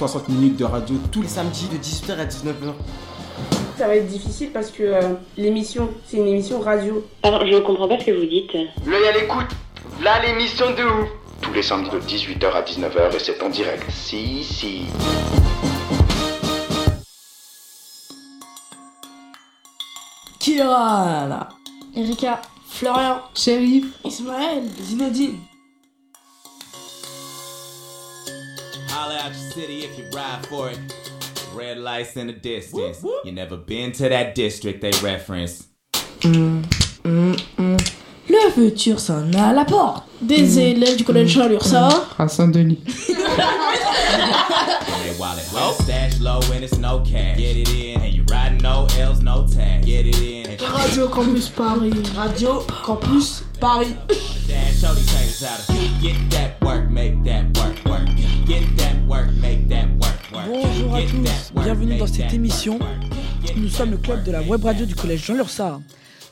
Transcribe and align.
60 0.00 0.30
minutes 0.30 0.56
de 0.56 0.64
radio 0.64 0.96
tous 1.12 1.20
les 1.20 1.28
samedi 1.28 1.68
de 1.68 1.76
18h 1.76 2.18
à 2.18 2.24
19h. 2.24 2.72
Ça 3.76 3.86
va 3.86 3.96
être 3.96 4.06
difficile 4.06 4.48
parce 4.50 4.70
que 4.70 4.82
euh, 4.82 5.02
l'émission, 5.36 5.90
c'est 6.06 6.16
une 6.16 6.26
émission 6.26 6.58
radio. 6.58 7.04
Alors, 7.22 7.46
je 7.46 7.58
comprends 7.58 7.86
pas 7.86 8.00
ce 8.00 8.06
que 8.06 8.12
vous 8.12 8.24
dites. 8.24 8.50
L'œil 8.86 9.06
à 9.08 9.12
l'écoute. 9.12 9.48
Là, 10.02 10.24
l'émission 10.24 10.70
de 10.70 10.84
ouf. 10.84 11.08
tous 11.42 11.52
les 11.52 11.62
samedis 11.62 11.90
de 11.90 12.00
18h 12.00 12.50
à 12.50 12.62
19h 12.62 13.14
et 13.14 13.18
c'est 13.18 13.42
en 13.42 13.50
direct. 13.50 13.84
Si, 13.90 14.42
si. 14.42 14.86
Kira 20.38 21.26
là. 21.28 21.48
Erika. 21.94 22.40
Florian. 22.66 23.18
Shérif, 23.34 23.84
Ismaël. 24.06 24.62
Zinedine. 24.80 25.49
Holla 29.00 29.16
out 29.16 29.32
your 29.32 29.50
city 29.52 29.78
if 29.84 29.96
you 29.96 30.04
ride 30.12 30.44
for 30.44 30.68
it. 30.68 30.78
Red 31.54 31.78
lights 31.78 32.18
in 32.18 32.26
the 32.26 32.34
distance. 32.34 33.02
You 33.24 33.32
never 33.32 33.56
been 33.56 33.92
to 33.92 34.10
that 34.10 34.34
district 34.34 34.82
they 34.82 34.90
reference. 35.02 35.68
Mm, 36.20 36.62
mm, 37.04 37.34
mm. 37.56 37.92
Le 38.28 38.50
futur 38.50 39.00
sonne 39.00 39.34
à 39.36 39.54
la 39.54 39.64
porte. 39.64 40.04
Des 40.20 40.58
élèves 40.58 40.98
du 40.98 41.04
collège 41.04 41.30
Jean 41.30 41.48
Lursa. 41.48 42.08
à 42.18 42.28
Saint-Denis. 42.28 42.82
Wallet 45.18 45.50
well 45.54 45.72
stash 45.72 46.20
low 46.20 46.40
and 46.52 46.62
it's 46.62 46.76
no 46.76 47.00
cash. 47.00 47.38
Get 47.38 47.56
it 47.56 47.70
in 47.70 48.02
and 48.02 48.12
you 48.12 48.22
riding 48.30 48.58
no 48.58 48.86
L's, 48.98 49.22
no 49.22 49.46
tag. 49.46 49.86
Get 49.86 50.04
it 50.04 50.20
in 50.20 50.46
and 50.46 50.60
Radio 50.60 51.08
Campus 51.08 51.48
Paris. 51.48 52.10
Radio 52.10 52.64
Campus 52.84 53.44
Paris. 53.58 53.94
dash 54.46 54.78
show 54.78 54.92
these 54.92 55.10
haters 55.10 55.42
how 55.42 55.56
to 55.56 55.88
get 56.02 56.30
that 56.32 56.60
work, 56.60 56.90
make 56.90 57.24
that 57.24 57.46
work, 57.56 57.82
work. 57.86 58.39
Bonjour 60.44 60.94
à 60.94 61.02
tous, 61.02 61.52
bienvenue 61.62 61.96
dans 61.98 62.06
cette 62.08 62.32
émission. 62.32 62.80
Nous 63.56 63.68
sommes 63.68 63.92
le 63.92 63.96
club 63.96 64.24
de 64.24 64.32
la 64.32 64.42
web 64.42 64.64
radio 64.64 64.86
du 64.86 64.96
collège 64.96 65.24
Jean 65.24 65.34
Lursa. 65.34 65.80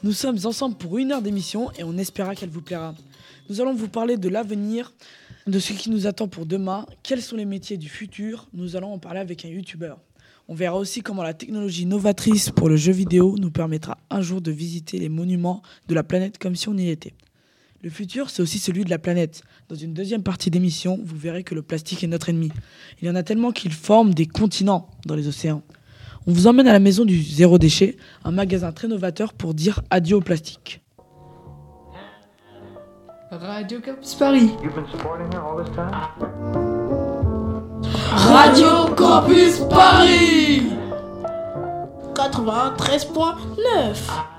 Nous 0.02 0.10
sommes 0.10 0.38
ensemble 0.44 0.77
pour 0.77 0.98
une 0.98 1.12
heure 1.12 1.22
d'émission 1.22 1.70
et 1.78 1.84
on 1.84 1.97
espéra 1.97 2.34
qu'elle 2.34 2.48
vous 2.48 2.60
plaira. 2.60 2.97
Nous 3.48 3.60
allons 3.60 3.72
vous 3.72 3.88
parler 3.88 4.16
de 4.16 4.28
l'avenir, 4.28 4.92
de 5.47 5.60
ce 5.60 5.72
qui 5.72 5.91
nous 5.91 6.08
attend 6.08 6.27
pour 6.27 6.44
demain, 6.44 6.86
quels 7.05 7.22
sont 7.22 7.36
les 7.36 7.44
métiers 7.44 7.77
du 7.77 7.88
futur. 7.88 8.48
Nous 8.53 8.75
allons 8.75 8.92
en 8.92 8.98
parler 8.98 9.20
avec 9.20 9.44
un 9.44 9.48
youtubeur. 9.48 10.00
On 10.48 10.55
verra 10.55 10.77
aussi 10.77 11.03
comment 11.03 11.22
la 11.22 11.34
technologie 11.34 11.86
novatrice 11.86 12.50
pour 12.50 12.69
le 12.69 12.77
jeu 12.77 12.92
vidéo 12.92 13.36
nous 13.38 13.53
permettra 13.53 13.97
un 14.10 14.22
jour 14.22 14.41
de 14.41 14.50
visiter 14.50 14.98
les 14.98 15.08
monuments 15.08 15.62
de 15.86 15.94
la 15.94 16.03
planète 16.03 16.38
comme 16.38 16.56
si 16.56 16.69
on 16.69 16.77
y 16.77 16.88
était. 16.88 17.14
Le 17.80 17.90
futur, 17.90 18.28
c'est 18.28 18.42
aussi 18.42 18.58
celui 18.58 18.84
de 18.84 18.90
la 18.90 18.98
planète. 18.98 19.42
Dans 19.68 19.76
une 19.76 19.94
deuxième 19.94 20.24
partie 20.24 20.50
d'émission, 20.50 20.98
vous 21.04 21.16
verrez 21.16 21.44
que 21.44 21.54
le 21.54 21.62
plastique 21.62 22.02
est 22.02 22.08
notre 22.08 22.28
ennemi. 22.28 22.50
Il 23.00 23.06
y 23.06 23.10
en 23.10 23.14
a 23.14 23.22
tellement 23.22 23.52
qu'il 23.52 23.72
forme 23.72 24.14
des 24.14 24.26
continents 24.26 24.90
dans 25.06 25.14
les 25.14 25.28
océans. 25.28 25.62
On 26.26 26.32
vous 26.32 26.48
emmène 26.48 26.66
à 26.66 26.72
la 26.72 26.80
maison 26.80 27.04
du 27.04 27.22
zéro 27.22 27.56
déchet, 27.56 27.96
un 28.24 28.32
magasin 28.32 28.72
très 28.72 28.88
novateur 28.88 29.32
pour 29.32 29.54
dire 29.54 29.80
adieu 29.90 30.16
au 30.16 30.20
plastique. 30.20 30.80
Radio 33.30 33.80
Campus 33.80 34.14
Paris. 34.16 34.50
Radio 38.10 38.86
Campus 38.97 39.60
Paris. 39.70 40.62
93.9. 42.14 44.38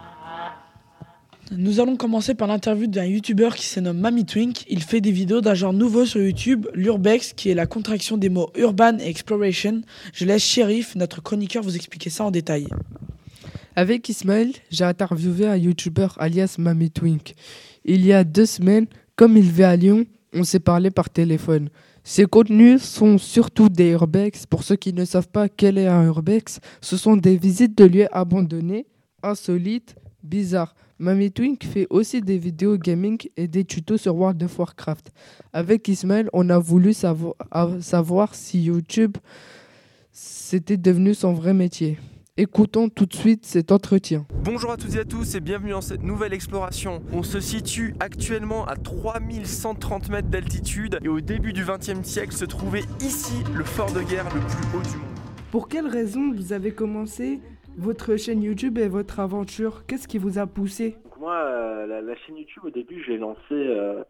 Nous 1.51 1.79
allons 1.79 1.95
commencer 1.95 2.35
par 2.35 2.47
l'interview 2.47 2.85
d'un 2.85 3.05
youtubeur 3.05 3.55
qui 3.55 3.65
se 3.65 3.79
nomme 3.79 3.97
Mami 3.97 4.23
Twink. 4.23 4.65
Il 4.69 4.83
fait 4.83 5.01
des 5.01 5.11
vidéos 5.11 5.41
d'un 5.41 5.55
genre 5.55 5.73
nouveau 5.73 6.05
sur 6.05 6.21
YouTube, 6.21 6.67
l'urbex, 6.75 7.33
qui 7.33 7.49
est 7.49 7.55
la 7.55 7.65
contraction 7.65 8.17
des 8.17 8.29
mots 8.29 8.51
urban 8.55 8.99
et 8.99 9.07
exploration. 9.07 9.81
Je 10.13 10.25
laisse 10.25 10.43
Shérif, 10.43 10.95
notre 10.95 11.23
chroniqueur, 11.23 11.63
vous 11.63 11.75
expliquer 11.75 12.11
ça 12.11 12.25
en 12.25 12.29
détail. 12.29 12.67
Avec 13.75 14.07
Ismaël, 14.09 14.51
j'ai 14.69 14.83
interviewé 14.83 15.47
un 15.47 15.55
youtubeur 15.55 16.15
alias 16.19 16.57
Mami 16.59 16.91
Twink. 16.91 17.33
Il 17.83 18.05
y 18.05 18.13
a 18.13 18.23
deux 18.23 18.45
semaines, 18.45 18.85
comme 19.15 19.35
il 19.35 19.49
vit 19.49 19.63
à 19.63 19.75
Lyon, 19.75 20.05
on 20.33 20.43
s'est 20.43 20.59
parlé 20.59 20.91
par 20.91 21.09
téléphone. 21.09 21.69
Ses 22.03 22.25
contenus 22.25 22.83
sont 22.83 23.17
surtout 23.17 23.69
des 23.69 23.89
urbex. 23.89 24.45
Pour 24.45 24.63
ceux 24.63 24.75
qui 24.75 24.93
ne 24.93 25.03
savent 25.03 25.29
pas 25.29 25.49
quel 25.49 25.79
est 25.79 25.87
un 25.87 26.03
urbex, 26.03 26.59
ce 26.79 26.95
sont 26.95 27.17
des 27.17 27.37
visites 27.37 27.75
de 27.75 27.85
lieux 27.85 28.07
abandonnés, 28.15 28.85
insolites, 29.23 29.95
bizarres. 30.21 30.75
Mami 30.99 31.31
Twink 31.31 31.63
fait 31.65 31.87
aussi 31.89 32.19
des 32.21 32.37
vidéos 32.37 32.77
gaming 32.77 33.17
et 33.37 33.47
des 33.47 33.63
tutos 33.63 33.97
sur 33.97 34.15
World 34.17 34.43
of 34.43 34.59
Warcraft. 34.59 35.11
Avec 35.53 35.87
Ismaël, 35.87 36.29
on 36.33 36.49
a 36.49 36.59
voulu 36.59 36.91
savo- 36.91 37.35
savoir 37.79 38.35
si 38.35 38.61
YouTube 38.63 39.15
c'était 40.11 40.75
devenu 40.75 41.13
son 41.13 41.31
vrai 41.33 41.53
métier. 41.53 41.97
Écoutons 42.35 42.89
tout 42.89 43.05
de 43.05 43.13
suite 43.15 43.45
cet 43.45 43.71
entretien. 43.71 44.25
Bonjour 44.43 44.71
à 44.71 44.77
toutes 44.77 44.95
et 44.95 44.99
à 44.99 45.05
tous 45.05 45.35
et 45.35 45.39
bienvenue 45.39 45.71
dans 45.71 45.81
cette 45.81 46.03
nouvelle 46.03 46.33
exploration. 46.33 47.01
On 47.13 47.23
se 47.23 47.39
situe 47.39 47.95
actuellement 48.01 48.65
à 48.65 48.75
3130 48.75 50.09
mètres 50.09 50.27
d'altitude 50.29 50.99
et 51.01 51.07
au 51.07 51.21
début 51.21 51.53
du 51.53 51.63
XXe 51.63 52.03
siècle 52.07 52.33
se 52.35 52.45
trouvait 52.45 52.83
ici 53.01 53.35
le 53.55 53.63
fort 53.63 53.91
de 53.93 54.01
guerre 54.01 54.25
le 54.33 54.41
plus 54.41 54.77
haut 54.77 54.81
du 54.81 54.97
monde. 54.97 55.17
Pour 55.51 55.67
quelle 55.69 55.87
raison 55.87 56.33
vous 56.33 56.51
avez 56.53 56.71
commencé 56.71 57.39
votre 57.79 58.17
chaîne 58.17 58.43
YouTube 58.43 58.77
et 58.77 58.89
votre 58.89 59.19
aventure 59.19 59.85
Qu'est-ce 59.87 60.07
qui 60.07 60.17
vous 60.17 60.37
a 60.37 60.45
poussé 60.45 60.97
Donc 61.05 61.17
moi, 61.17 61.35
euh, 61.35 61.87
la, 61.87 62.01
la 62.01 62.15
chaîne 62.17 62.37
YouTube, 62.37 62.63
au 62.65 62.69
début, 62.69 63.01
je 63.03 63.11
l'ai 63.11 63.17
lancée 63.17 63.39
euh, 63.51 64.03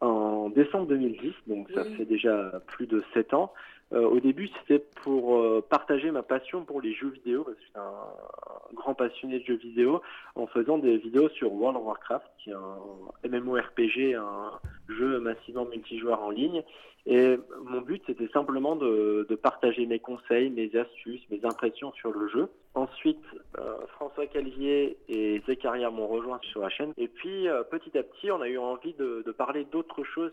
en 0.00 0.48
décembre 0.50 0.86
2010, 0.86 1.32
donc 1.48 1.68
ça 1.74 1.84
fait 1.84 2.04
déjà 2.04 2.62
plus 2.68 2.86
de 2.86 3.02
7 3.14 3.34
ans. 3.34 3.52
Euh, 3.92 4.06
au 4.06 4.20
début, 4.20 4.48
c'était 4.60 4.84
pour 5.02 5.36
euh, 5.36 5.64
partager 5.66 6.10
ma 6.10 6.22
passion 6.22 6.64
pour 6.64 6.80
les 6.80 6.92
jeux 6.94 7.08
vidéo, 7.08 7.44
parce 7.44 7.56
que 7.56 7.62
je 7.62 7.66
suis 7.68 7.78
un, 7.78 7.80
un 7.80 8.74
grand 8.74 8.94
passionné 8.94 9.40
de 9.40 9.44
jeux 9.44 9.56
vidéo, 9.56 10.02
en 10.34 10.46
faisant 10.46 10.78
des 10.78 10.98
vidéos 10.98 11.28
sur 11.30 11.52
World 11.52 11.78
of 11.78 11.84
Warcraft, 11.86 12.26
qui 12.38 12.50
est 12.50 12.54
un 12.54 13.28
MMORPG, 13.28 14.14
un 14.14 14.52
jeu 14.88 15.18
massivement 15.20 15.64
multijoueur 15.64 16.22
en 16.22 16.30
ligne. 16.30 16.62
Et 17.06 17.38
mon 17.64 17.80
but, 17.80 18.02
c'était 18.06 18.28
simplement 18.28 18.76
de, 18.76 19.26
de 19.28 19.34
partager 19.34 19.86
mes 19.86 19.98
conseils, 19.98 20.50
mes 20.50 20.70
astuces, 20.76 21.22
mes 21.30 21.42
impressions 21.44 21.90
sur 21.92 22.12
le 22.12 22.28
jeu. 22.28 22.50
Ensuite, 22.78 23.24
euh, 23.58 23.74
François 23.96 24.28
Calvier 24.28 24.96
et 25.08 25.42
Zécaria 25.48 25.90
m'ont 25.90 26.06
rejoint 26.06 26.38
sur 26.52 26.60
la 26.60 26.68
chaîne. 26.68 26.92
Et 26.96 27.08
puis, 27.08 27.48
euh, 27.48 27.64
petit 27.64 27.98
à 27.98 28.04
petit, 28.04 28.30
on 28.30 28.40
a 28.40 28.46
eu 28.46 28.56
envie 28.56 28.92
de, 28.92 29.24
parler 29.36 29.66
d'autres 29.72 30.04
choses 30.04 30.30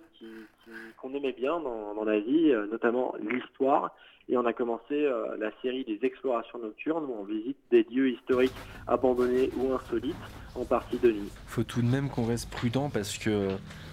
qu'on 1.02 1.12
aimait 1.16 1.32
bien 1.32 1.60
dans, 1.60 1.96
dans 1.96 2.04
la 2.04 2.20
vie, 2.20 2.52
euh, 2.52 2.68
notamment 2.68 3.16
l'histoire. 3.20 3.96
Et 4.30 4.38
on 4.38 4.46
a 4.46 4.54
commencé 4.54 5.08
la 5.38 5.52
série 5.62 5.84
des 5.86 6.00
explorations 6.02 6.58
nocturnes 6.58 7.06
où 7.06 7.16
on 7.20 7.24
visite 7.26 7.58
des 7.70 7.84
lieux 7.84 8.10
historiques 8.10 8.56
abandonnés 8.88 9.52
ou 9.56 9.72
insolites, 9.74 10.16
en 10.56 10.66
partie 10.66 10.98
de 10.98 11.12
nuit. 11.12 11.32
Faut 11.46 11.62
tout 11.62 11.84
de 11.84 11.88
même 11.88 12.10
qu'on 12.10 12.26
reste 12.26 12.50
prudent 12.50 12.90
parce 12.92 13.20
que 13.20 13.50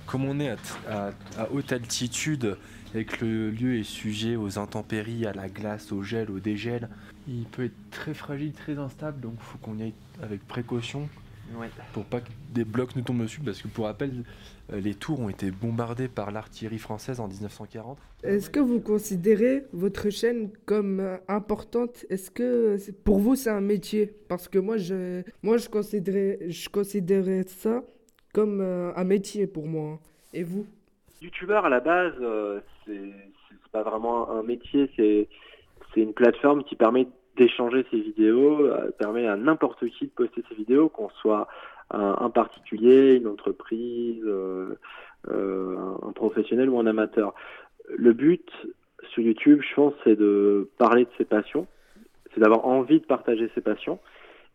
comme 0.06 0.24
on 0.24 0.40
est 0.40 0.56
à 0.88 1.12
haute 1.52 1.72
altitude 1.72 2.56
et 2.94 3.04
que 3.04 3.26
le 3.26 3.50
lieu 3.50 3.78
est 3.78 3.84
sujet 3.84 4.36
aux 4.36 4.58
intempéries, 4.58 5.26
à 5.26 5.34
la 5.34 5.48
glace, 5.48 5.92
au 5.92 6.02
gel, 6.02 6.30
au 6.30 6.38
dégel, 6.38 6.88
il 7.28 7.44
peut 7.44 7.64
être 7.64 7.90
très 7.90 8.14
fragile, 8.14 8.52
très 8.52 8.78
instable, 8.78 9.20
donc 9.20 9.34
faut 9.40 9.58
qu'on 9.58 9.78
y 9.78 9.82
aille 9.82 9.94
avec 10.22 10.46
précaution 10.46 11.08
pour 11.92 12.04
pas 12.04 12.20
que 12.20 12.28
des 12.50 12.64
blocs 12.64 12.94
nous 12.96 13.02
tombent 13.02 13.22
dessus 13.22 13.40
parce 13.40 13.60
que 13.60 13.68
pour 13.68 13.86
rappel, 13.86 14.24
euh, 14.72 14.80
les 14.80 14.94
tours 14.94 15.20
ont 15.20 15.28
été 15.28 15.50
bombardées 15.50 16.08
par 16.08 16.30
l'artillerie 16.30 16.78
française 16.78 17.20
en 17.20 17.28
1940. 17.28 17.98
Est-ce 18.22 18.50
que 18.50 18.60
vous 18.60 18.80
considérez 18.80 19.64
votre 19.72 20.10
chaîne 20.10 20.50
comme 20.66 21.00
euh, 21.00 21.16
importante? 21.28 22.04
Est-ce 22.10 22.30
que 22.30 22.76
pour 23.04 23.18
vous 23.18 23.36
c'est 23.36 23.50
un 23.50 23.60
métier? 23.60 24.12
Parce 24.28 24.48
que 24.48 24.58
moi 24.58 24.76
je, 24.76 25.22
moi, 25.42 25.56
je, 25.56 25.68
considérais, 25.68 26.38
je 26.48 26.68
considérais 26.68 27.44
ça 27.46 27.82
comme 28.32 28.60
euh, 28.60 28.92
un 28.96 29.04
métier 29.04 29.46
pour 29.46 29.66
moi. 29.66 30.00
Et 30.32 30.42
vous? 30.42 30.66
Youtubeur 31.20 31.66
à 31.66 31.68
la 31.68 31.80
base, 31.80 32.14
euh, 32.20 32.60
c'est 32.86 33.12
c'est 33.48 33.72
pas 33.72 33.82
vraiment 33.82 34.30
un 34.30 34.42
métier, 34.42 34.90
c'est 34.96 35.28
c'est 35.92 36.00
une 36.00 36.14
plateforme 36.14 36.64
qui 36.64 36.76
permet 36.76 37.06
d'échanger 37.36 37.84
ses 37.90 38.00
vidéos, 38.00 38.66
euh, 38.66 38.90
permet 38.98 39.26
à 39.26 39.36
n'importe 39.36 39.86
qui 39.88 40.06
de 40.06 40.10
poster 40.10 40.42
ses 40.48 40.54
vidéos, 40.54 40.88
qu'on 40.88 41.08
soit 41.20 41.48
un, 41.90 42.30
particulier, 42.30 43.16
une 43.16 43.26
entreprise, 43.26 44.22
euh, 44.24 44.78
euh, 45.28 45.76
un, 46.02 46.12
professionnel 46.12 46.70
ou 46.70 46.78
un 46.78 46.86
amateur. 46.86 47.34
Le 47.88 48.14
but, 48.14 48.50
sur 49.10 49.22
YouTube, 49.22 49.60
je 49.68 49.74
pense, 49.74 49.92
c'est 50.02 50.16
de 50.16 50.70
parler 50.78 51.04
de 51.04 51.10
ses 51.18 51.26
passions, 51.26 51.66
c'est 52.32 52.40
d'avoir 52.40 52.66
envie 52.66 53.00
de 53.00 53.04
partager 53.04 53.50
ses 53.54 53.60
passions. 53.60 53.98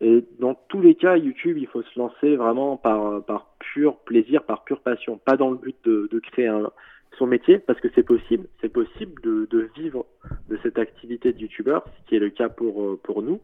Et 0.01 0.25
dans 0.39 0.55
tous 0.67 0.81
les 0.81 0.95
cas, 0.95 1.15
YouTube, 1.15 1.57
il 1.59 1.67
faut 1.67 1.83
se 1.83 1.99
lancer 1.99 2.35
vraiment 2.35 2.75
par, 2.75 3.21
pur 3.59 3.97
plaisir, 3.97 4.43
par 4.43 4.63
pure 4.63 4.79
passion, 4.79 5.19
pas 5.23 5.37
dans 5.37 5.51
le 5.51 5.57
but 5.57 5.77
de 5.85 6.19
créer 6.19 6.47
un, 6.47 6.71
son 7.17 7.27
métier, 7.27 7.59
parce 7.59 7.79
que 7.79 7.87
c'est 7.95 8.03
possible, 8.03 8.47
c'est 8.61 8.71
possible 8.71 9.21
de, 9.21 9.69
vivre 9.75 10.05
de 10.49 10.57
cette 10.63 10.77
activité 10.77 11.33
de 11.33 11.39
YouTuber, 11.39 11.79
ce 11.85 12.09
qui 12.09 12.15
est 12.15 12.19
le 12.19 12.29
cas 12.29 12.49
pour, 12.49 12.99
pour 13.01 13.21
nous. 13.21 13.41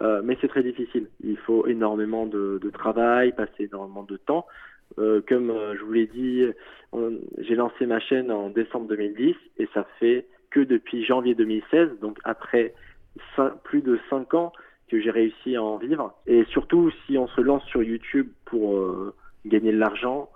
Euh, 0.00 0.20
mais 0.22 0.36
c'est 0.40 0.48
très 0.48 0.62
difficile. 0.62 1.08
Il 1.22 1.36
faut 1.38 1.66
énormément 1.66 2.26
de, 2.26 2.60
travail, 2.72 3.32
passer 3.32 3.64
énormément 3.64 4.04
de 4.04 4.16
temps. 4.16 4.46
Euh, 4.98 5.20
comme 5.28 5.50
euh, 5.50 5.76
je 5.76 5.82
vous 5.82 5.92
l'ai 5.92 6.06
dit, 6.06 6.44
j'ai 7.38 7.54
lancé 7.54 7.86
ma 7.86 8.00
chaîne 8.00 8.30
en 8.30 8.50
décembre 8.50 8.88
2010 8.88 9.34
et 9.58 9.68
ça 9.74 9.86
fait 9.98 10.26
que 10.50 10.60
depuis 10.60 11.04
janvier 11.04 11.34
2016, 11.34 12.00
donc 12.00 12.18
après 12.24 12.74
plus 13.64 13.82
de 13.82 13.98
5 14.10 14.32
ans, 14.34 14.52
que 14.88 15.00
j'ai 15.00 15.10
réussi 15.10 15.56
à 15.56 15.62
en 15.62 15.76
vivre. 15.76 16.14
Et 16.26 16.44
surtout, 16.46 16.90
si 17.06 17.18
on 17.18 17.26
se 17.28 17.40
lance 17.40 17.64
sur 17.64 17.82
YouTube 17.82 18.28
pour 18.46 18.76
euh, 18.76 19.14
gagner 19.44 19.72
de 19.72 19.78
l'argent, 19.78 20.30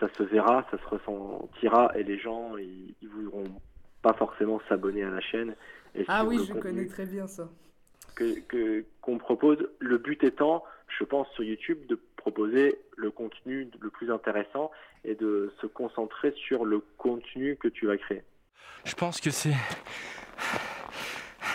ça 0.00 0.08
se 0.16 0.22
verra, 0.22 0.66
ça 0.70 0.78
se 0.78 0.86
ressentira 0.86 1.90
et 1.96 2.02
les 2.02 2.18
gens, 2.18 2.56
ils, 2.56 2.94
ils 3.00 3.08
voudront 3.08 3.44
pas 4.02 4.12
forcément 4.14 4.60
s'abonner 4.68 5.02
à 5.02 5.10
la 5.10 5.20
chaîne. 5.20 5.56
Et 5.94 6.04
ah 6.08 6.24
oui, 6.24 6.38
je 6.46 6.52
connais 6.54 6.86
très 6.86 7.06
bien 7.06 7.26
ça. 7.26 7.48
Que 8.14 8.84
qu'on 9.00 9.18
propose, 9.18 9.58
le 9.78 9.98
but 9.98 10.22
étant, 10.24 10.64
je 10.98 11.04
pense, 11.04 11.28
sur 11.32 11.44
YouTube, 11.44 11.86
de 11.86 11.98
proposer 12.16 12.78
le 12.96 13.10
contenu 13.10 13.68
le 13.78 13.90
plus 13.90 14.10
intéressant 14.10 14.70
et 15.04 15.14
de 15.14 15.52
se 15.60 15.66
concentrer 15.66 16.32
sur 16.32 16.64
le 16.64 16.82
contenu 16.98 17.56
que 17.56 17.68
tu 17.68 17.86
vas 17.86 17.96
créer. 17.96 18.22
Je 18.84 18.94
pense 18.94 19.20
que 19.20 19.30
c'est 19.30 19.54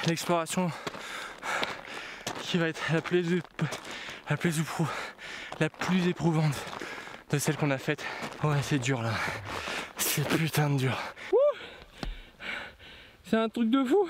l'exploration 0.07 0.69
qui 2.41 2.57
va 2.57 2.69
être 2.69 2.81
la 2.94 3.01
plus, 3.01 3.41
la 4.29 4.37
plus, 4.37 4.61
la 5.59 5.69
plus 5.69 6.07
éprouvante 6.07 6.81
de 7.36 7.39
celle 7.39 7.57
qu'on 7.57 7.72
a 7.72 7.78
faite. 7.78 8.04
Ouais, 8.44 8.62
c'est 8.62 8.80
dur 8.80 9.01
là. 9.01 9.12
C'est 9.98 10.28
putain 10.28 10.69
de 10.69 10.78
dur. 10.78 10.98
C'est 13.24 13.38
un 13.38 13.50
truc 13.50 13.69
de 13.69 13.83
fou. 13.83 14.10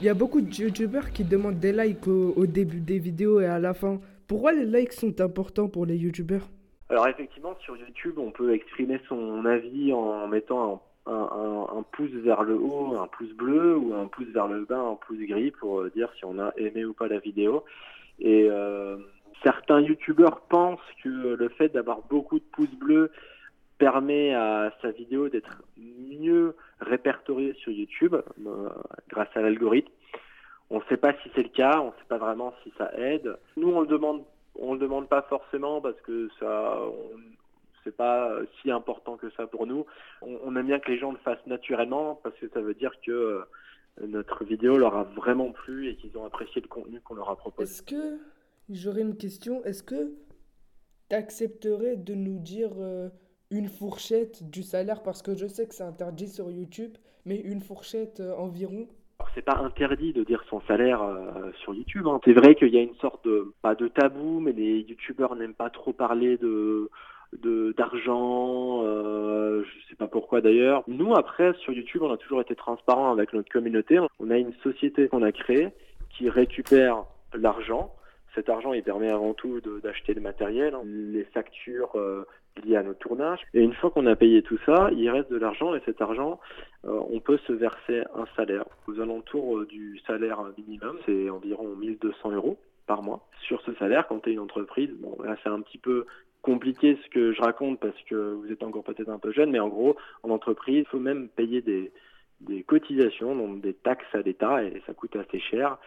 Il 0.00 0.04
y 0.04 0.08
a 0.08 0.14
beaucoup 0.14 0.40
de 0.40 0.52
youtubeurs 0.52 1.12
qui 1.12 1.22
demandent 1.22 1.60
des 1.60 1.72
likes 1.72 2.08
au, 2.08 2.34
au, 2.36 2.46
début 2.46 2.80
des 2.80 2.98
vidéos 2.98 3.40
et 3.40 3.46
à 3.46 3.60
la 3.60 3.74
fin. 3.74 4.00
Pourquoi 4.26 4.52
les 4.52 4.64
likes 4.64 4.92
sont 4.92 5.20
importants 5.20 5.68
pour 5.68 5.86
les 5.86 5.96
youtubeurs? 5.96 6.48
Alors 6.88 7.06
effectivement, 7.06 7.56
sur 7.60 7.76
YouTube, 7.76 8.18
on 8.18 8.32
peut 8.32 8.52
exprimer 8.52 9.00
son 9.08 9.44
avis 9.46 9.92
en 9.92 10.26
mettant 10.26 10.82
un, 11.06 11.12
un, 11.12 11.78
un, 11.78 11.82
pouce 11.92 12.10
vers 12.10 12.42
le 12.42 12.56
haut, 12.56 12.96
un 12.98 13.06
pouce 13.06 13.32
bleu, 13.34 13.76
ou 13.76 13.94
un 13.94 14.06
pouce 14.06 14.28
vers 14.28 14.48
le 14.48 14.64
bas, 14.64 14.80
un 14.80 14.96
pouce 14.96 15.20
gris, 15.20 15.52
pour 15.52 15.84
dire 15.90 16.10
si 16.18 16.24
on 16.24 16.38
a 16.40 16.52
aimé 16.56 16.84
ou 16.84 16.92
pas 16.92 17.06
la 17.06 17.20
vidéo. 17.20 17.64
Et 18.18 18.48
euh, 18.50 18.96
certains 19.42 19.80
youtubeurs 19.80 20.40
pensent 20.42 20.80
que 21.02 21.08
le 21.08 21.48
fait 21.50 21.68
d'avoir 21.70 22.02
beaucoup 22.02 22.38
de 22.38 22.44
pouces 22.52 22.74
bleus 22.74 23.10
permet 23.78 24.34
à 24.34 24.72
sa 24.82 24.90
vidéo 24.90 25.28
d'être 25.28 25.62
mieux 25.76 26.56
répertoriée 26.80 27.54
sur 27.54 27.72
YouTube 27.72 28.14
euh, 28.14 28.68
grâce 29.08 29.28
à 29.34 29.40
l'algorithme. 29.40 29.90
On 30.70 30.78
ne 30.78 30.84
sait 30.88 30.96
pas 30.96 31.12
si 31.22 31.30
c'est 31.34 31.42
le 31.42 31.48
cas, 31.48 31.80
on 31.80 31.86
ne 31.86 31.92
sait 31.92 32.08
pas 32.08 32.18
vraiment 32.18 32.54
si 32.62 32.72
ça 32.78 32.90
aide. 32.96 33.36
Nous, 33.56 33.68
on 33.68 33.80
le 33.80 33.86
demande, 33.86 34.24
on 34.58 34.74
le 34.74 34.78
demande 34.78 35.08
pas 35.08 35.22
forcément 35.22 35.80
parce 35.80 36.00
que 36.02 36.28
ça, 36.40 36.78
c'est 37.82 37.96
pas 37.96 38.30
si 38.60 38.70
important 38.70 39.16
que 39.16 39.30
ça 39.30 39.46
pour 39.46 39.66
nous. 39.66 39.84
On, 40.22 40.56
aime 40.56 40.66
bien 40.66 40.78
que 40.78 40.90
les 40.90 40.98
gens 40.98 41.12
le 41.12 41.18
fassent 41.18 41.46
naturellement 41.46 42.18
parce 42.22 42.34
que 42.36 42.48
ça 42.48 42.60
veut 42.60 42.74
dire 42.74 42.92
que 43.04 43.10
euh, 43.10 43.44
notre 44.06 44.44
vidéo 44.44 44.78
leur 44.78 44.96
a 44.96 45.04
vraiment 45.04 45.52
plu 45.52 45.88
et 45.88 45.96
qu'ils 45.96 46.16
ont 46.16 46.24
apprécié 46.24 46.62
le 46.62 46.68
contenu 46.68 47.00
qu'on 47.00 47.14
leur 47.14 47.30
a 47.30 47.36
proposé. 47.36 47.84
J'aurais 48.70 49.02
une 49.02 49.16
question 49.16 49.64
Est-ce 49.64 49.82
que 49.82 50.14
tu 51.10 51.16
accepterais 51.16 51.96
de 51.96 52.14
nous 52.14 52.38
dire 52.38 52.70
euh, 52.78 53.08
une 53.50 53.68
fourchette 53.68 54.48
du 54.50 54.62
salaire? 54.62 55.02
Parce 55.02 55.22
que 55.22 55.36
je 55.36 55.46
sais 55.46 55.66
que 55.66 55.74
c'est 55.74 55.84
interdit 55.84 56.28
sur 56.28 56.50
YouTube, 56.50 56.96
mais 57.24 57.36
une 57.36 57.60
fourchette 57.60 58.20
euh, 58.20 58.34
environ? 58.36 58.88
C'est 59.34 59.44
pas 59.44 59.58
interdit 59.58 60.12
de 60.12 60.24
dire 60.24 60.44
son 60.48 60.60
salaire 60.62 61.02
euh, 61.02 61.50
sur 61.62 61.74
YouTube. 61.74 62.06
Hein. 62.06 62.20
C'est 62.24 62.32
vrai 62.32 62.54
qu'il 62.54 62.68
y 62.68 62.78
a 62.78 62.82
une 62.82 62.94
sorte 62.96 63.24
de 63.24 63.52
pas 63.62 63.74
de 63.74 63.88
tabou, 63.88 64.40
mais 64.40 64.52
les 64.52 64.80
youtubeurs 64.80 65.34
n'aiment 65.36 65.54
pas 65.54 65.70
trop 65.70 65.92
parler 65.92 66.36
de 66.38 66.90
d'argent, 67.76 68.84
je 68.84 69.88
sais 69.88 69.96
pas 69.96 70.06
pourquoi 70.06 70.40
d'ailleurs. 70.40 70.84
Nous 70.86 71.16
après 71.16 71.52
sur 71.54 71.72
YouTube, 71.72 72.02
on 72.02 72.12
a 72.12 72.16
toujours 72.16 72.40
été 72.40 72.54
transparent 72.54 73.10
avec 73.10 73.32
notre 73.32 73.50
communauté. 73.50 73.98
On 74.20 74.30
a 74.30 74.38
une 74.38 74.52
société 74.62 75.08
qu'on 75.08 75.22
a 75.22 75.32
créée 75.32 75.70
qui 76.10 76.30
récupère 76.30 77.02
l'argent. 77.32 77.92
Cet 78.34 78.48
argent, 78.48 78.72
il 78.72 78.82
permet 78.82 79.10
avant 79.10 79.34
tout 79.34 79.60
d'acheter 79.82 80.14
le 80.14 80.20
matériel, 80.20 80.74
hein, 80.74 80.82
les 80.84 81.24
factures 81.24 81.92
euh, 81.94 82.26
liées 82.64 82.76
à 82.76 82.82
nos 82.82 82.94
tournages. 82.94 83.40
Et 83.54 83.60
une 83.60 83.74
fois 83.74 83.90
qu'on 83.90 84.06
a 84.06 84.16
payé 84.16 84.42
tout 84.42 84.58
ça, 84.66 84.90
il 84.92 85.08
reste 85.10 85.30
de 85.30 85.36
l'argent 85.36 85.74
et 85.74 85.80
cet 85.84 86.00
argent, 86.00 86.40
euh, 86.84 87.00
on 87.10 87.20
peut 87.20 87.38
se 87.46 87.52
verser 87.52 88.02
un 88.14 88.26
salaire 88.36 88.64
aux 88.88 89.00
alentours 89.00 89.58
euh, 89.58 89.66
du 89.66 90.00
salaire 90.06 90.40
minimum, 90.58 90.98
c'est 91.06 91.30
environ 91.30 91.76
1200 91.76 92.32
euros 92.32 92.58
par 92.86 93.02
mois. 93.02 93.26
Sur 93.46 93.60
ce 93.62 93.72
salaire, 93.74 94.06
quand 94.08 94.20
tu 94.20 94.30
es 94.30 94.32
une 94.32 94.40
entreprise, 94.40 94.90
bon 94.98 95.16
là 95.22 95.36
c'est 95.42 95.48
un 95.48 95.60
petit 95.60 95.78
peu 95.78 96.06
compliqué 96.42 96.98
ce 97.02 97.10
que 97.10 97.32
je 97.32 97.40
raconte 97.40 97.80
parce 97.80 98.00
que 98.02 98.34
vous 98.34 98.52
êtes 98.52 98.62
encore 98.62 98.84
peut-être 98.84 99.08
un 99.08 99.18
peu 99.18 99.32
jeune, 99.32 99.50
mais 99.50 99.60
en 99.60 99.68
gros, 99.68 99.96
en 100.22 100.30
entreprise, 100.30 100.84
il 100.86 100.86
faut 100.86 100.98
même 100.98 101.28
payer 101.28 101.62
des, 101.62 101.90
des 102.40 102.62
cotisations, 102.62 103.34
donc 103.34 103.62
des 103.62 103.72
taxes 103.72 104.14
à 104.14 104.18
l'État, 104.18 104.62
et 104.62 104.82
ça 104.86 104.92
coûte 104.92 105.16
assez 105.16 105.40
cher. 105.40 105.78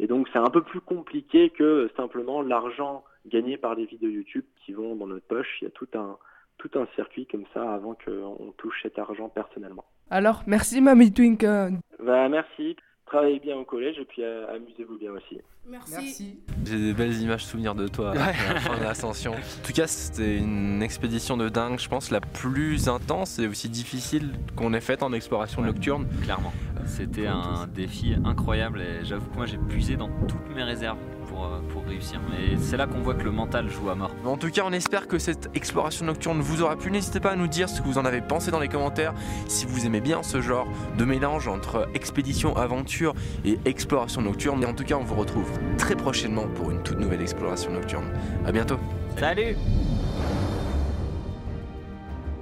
Et 0.00 0.06
donc 0.06 0.28
c'est 0.32 0.38
un 0.38 0.48
peu 0.48 0.62
plus 0.62 0.80
compliqué 0.80 1.50
que 1.50 1.90
simplement 1.94 2.40
l'argent 2.40 3.04
gagné 3.26 3.58
par 3.58 3.74
les 3.74 3.84
vidéos 3.84 4.08
YouTube 4.08 4.46
qui 4.64 4.72
vont 4.72 4.96
dans 4.96 5.06
notre 5.06 5.26
poche. 5.26 5.58
Il 5.60 5.64
y 5.64 5.66
a 5.66 5.70
tout 5.70 5.88
un, 5.94 6.16
tout 6.56 6.70
un 6.74 6.86
circuit 6.94 7.26
comme 7.26 7.44
ça 7.52 7.74
avant 7.74 7.94
qu'on 7.94 8.52
touche 8.56 8.80
cet 8.82 8.98
argent 8.98 9.28
personnellement. 9.28 9.84
Alors, 10.08 10.42
merci 10.46 10.80
Mamie 10.80 11.12
Twink. 11.12 11.44
Bah, 11.44 12.28
merci. 12.30 12.76
Travaillez 13.10 13.40
bien 13.40 13.56
au 13.56 13.64
collège 13.64 13.98
et 13.98 14.04
puis 14.04 14.22
euh, 14.22 14.46
amusez-vous 14.54 14.96
bien 14.96 15.10
aussi. 15.10 15.40
Merci. 15.68 16.38
J'ai 16.64 16.78
des 16.78 16.92
belles 16.92 17.20
images 17.20 17.44
souvenirs 17.44 17.74
de 17.74 17.88
toi 17.88 18.12
à 18.12 18.14
la 18.14 18.32
fin 18.60 18.78
de 18.78 18.84
l'ascension. 18.84 19.32
En 19.60 19.66
tout 19.66 19.72
cas, 19.72 19.88
c'était 19.88 20.36
une 20.38 20.80
expédition 20.80 21.36
de 21.36 21.48
dingue, 21.48 21.80
je 21.80 21.88
pense, 21.88 22.12
la 22.12 22.20
plus 22.20 22.88
intense 22.88 23.40
et 23.40 23.48
aussi 23.48 23.68
difficile 23.68 24.30
qu'on 24.54 24.72
ait 24.74 24.80
faite 24.80 25.02
en 25.02 25.12
exploration 25.12 25.60
Ouais, 25.62 25.66
nocturne. 25.68 26.06
Clairement. 26.22 26.52
C'était 26.86 27.26
un 27.26 27.66
défi 27.66 28.14
incroyable 28.24 28.80
et 28.80 29.04
j'avoue 29.04 29.28
que 29.30 29.36
moi 29.36 29.46
j'ai 29.46 29.58
puisé 29.58 29.96
dans 29.96 30.08
toutes 30.28 30.54
mes 30.54 30.62
réserves 30.62 30.98
pour, 31.30 31.44
euh, 31.44 31.60
pour 31.72 31.84
réussir. 31.84 32.20
Mais 32.30 32.56
c'est 32.58 32.76
là 32.76 32.86
qu'on 32.86 33.00
voit 33.00 33.14
que 33.14 33.22
le 33.22 33.30
mental 33.30 33.68
joue 33.68 33.88
à 33.88 33.94
mort. 33.94 34.10
En 34.24 34.36
tout 34.36 34.50
cas, 34.50 34.62
on 34.66 34.72
espère 34.72 35.06
que 35.06 35.18
cette 35.18 35.50
exploration 35.54 36.04
nocturne 36.04 36.40
vous 36.40 36.62
aura 36.62 36.76
plu. 36.76 36.90
N'hésitez 36.90 37.20
pas 37.20 37.30
à 37.30 37.36
nous 37.36 37.46
dire 37.46 37.68
ce 37.68 37.80
que 37.80 37.86
vous 37.86 37.98
en 37.98 38.04
avez 38.04 38.20
pensé 38.20 38.50
dans 38.50 38.60
les 38.60 38.68
commentaires. 38.68 39.14
Si 39.48 39.66
vous 39.66 39.86
aimez 39.86 40.00
bien 40.00 40.22
ce 40.22 40.40
genre 40.40 40.66
de 40.98 41.04
mélange 41.04 41.48
entre 41.48 41.88
expédition, 41.94 42.56
aventure 42.56 43.14
et 43.44 43.58
exploration 43.64 44.20
nocturne. 44.22 44.62
Et 44.62 44.66
en 44.66 44.74
tout 44.74 44.84
cas, 44.84 44.96
on 44.96 45.04
vous 45.04 45.14
retrouve 45.14 45.50
très 45.78 45.96
prochainement 45.96 46.46
pour 46.48 46.70
une 46.70 46.82
toute 46.82 46.98
nouvelle 46.98 47.22
exploration 47.22 47.72
nocturne. 47.72 48.12
À 48.44 48.52
bientôt. 48.52 48.78
Salut 49.18 49.56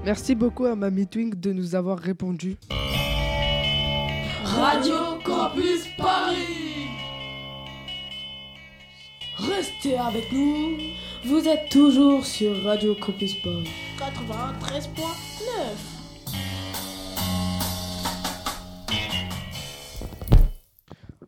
Merci 0.04 0.35
beaucoup 0.35 0.64
à 0.64 0.75
Mamie 0.75 1.07
Twink 1.07 1.38
de 1.38 1.52
nous 1.52 1.75
avoir 1.75 1.99
répondu. 1.99 2.57
Radio 4.45 4.95
Campus 5.25 5.87
Paris 5.99 6.77
Restez 9.49 9.97
avec 9.97 10.31
nous, 10.33 10.76
vous 11.25 11.49
êtes 11.49 11.71
toujours 11.71 12.26
sur 12.26 12.62
Radio 12.64 12.95
Campus 12.95 13.35
Paris 13.37 13.71
93.9 13.99 15.09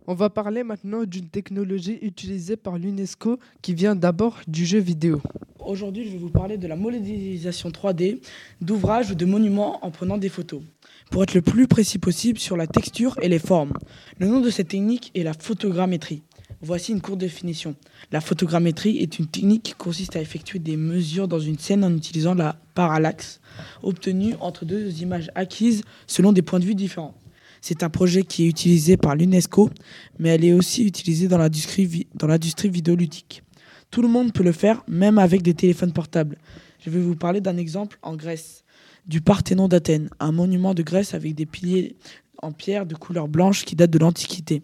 On 0.06 0.14
va 0.14 0.28
parler 0.28 0.64
maintenant 0.64 1.04
d'une 1.04 1.28
technologie 1.28 1.98
utilisée 2.02 2.56
par 2.56 2.78
l'UNESCO 2.78 3.38
qui 3.62 3.74
vient 3.74 3.96
d'abord 3.96 4.40
du 4.46 4.66
jeu 4.66 4.80
vidéo. 4.80 5.22
Aujourd'hui, 5.58 6.04
je 6.04 6.10
vais 6.10 6.18
vous 6.18 6.30
parler 6.30 6.58
de 6.58 6.66
la 6.66 6.76
modélisation 6.76 7.70
3D 7.70 8.20
d'ouvrages 8.60 9.12
ou 9.12 9.14
de 9.14 9.24
monuments 9.24 9.84
en 9.84 9.90
prenant 9.90 10.18
des 10.18 10.28
photos. 10.28 10.62
Pour 11.10 11.22
être 11.22 11.34
le 11.34 11.42
plus 11.42 11.68
précis 11.68 11.98
possible 11.98 12.38
sur 12.38 12.56
la 12.56 12.66
texture 12.66 13.16
et 13.22 13.28
les 13.28 13.38
formes. 13.38 13.72
Le 14.18 14.26
nom 14.26 14.40
de 14.40 14.50
cette 14.50 14.68
technique 14.68 15.10
est 15.14 15.22
la 15.22 15.32
photogrammétrie. 15.32 16.22
Voici 16.62 16.92
une 16.92 17.00
courte 17.00 17.18
définition. 17.18 17.74
La 18.12 18.20
photogrammétrie 18.20 18.98
est 18.98 19.18
une 19.18 19.26
technique 19.26 19.62
qui 19.62 19.72
consiste 19.72 20.16
à 20.16 20.20
effectuer 20.20 20.58
des 20.58 20.76
mesures 20.76 21.26
dans 21.26 21.38
une 21.38 21.58
scène 21.58 21.82
en 21.84 21.96
utilisant 21.96 22.34
la 22.34 22.60
parallaxe 22.74 23.40
obtenue 23.82 24.34
entre 24.40 24.66
deux 24.66 25.00
images 25.00 25.30
acquises 25.34 25.82
selon 26.06 26.32
des 26.32 26.42
points 26.42 26.60
de 26.60 26.66
vue 26.66 26.74
différents. 26.74 27.14
C'est 27.62 27.82
un 27.82 27.88
projet 27.88 28.24
qui 28.24 28.44
est 28.44 28.48
utilisé 28.48 28.98
par 28.98 29.16
l'UNESCO, 29.16 29.70
mais 30.18 30.30
elle 30.30 30.44
est 30.44 30.52
aussi 30.52 30.84
utilisée 30.84 31.28
dans 31.28 31.38
l'industrie 31.38 32.68
vidéoludique. 32.68 33.42
Tout 33.90 34.02
le 34.02 34.08
monde 34.08 34.34
peut 34.34 34.44
le 34.44 34.52
faire, 34.52 34.82
même 34.86 35.18
avec 35.18 35.40
des 35.40 35.54
téléphones 35.54 35.92
portables. 35.92 36.36
Je 36.84 36.90
vais 36.90 37.00
vous 37.00 37.16
parler 37.16 37.40
d'un 37.40 37.56
exemple 37.56 37.98
en 38.02 38.16
Grèce. 38.16 38.64
du 39.06 39.22
Parthénon 39.22 39.66
d'Athènes, 39.66 40.10
un 40.20 40.30
monument 40.30 40.74
de 40.74 40.82
Grèce 40.82 41.14
avec 41.14 41.34
des 41.34 41.46
piliers 41.46 41.96
en 42.42 42.52
pierre 42.52 42.86
de 42.86 42.94
couleur 42.94 43.28
blanche 43.28 43.64
qui 43.64 43.74
date 43.76 43.90
de 43.90 43.98
l'Antiquité. 43.98 44.62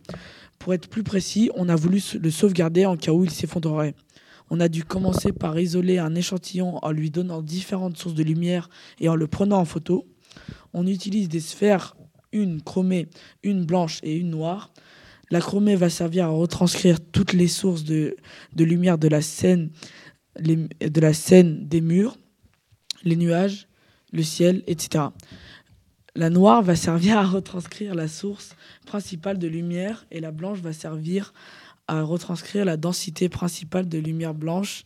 Pour 0.58 0.74
être 0.74 0.88
plus 0.88 1.02
précis, 1.02 1.50
on 1.54 1.68
a 1.68 1.76
voulu 1.76 2.02
le 2.20 2.30
sauvegarder 2.30 2.86
en 2.86 2.96
cas 2.96 3.12
où 3.12 3.24
il 3.24 3.30
s'effondrerait. 3.30 3.94
On 4.50 4.60
a 4.60 4.68
dû 4.68 4.84
commencer 4.84 5.32
par 5.32 5.58
isoler 5.58 5.98
un 5.98 6.14
échantillon 6.14 6.78
en 6.84 6.90
lui 6.92 7.10
donnant 7.10 7.42
différentes 7.42 7.96
sources 7.96 8.14
de 8.14 8.22
lumière 8.22 8.68
et 9.00 9.08
en 9.08 9.16
le 9.16 9.26
prenant 9.26 9.58
en 9.58 9.64
photo. 9.64 10.06
On 10.72 10.86
utilise 10.86 11.28
des 11.28 11.40
sphères, 11.40 11.96
une 12.32 12.62
chromée, 12.62 13.08
une 13.42 13.64
blanche 13.64 14.00
et 14.02 14.16
une 14.16 14.30
noire. 14.30 14.72
La 15.30 15.40
chromée 15.40 15.74
va 15.74 15.90
servir 15.90 16.26
à 16.26 16.28
retranscrire 16.28 16.98
toutes 17.00 17.32
les 17.32 17.48
sources 17.48 17.82
de, 17.82 18.16
lumière 18.56 18.98
de 18.98 19.08
la 19.08 19.22
scène, 19.22 19.70
de 20.38 21.00
la 21.00 21.12
scène 21.12 21.66
des 21.66 21.80
murs, 21.80 22.16
les 23.02 23.16
nuages, 23.16 23.68
le 24.12 24.22
ciel, 24.22 24.62
etc. 24.68 25.06
La 26.16 26.30
noire 26.30 26.62
va 26.62 26.76
servir 26.76 27.18
à 27.18 27.26
retranscrire 27.26 27.94
la 27.94 28.08
source 28.08 28.56
principale 28.86 29.38
de 29.38 29.48
lumière 29.48 30.06
et 30.10 30.20
la 30.20 30.30
blanche 30.32 30.60
va 30.60 30.72
servir 30.72 31.34
à 31.88 32.00
retranscrire 32.00 32.64
la 32.64 32.78
densité 32.78 33.28
principale 33.28 33.86
de 33.86 33.98
lumière 33.98 34.32
blanche, 34.32 34.84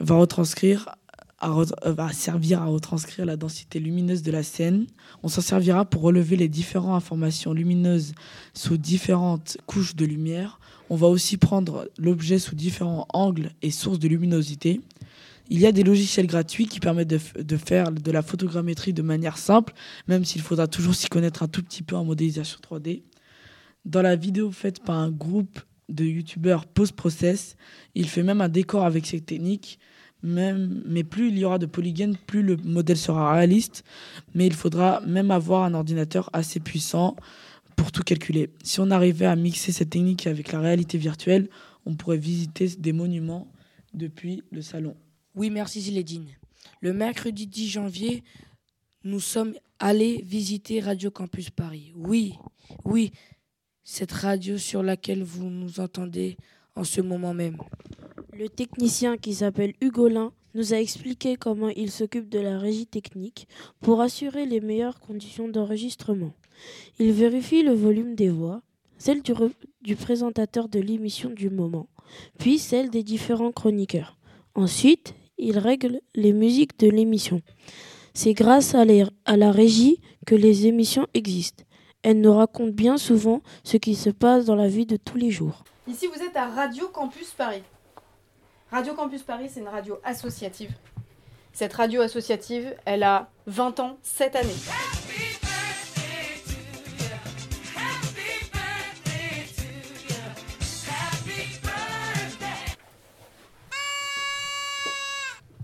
euh, 0.00 1.66
va 1.84 2.12
servir 2.14 2.62
à 2.62 2.64
retranscrire 2.64 3.26
la 3.26 3.36
densité 3.36 3.78
lumineuse 3.78 4.22
de 4.22 4.32
la 4.32 4.42
scène. 4.42 4.86
On 5.22 5.28
s'en 5.28 5.42
servira 5.42 5.84
pour 5.84 6.00
relever 6.00 6.36
les 6.36 6.48
différentes 6.48 6.96
informations 6.96 7.52
lumineuses 7.52 8.14
sous 8.54 8.78
différentes 8.78 9.58
couches 9.66 9.94
de 9.94 10.06
lumière. 10.06 10.58
On 10.88 10.96
va 10.96 11.08
aussi 11.08 11.36
prendre 11.36 11.90
l'objet 11.98 12.38
sous 12.38 12.54
différents 12.54 13.06
angles 13.12 13.50
et 13.60 13.70
sources 13.70 13.98
de 13.98 14.08
luminosité. 14.08 14.80
Il 15.50 15.60
y 15.60 15.66
a 15.66 15.72
des 15.72 15.82
logiciels 15.82 16.26
gratuits 16.26 16.66
qui 16.66 16.80
permettent 16.80 17.08
de, 17.08 17.56
faire 17.56 17.92
de 17.92 18.10
la 18.10 18.22
photogrammétrie 18.22 18.94
de 18.94 19.02
manière 19.02 19.36
simple, 19.36 19.74
même 20.08 20.24
s'il 20.24 20.40
faudra 20.40 20.66
toujours 20.66 20.94
s'y 20.94 21.08
connaître 21.08 21.42
un 21.42 21.48
tout 21.48 21.62
petit 21.62 21.82
peu 21.82 21.96
en 21.96 22.04
modélisation 22.04 22.58
3D. 22.62 23.02
Dans 23.84 24.00
la 24.00 24.16
vidéo 24.16 24.50
faite 24.50 24.82
par 24.82 24.96
un 24.96 25.10
groupe 25.10 25.60
de 25.90 26.04
youtubeurs 26.04 26.64
post-process, 26.64 27.56
il 27.94 28.08
fait 28.08 28.22
même 28.22 28.40
un 28.40 28.48
décor 28.48 28.84
avec 28.84 29.04
cette 29.06 29.26
technique. 29.26 29.78
Mais 30.22 31.04
plus 31.04 31.28
il 31.28 31.38
y 31.38 31.44
aura 31.44 31.58
de 31.58 31.66
polygones, 31.66 32.16
plus 32.26 32.42
le 32.42 32.56
modèle 32.56 32.96
sera 32.96 33.34
réaliste. 33.34 33.84
Mais 34.34 34.46
il 34.46 34.54
faudra 34.54 35.02
même 35.06 35.30
avoir 35.30 35.64
un 35.64 35.74
ordinateur 35.74 36.30
assez 36.32 36.60
puissant 36.60 37.16
pour 37.76 37.92
tout 37.92 38.02
calculer. 38.02 38.48
Si 38.62 38.80
on 38.80 38.90
arrivait 38.90 39.26
à 39.26 39.36
mixer 39.36 39.72
cette 39.72 39.90
technique 39.90 40.26
avec 40.26 40.52
la 40.52 40.60
réalité 40.60 40.96
virtuelle, 40.96 41.50
on 41.84 41.94
pourrait 41.94 42.16
visiter 42.16 42.68
des 42.78 42.94
monuments 42.94 43.52
depuis 43.92 44.42
le 44.50 44.62
salon. 44.62 44.96
Oui, 45.36 45.50
merci 45.50 45.80
Ziledine. 45.80 46.28
Le 46.80 46.92
mercredi 46.92 47.48
10 47.48 47.68
janvier, 47.68 48.22
nous 49.02 49.18
sommes 49.18 49.54
allés 49.80 50.22
visiter 50.22 50.78
Radio 50.78 51.10
Campus 51.10 51.50
Paris. 51.50 51.92
Oui, 51.96 52.34
oui, 52.84 53.10
cette 53.82 54.12
radio 54.12 54.58
sur 54.58 54.84
laquelle 54.84 55.24
vous 55.24 55.50
nous 55.50 55.80
entendez 55.80 56.36
en 56.76 56.84
ce 56.84 57.00
moment 57.00 57.34
même. 57.34 57.56
Le 58.32 58.48
technicien 58.48 59.16
qui 59.16 59.34
s'appelle 59.34 59.74
Hugolin 59.80 60.32
nous 60.54 60.72
a 60.72 60.76
expliqué 60.76 61.34
comment 61.34 61.70
il 61.70 61.90
s'occupe 61.90 62.28
de 62.28 62.38
la 62.38 62.56
régie 62.56 62.86
technique 62.86 63.48
pour 63.80 64.02
assurer 64.02 64.46
les 64.46 64.60
meilleures 64.60 65.00
conditions 65.00 65.48
d'enregistrement. 65.48 66.32
Il 67.00 67.10
vérifie 67.10 67.64
le 67.64 67.72
volume 67.72 68.14
des 68.14 68.28
voix, 68.30 68.62
celle 68.98 69.20
du, 69.20 69.32
du 69.82 69.96
présentateur 69.96 70.68
de 70.68 70.78
l'émission 70.78 71.30
du 71.30 71.50
moment, 71.50 71.88
puis 72.38 72.60
celle 72.60 72.88
des 72.88 73.02
différents 73.02 73.50
chroniqueurs. 73.50 74.16
Ensuite, 74.54 75.16
il 75.38 75.58
règle 75.58 76.00
les 76.14 76.32
musiques 76.32 76.78
de 76.78 76.88
l'émission. 76.88 77.40
C'est 78.14 78.32
grâce 78.32 78.74
à, 78.74 78.84
la 78.84 79.50
régie 79.50 80.00
que 80.26 80.34
les 80.34 80.66
émissions 80.66 81.06
existent. 81.14 81.64
Elle 82.02 82.20
nous 82.20 82.34
raconte 82.34 82.72
bien 82.72 82.96
souvent 82.96 83.40
ce 83.64 83.76
qui 83.76 83.94
se 83.94 84.10
passe 84.10 84.44
dans 84.44 84.54
la 84.54 84.68
vie 84.68 84.86
de 84.86 84.96
tous 84.96 85.16
les 85.16 85.30
jours. 85.30 85.64
Ici, 85.88 86.06
vous 86.06 86.22
êtes 86.22 86.36
à 86.36 86.46
Radio 86.48 86.88
Campus 86.88 87.30
Paris. 87.30 87.62
Radio 88.70 88.94
Campus 88.94 89.22
Paris, 89.22 89.50
c'est 89.52 89.60
une 89.60 89.68
radio 89.68 89.98
associative. 90.04 90.70
Cette 91.52 91.72
radio 91.72 92.02
associative, 92.02 92.74
elle 92.84 93.02
a 93.02 93.30
20 93.46 93.80
ans 93.80 93.96
cette 94.02 94.36
année. 94.36 94.54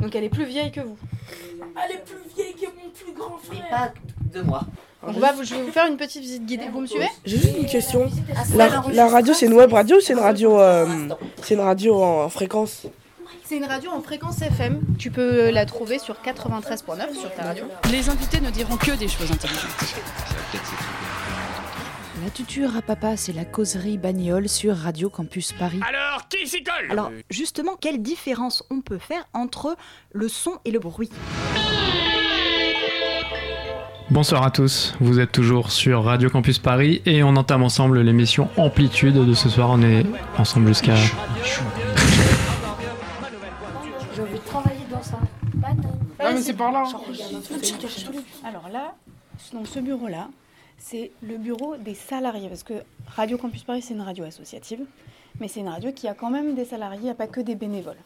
Donc 0.00 0.14
elle 0.14 0.24
est 0.24 0.28
plus 0.30 0.44
vieille 0.46 0.70
que 0.72 0.80
vous. 0.80 0.96
Elle 1.84 1.96
est 1.96 2.04
plus 2.04 2.16
vieille 2.34 2.54
que 2.54 2.66
mon 2.66 2.90
plus 2.90 3.12
grand 3.12 3.38
frère. 3.38 3.68
pas 3.70 3.92
de 4.38 4.42
moi. 4.42 4.60
Donc 5.06 5.16
on 5.16 5.20
va 5.20 5.32
vous- 5.32 5.44
je 5.44 5.54
vais 5.54 5.62
vous 5.62 5.72
faire 5.72 5.86
une 5.86 5.96
petite 5.96 6.22
visite 6.22 6.44
guidée. 6.46 6.68
Vous 6.72 6.80
me 6.80 6.86
suivez? 6.86 7.08
J'ai 7.24 7.38
juste 7.38 7.56
une 7.56 7.66
question. 7.66 8.08
Ah, 8.36 8.42
la 8.92 9.08
radio, 9.08 9.32
c'est 9.34 9.46
une 9.46 9.54
web 9.54 9.72
radio 9.72 9.96
ou 9.96 10.00
c'est 10.00 10.12
une 10.12 10.18
radio, 10.18 10.60
euh, 10.60 10.86
c'est 11.42 11.54
une 11.54 11.60
radio 11.60 12.02
en 12.02 12.28
fréquence? 12.28 12.86
C'est 13.44 13.56
une 13.56 13.64
radio 13.64 13.90
en 13.90 14.00
fréquence 14.02 14.40
FM. 14.42 14.80
Tu 14.98 15.10
peux 15.10 15.50
la 15.50 15.66
trouver 15.66 15.98
sur 15.98 16.16
93.9 16.22 17.12
sur 17.18 17.34
ta 17.34 17.42
radio. 17.44 17.64
Les 17.90 18.08
invités 18.08 18.40
ne 18.40 18.50
diront 18.50 18.76
que 18.76 18.92
des 18.92 19.08
choses 19.08 19.30
intelligentes. 19.32 19.70
La 22.18 22.28
tuture 22.28 22.76
à 22.76 22.82
papa, 22.82 23.16
c'est 23.16 23.32
la 23.32 23.44
causerie 23.44 23.96
bagnole 23.96 24.48
sur 24.48 24.76
Radio 24.76 25.08
Campus 25.08 25.52
Paris. 25.52 25.78
Alors, 25.88 26.26
qui 26.28 26.44
s'y 26.46 26.62
colle? 26.64 26.90
Alors, 26.90 27.12
justement, 27.30 27.76
quelle 27.80 28.02
différence 28.02 28.64
on 28.68 28.80
peut 28.80 28.98
faire 28.98 29.24
entre 29.32 29.76
le 30.12 30.28
son 30.28 30.58
et 30.64 30.72
le 30.72 30.80
bruit? 30.80 31.08
Bonsoir 34.10 34.44
à 34.44 34.50
tous, 34.50 34.96
vous 34.98 35.20
êtes 35.20 35.30
toujours 35.30 35.70
sur 35.70 36.02
Radio 36.02 36.28
Campus 36.28 36.58
Paris 36.58 37.00
et 37.06 37.22
on 37.22 37.36
entame 37.36 37.62
ensemble 37.62 38.00
l'émission 38.00 38.48
Amplitude 38.56 39.14
de 39.14 39.34
ce 39.34 39.48
soir. 39.48 39.70
On 39.70 39.80
est 39.80 40.04
ensemble 40.36 40.66
jusqu'à. 40.66 40.96
J'ai 40.96 41.12
envie 44.20 44.32
de 44.32 44.38
travailler 44.38 44.80
dans 44.90 45.02
ça. 45.02 45.20
Ah, 46.18 46.32
mais 46.32 46.42
c'est 46.42 46.54
par 46.54 46.72
là. 46.72 46.82
Alors 48.44 48.68
là, 48.68 48.96
dans 49.52 49.64
ce 49.64 49.78
bureau-là, 49.78 50.28
c'est 50.80 51.12
le 51.22 51.36
bureau 51.36 51.76
des 51.76 51.94
salariés. 51.94 52.48
Parce 52.48 52.64
que 52.64 52.74
Radio 53.06 53.38
Campus 53.38 53.62
Paris, 53.62 53.82
c'est 53.82 53.94
une 53.94 54.00
radio 54.00 54.24
associative, 54.24 54.80
mais 55.38 55.46
c'est 55.46 55.60
une 55.60 55.68
radio 55.68 55.92
qui 55.92 56.08
a 56.08 56.14
quand 56.14 56.30
même 56.30 56.54
des 56.56 56.64
salariés, 56.64 56.98
il 57.00 57.04
n'y 57.04 57.10
a 57.10 57.14
pas 57.14 57.28
que 57.28 57.40
des 57.40 57.54
bénévoles. 57.54 57.96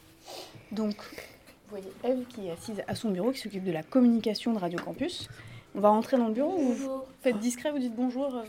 Donc, 0.73 0.95
vous 0.97 1.71
voyez 1.78 1.93
Eve 2.04 2.25
qui 2.28 2.47
est 2.49 2.50
assise 2.50 2.83
à 2.87 2.95
son 2.95 3.11
bureau, 3.11 3.31
qui 3.33 3.38
s'occupe 3.40 3.64
de 3.64 3.73
la 3.73 3.83
communication 3.83 4.52
de 4.52 4.59
Radio 4.59 4.78
Campus. 4.78 5.28
On 5.76 5.81
va 5.81 5.88
rentrer 5.88 6.16
dans 6.19 6.28
le 6.28 6.35
bureau, 6.35 6.57
vous 6.57 7.02
faites 7.23 7.38
discret, 7.40 7.73
vous 7.73 7.81
dites 7.81 7.97
bonjour. 7.97 8.33
euh, 8.37 8.43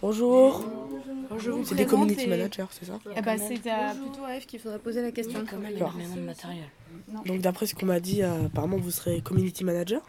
Bonjour. 0.00 0.64
Bonjour. 1.30 1.58
Vous 1.58 1.64
C'est 1.66 1.74
des 1.74 1.84
community 1.86 2.24
et- 2.24 2.26
managers, 2.28 2.64
c'est 2.70 2.86
ça 2.86 2.98
Eh 3.14 3.20
ben, 3.20 3.36
c'est 3.38 3.68
à- 3.68 3.94
plutôt 3.94 4.24
à 4.24 4.36
Eve 4.36 4.46
qu'il 4.46 4.58
faudrait 4.58 4.78
poser 4.78 5.02
la 5.02 5.12
question. 5.12 5.40
Alors, 5.74 5.92
Donc 7.26 7.40
d'après 7.40 7.66
ce 7.66 7.74
qu'on 7.74 7.86
m'a 7.86 8.00
dit, 8.00 8.22
euh, 8.22 8.46
apparemment 8.46 8.78
vous 8.78 8.90
serez 8.90 9.20
community 9.20 9.64
manager 9.64 10.00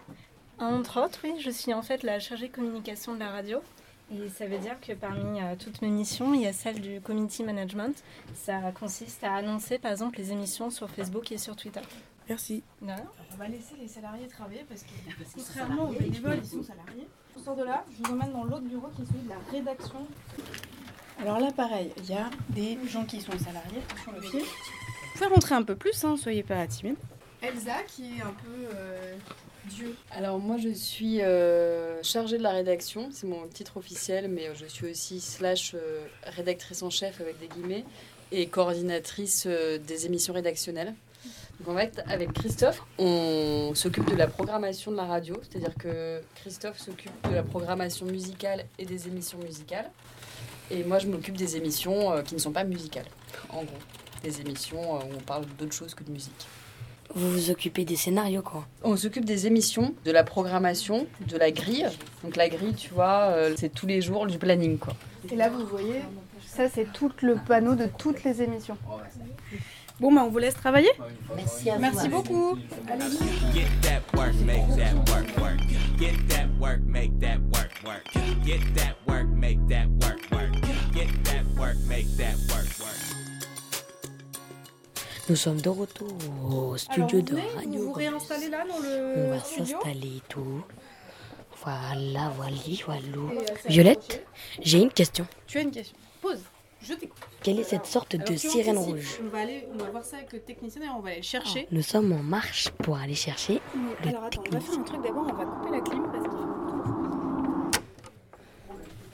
Entre 0.59 1.01
autres, 1.01 1.19
oui, 1.23 1.33
je 1.39 1.49
suis 1.49 1.73
en 1.73 1.81
fait 1.81 2.03
la 2.03 2.19
chargée 2.19 2.49
communication 2.49 3.13
de 3.13 3.19
la 3.19 3.29
radio. 3.29 3.59
Et 4.11 4.27
ça 4.29 4.47
veut 4.47 4.57
dire 4.57 4.75
que 4.81 4.93
parmi 4.93 5.39
euh, 5.39 5.55
toutes 5.57 5.81
mes 5.81 5.89
missions, 5.89 6.33
il 6.33 6.41
y 6.41 6.47
a 6.47 6.53
celle 6.53 6.81
du 6.81 6.99
community 6.99 7.43
management. 7.43 8.03
Ça 8.33 8.59
consiste 8.77 9.23
à 9.23 9.35
annoncer 9.35 9.77
par 9.77 9.91
exemple 9.91 10.17
les 10.17 10.31
émissions 10.31 10.71
sur 10.71 10.89
Facebook 10.89 11.31
et 11.31 11.37
sur 11.37 11.55
Twitter. 11.55 11.81
Merci. 12.27 12.63
On 12.81 13.37
va 13.37 13.47
laisser 13.47 13.75
les 13.79 13.87
salariés 13.87 14.27
travailler 14.27 14.65
parce 14.67 14.83
que 14.83 14.89
contrairement 15.35 15.89
aux 15.89 15.93
bénévoles, 15.93 16.39
ils 16.43 16.49
sont 16.49 16.63
salariés. 16.63 17.07
On 17.37 17.39
sort 17.39 17.55
de 17.55 17.63
là, 17.63 17.85
je 17.91 18.03
vous 18.03 18.13
emmène 18.13 18.31
dans 18.31 18.43
l'autre 18.43 18.65
bureau 18.65 18.87
qui 18.95 19.03
est 19.03 19.05
celui 19.05 19.21
de 19.21 19.29
la 19.29 19.39
rédaction. 19.51 20.05
Alors 21.21 21.39
là, 21.39 21.51
pareil, 21.51 21.91
il 21.97 22.09
y 22.09 22.13
a 22.13 22.29
des 22.49 22.77
gens 22.87 23.05
qui 23.05 23.21
sont 23.21 23.37
salariés 23.37 23.81
sur 24.03 24.11
le 24.11 24.21
fil. 24.21 24.41
Vous 24.41 25.13
pouvez 25.13 25.27
rentrer 25.27 25.55
un 25.55 25.63
peu 25.63 25.75
plus, 25.75 26.03
hein, 26.03 26.17
soyez 26.17 26.43
pas 26.43 26.65
timide. 26.67 26.97
Elsa, 27.41 27.83
qui 27.87 28.17
est 28.17 28.21
un 28.21 28.33
peu 28.33 28.67
euh, 28.73 29.15
Alors 30.11 30.39
moi 30.39 30.57
je 30.57 30.69
suis 30.69 31.21
euh, 31.21 32.01
chargée 32.03 32.37
de 32.37 32.43
la 32.43 32.51
rédaction, 32.51 33.09
c'est 33.11 33.27
mon 33.27 33.47
titre 33.47 33.77
officiel, 33.77 34.27
mais 34.27 34.49
je 34.55 34.65
suis 34.65 34.89
aussi 34.89 35.19
slash 35.19 35.73
euh, 35.75 36.05
rédactrice 36.23 36.81
en 36.83 36.89
chef 36.89 37.21
avec 37.21 37.39
des 37.39 37.47
guillemets 37.47 37.85
et 38.31 38.47
coordinatrice 38.47 39.45
euh, 39.47 39.77
des 39.77 40.05
émissions 40.05 40.33
rédactionnelles. 40.33 40.93
Donc 41.59 41.75
en 41.75 41.77
fait 41.77 42.01
avec 42.07 42.31
Christophe 42.33 42.81
on 42.97 43.71
s'occupe 43.75 44.09
de 44.09 44.15
la 44.15 44.27
programmation 44.27 44.91
de 44.91 44.97
la 44.97 45.05
radio, 45.05 45.35
c'est-à-dire 45.41 45.75
que 45.75 46.21
Christophe 46.35 46.79
s'occupe 46.79 47.11
de 47.29 47.35
la 47.35 47.43
programmation 47.43 48.05
musicale 48.05 48.65
et 48.77 48.85
des 48.85 49.07
émissions 49.07 49.39
musicales. 49.39 49.89
Et 50.71 50.83
moi 50.83 50.99
je 50.99 51.07
m'occupe 51.07 51.35
des 51.35 51.57
émissions 51.57 52.11
euh, 52.11 52.21
qui 52.21 52.35
ne 52.35 52.39
sont 52.39 52.51
pas 52.51 52.63
musicales, 52.63 53.07
en 53.49 53.63
gros. 53.63 53.77
Des 54.23 54.39
émissions 54.41 54.95
euh, 54.95 54.99
où 54.99 55.15
on 55.17 55.21
parle 55.21 55.45
d'autre 55.57 55.73
chose 55.73 55.95
que 55.95 56.03
de 56.03 56.11
musique. 56.11 56.47
Vous 57.15 57.31
vous 57.31 57.49
occupez 57.49 57.85
des 57.85 57.95
scénarios, 57.95 58.41
quoi. 58.41 58.67
On 58.83 58.95
s'occupe 58.95 59.25
des 59.25 59.47
émissions, 59.47 59.93
de 60.05 60.11
la 60.11 60.23
programmation, 60.23 61.07
de 61.27 61.37
la 61.37 61.51
grille. 61.51 61.87
Donc 62.23 62.35
la 62.35 62.49
grille, 62.49 62.75
tu 62.75 62.93
vois, 62.93 63.31
euh, 63.31 63.55
c'est 63.57 63.69
tous 63.69 63.87
les 63.87 64.01
jours 64.01 64.27
du 64.27 64.37
planning, 64.37 64.77
quoi. 64.77 64.93
Et 65.31 65.35
là, 65.35 65.49
vous 65.49 65.65
voyez, 65.65 66.01
ça 66.45 66.69
c'est 66.69 66.91
tout 66.91 67.11
le 67.21 67.35
panneau 67.47 67.75
de 67.75 67.87
toutes 67.97 68.23
les 68.23 68.41
émissions. 68.41 68.77
Bon, 69.99 70.13
bah, 70.13 70.23
on 70.25 70.29
vous 70.29 70.37
laisse 70.37 70.53
travailler. 70.53 70.91
Merci 71.35 71.69
à 71.69 71.75
vous. 71.75 71.81
Merci 71.81 72.07
beaucoup. 72.07 72.57
Allez. 72.87 73.05
Nous 85.29 85.35
sommes 85.35 85.61
de 85.61 85.69
retour 85.69 86.07
au 86.51 86.75
studio 86.75 87.21
de 87.21 87.35
vous 87.35 87.55
Radio. 87.55 87.93
vous 87.93 87.99
là 87.99 88.65
dans 88.65 88.73
On 88.73 88.81
le 88.81 89.29
va 89.29 89.39
studio 89.39 89.65
s'installer 89.65 90.17
et 90.17 90.23
tout. 90.27 90.63
Voilà, 91.63 92.31
voilà, 92.35 92.55
voilà. 92.85 93.01
Et, 93.01 93.37
euh, 93.37 93.55
Violette, 93.67 94.25
j'ai 94.59 94.79
une 94.79 94.89
question. 94.89 95.27
Tu 95.45 95.59
as 95.59 95.61
une 95.61 95.69
question 95.69 95.95
Pose. 96.19 96.41
Je 96.81 96.93
t'écoute. 96.93 97.19
Quelle 97.43 97.59
est 97.59 97.63
cette 97.63 97.85
sorte 97.85 98.15
Alors, 98.15 98.27
de 98.27 98.35
sirène 98.37 98.77
rouge 98.79 99.19
On 99.23 99.27
va 99.27 99.41
aller, 99.41 99.67
on 99.71 99.77
va 99.77 99.91
voir 99.91 100.03
ça 100.03 100.17
avec 100.17 100.33
le 100.33 100.39
technicien 100.39 100.81
et 100.81 100.89
on 100.89 101.01
va 101.01 101.09
aller 101.09 101.17
le 101.17 101.23
chercher. 101.23 101.67
Nous 101.71 101.83
sommes 101.83 102.11
en 102.11 102.23
marche 102.23 102.69
pour 102.79 102.97
aller 102.97 103.13
chercher 103.13 103.61
le 103.75 104.09
alors 104.09 104.23
attends, 104.23 104.43
on 104.47 104.53
va 104.55 104.59
faire 104.59 104.79
un 104.79 104.83
truc 104.83 105.03
d'abord, 105.03 105.27
on 105.29 105.33
va 105.33 105.45
couper 105.45 105.71
la 105.71 105.81
clim 105.81 106.03
parce 106.11 106.23
qu'il. 106.27 107.81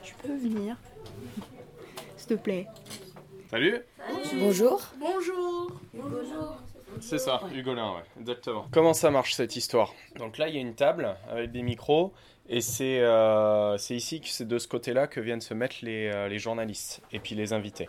Tu 0.02 0.14
peux 0.24 0.38
venir 0.38 0.78
S'il 2.16 2.28
te 2.28 2.34
plaît. 2.36 2.68
Salut 3.56 3.82
Bonjour. 4.34 4.82
Bonjour. 5.00 5.72
Bonjour. 5.94 6.58
C'est 7.00 7.20
ça, 7.20 7.40
Hugolin, 7.54 7.94
ouais, 7.94 8.04
exactement. 8.20 8.68
Comment 8.70 8.94
ça 8.94 9.12
marche 9.12 9.34
cette 9.34 9.56
histoire? 9.56 9.94
Donc 10.18 10.38
là, 10.38 10.50
il 10.50 10.56
y 10.56 10.58
a 10.58 10.60
une 10.60 10.76
table 10.76 11.16
avec 11.30 11.54
des 11.54 11.62
micros, 11.62 12.12
et 12.50 12.60
c'est 12.60 13.00
euh, 13.00 13.78
c'est 13.78 13.96
ici, 13.96 14.20
que 14.20 14.28
c'est 14.28 14.46
de 14.46 14.60
ce 14.60 14.68
côté-là 14.68 15.08
que 15.08 15.22
viennent 15.22 15.40
se 15.40 15.54
mettre 15.54 15.78
les, 15.84 16.12
euh, 16.14 16.28
les 16.28 16.38
journalistes, 16.38 17.02
et 17.14 17.20
puis 17.20 17.34
les 17.34 17.54
invités. 17.54 17.88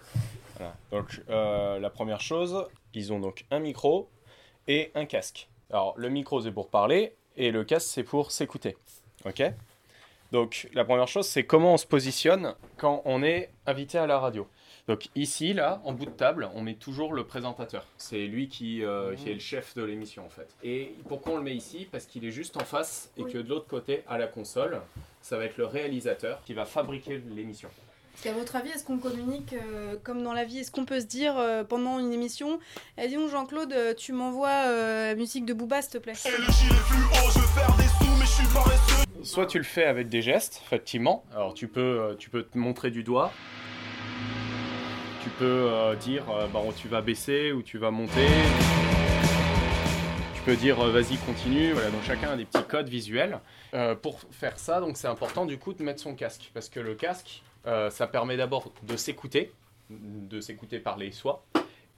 Voilà. 0.56 0.76
Donc 0.92 1.20
euh, 1.30 1.80
la 1.80 1.90
première 1.90 2.20
chose, 2.20 2.64
ils 2.94 3.12
ont 3.12 3.18
donc 3.18 3.44
un 3.50 3.58
micro 3.58 4.08
et 4.68 4.92
un 4.94 5.04
casque. 5.04 5.48
Alors 5.70 5.94
le 5.96 6.08
micro, 6.10 6.40
c'est 6.40 6.52
pour 6.52 6.68
parler, 6.68 7.16
et 7.36 7.50
le 7.50 7.64
casque, 7.64 7.88
c'est 7.88 8.04
pour 8.04 8.30
s'écouter. 8.30 8.76
Ok? 9.24 9.42
Donc 10.30 10.68
la 10.74 10.84
première 10.84 11.08
chose, 11.08 11.26
c'est 11.26 11.42
comment 11.42 11.74
on 11.74 11.76
se 11.76 11.86
positionne 11.86 12.54
quand 12.76 13.02
on 13.04 13.24
est 13.24 13.50
invité 13.66 13.98
à 13.98 14.06
la 14.06 14.20
radio. 14.20 14.46
Donc 14.88 15.08
ici, 15.16 15.52
là, 15.52 15.80
en 15.84 15.92
bout 15.92 16.06
de 16.06 16.10
table, 16.10 16.48
on 16.54 16.62
met 16.62 16.74
toujours 16.74 17.12
le 17.12 17.24
présentateur. 17.24 17.86
C'est 17.98 18.26
lui 18.26 18.48
qui, 18.48 18.84
euh, 18.84 19.16
qui 19.16 19.30
est 19.30 19.34
le 19.34 19.40
chef 19.40 19.74
de 19.74 19.82
l'émission 19.82 20.24
en 20.24 20.28
fait. 20.28 20.48
Et 20.62 20.94
pourquoi 21.08 21.32
on 21.34 21.36
le 21.38 21.42
met 21.42 21.56
ici? 21.56 21.88
Parce 21.90 22.06
qu'il 22.06 22.24
est 22.24 22.30
juste 22.30 22.56
en 22.56 22.64
face 22.64 23.10
et 23.16 23.24
que 23.24 23.38
de 23.38 23.48
l'autre 23.48 23.66
côté, 23.66 24.04
à 24.08 24.16
la 24.16 24.28
console, 24.28 24.80
ça 25.22 25.36
va 25.36 25.44
être 25.44 25.56
le 25.56 25.66
réalisateur 25.66 26.40
qui 26.44 26.54
va 26.54 26.64
fabriquer 26.64 27.20
l'émission. 27.34 27.68
Parce 28.16 28.22
qu'à 28.24 28.32
votre 28.32 28.56
avis, 28.56 28.70
est-ce 28.70 28.82
qu'on 28.82 28.96
communique 28.96 29.52
euh, 29.52 29.96
comme 30.02 30.22
dans 30.22 30.32
la 30.32 30.44
vie 30.44 30.60
Est-ce 30.60 30.70
qu'on 30.70 30.86
peut 30.86 31.00
se 31.00 31.04
dire 31.04 31.36
euh, 31.36 31.64
pendant 31.64 31.98
une 31.98 32.14
émission 32.14 32.60
Eh, 32.96 33.08
dis 33.08 33.16
donc 33.16 33.28
Jean-Claude, 33.28 33.74
tu 33.98 34.12
m'envoies 34.14 34.48
euh, 34.48 35.08
la 35.08 35.14
musique 35.16 35.44
de 35.44 35.52
Booba 35.52 35.82
s'il 35.82 35.92
te 35.92 35.98
plaît 35.98 36.14
Soit 39.22 39.46
tu 39.46 39.58
le 39.58 39.64
fais 39.64 39.84
avec 39.84 40.08
des 40.08 40.22
gestes, 40.22 40.62
effectivement. 40.64 41.24
Alors 41.34 41.52
tu 41.52 41.68
peux, 41.68 42.16
tu 42.18 42.30
peux 42.30 42.44
te 42.44 42.56
montrer 42.56 42.90
du 42.90 43.02
doigt. 43.02 43.32
Tu 45.26 45.30
peux 45.40 45.44
euh, 45.44 45.96
dire, 45.96 46.22
euh, 46.30 46.46
bah, 46.46 46.60
tu 46.76 46.86
vas 46.86 47.00
baisser 47.00 47.50
ou 47.50 47.60
tu 47.60 47.78
vas 47.78 47.90
monter. 47.90 48.28
Tu 50.36 50.42
peux 50.42 50.54
dire, 50.54 50.80
euh, 50.80 50.92
vas-y, 50.92 51.16
continue. 51.16 51.70
Donc 51.70 52.04
chacun 52.04 52.30
a 52.30 52.36
des 52.36 52.44
petits 52.44 52.62
codes 52.62 52.88
visuels. 52.88 53.40
Pour 54.02 54.20
faire 54.30 54.56
ça, 54.56 54.80
donc 54.80 54.96
c'est 54.96 55.08
important 55.08 55.44
du 55.44 55.58
coup 55.58 55.72
de 55.72 55.82
mettre 55.82 56.00
son 56.00 56.14
casque. 56.14 56.52
Parce 56.54 56.68
que 56.68 56.78
le 56.78 56.94
casque, 56.94 57.42
ça 57.64 58.06
permet 58.06 58.36
d'abord 58.36 58.70
de 58.84 58.96
s'écouter, 58.96 59.52
de 59.90 60.40
s'écouter 60.40 60.78
parler 60.78 61.10
soi, 61.10 61.44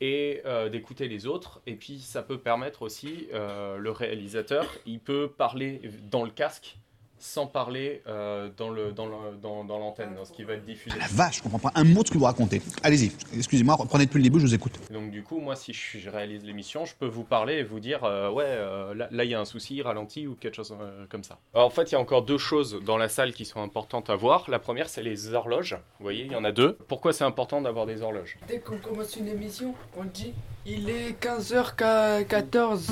et 0.00 0.42
d'écouter 0.72 1.06
les 1.06 1.26
autres. 1.26 1.60
Et 1.66 1.74
puis 1.74 2.00
ça 2.00 2.22
peut 2.22 2.38
permettre 2.38 2.80
aussi, 2.80 3.28
le 3.32 3.90
réalisateur, 3.90 4.64
il 4.86 5.00
peut 5.00 5.28
parler 5.28 5.82
dans 6.10 6.24
le 6.24 6.30
casque 6.30 6.78
sans 7.20 7.46
parler 7.46 8.02
euh, 8.06 8.48
dans 8.56 8.70
le 8.70 8.92
dans 8.92 9.06
le- 9.06 9.36
dans- 9.42 9.64
dans 9.64 9.78
l'antenne, 9.78 10.14
dans 10.14 10.24
ce 10.24 10.32
qui 10.32 10.44
va 10.44 10.54
être 10.54 10.64
diffusé. 10.64 10.98
La 10.98 11.06
vache, 11.08 11.38
je 11.38 11.42
comprends 11.42 11.58
pas 11.58 11.72
un 11.74 11.84
mot 11.84 12.02
de 12.02 12.08
ce 12.08 12.12
que 12.12 12.18
vous 12.18 12.24
racontez. 12.24 12.62
Allez-y, 12.82 13.12
excusez-moi, 13.36 13.74
reprenez 13.74 14.06
depuis 14.06 14.18
le 14.18 14.24
début, 14.24 14.40
je 14.40 14.46
vous 14.46 14.54
écoute. 14.54 14.72
Donc 14.90 15.10
du 15.10 15.22
coup, 15.22 15.38
moi, 15.40 15.56
si 15.56 15.72
je, 15.72 16.08
réalise 16.08 16.44
l'émission, 16.44 16.84
je 16.84 16.94
peux 16.94 17.06
vous 17.06 17.24
parler 17.24 17.54
et 17.54 17.62
vous 17.62 17.80
dire, 17.80 18.04
euh, 18.04 18.30
ouais, 18.30 18.44
euh, 18.46 18.94
là, 18.94 19.08
là, 19.10 19.24
il 19.24 19.30
y 19.30 19.34
a 19.34 19.40
un 19.40 19.44
souci, 19.44 19.82
ralenti 19.82 20.26
ou 20.26 20.34
quelque 20.34 20.54
chose 20.56 20.74
euh, 20.80 21.04
comme 21.08 21.24
ça. 21.24 21.38
Alors, 21.54 21.66
en 21.66 21.70
fait, 21.70 21.90
il 21.90 21.92
y 21.92 21.96
a 21.96 22.00
encore 22.00 22.22
deux 22.22 22.38
choses 22.38 22.80
dans 22.84 22.96
la 22.96 23.08
salle 23.08 23.32
qui 23.32 23.44
sont 23.44 23.62
importantes 23.62 24.10
à 24.10 24.16
voir. 24.16 24.44
La 24.48 24.58
première, 24.58 24.88
c'est 24.88 25.02
les 25.02 25.34
horloges. 25.34 25.74
Vous 25.98 26.04
voyez, 26.04 26.24
il 26.24 26.32
y 26.32 26.36
en 26.36 26.44
a 26.44 26.52
deux. 26.52 26.78
Pourquoi 26.88 27.12
c'est 27.12 27.24
important 27.24 27.60
d'avoir 27.60 27.86
des 27.86 28.02
horloges? 28.02 28.38
Dès 28.48 28.60
qu'on 28.60 28.78
commence 28.78 29.16
une 29.16 29.28
émission, 29.28 29.74
on 29.96 30.04
dit 30.04 30.32
il 30.66 30.88
est 30.90 31.12
15h14. 31.22 32.90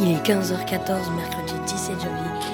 Il 0.00 0.10
est 0.12 0.26
15h14, 0.26 1.14
mercredi 1.14 1.54
17 1.66 2.00
janvier. 2.00 2.51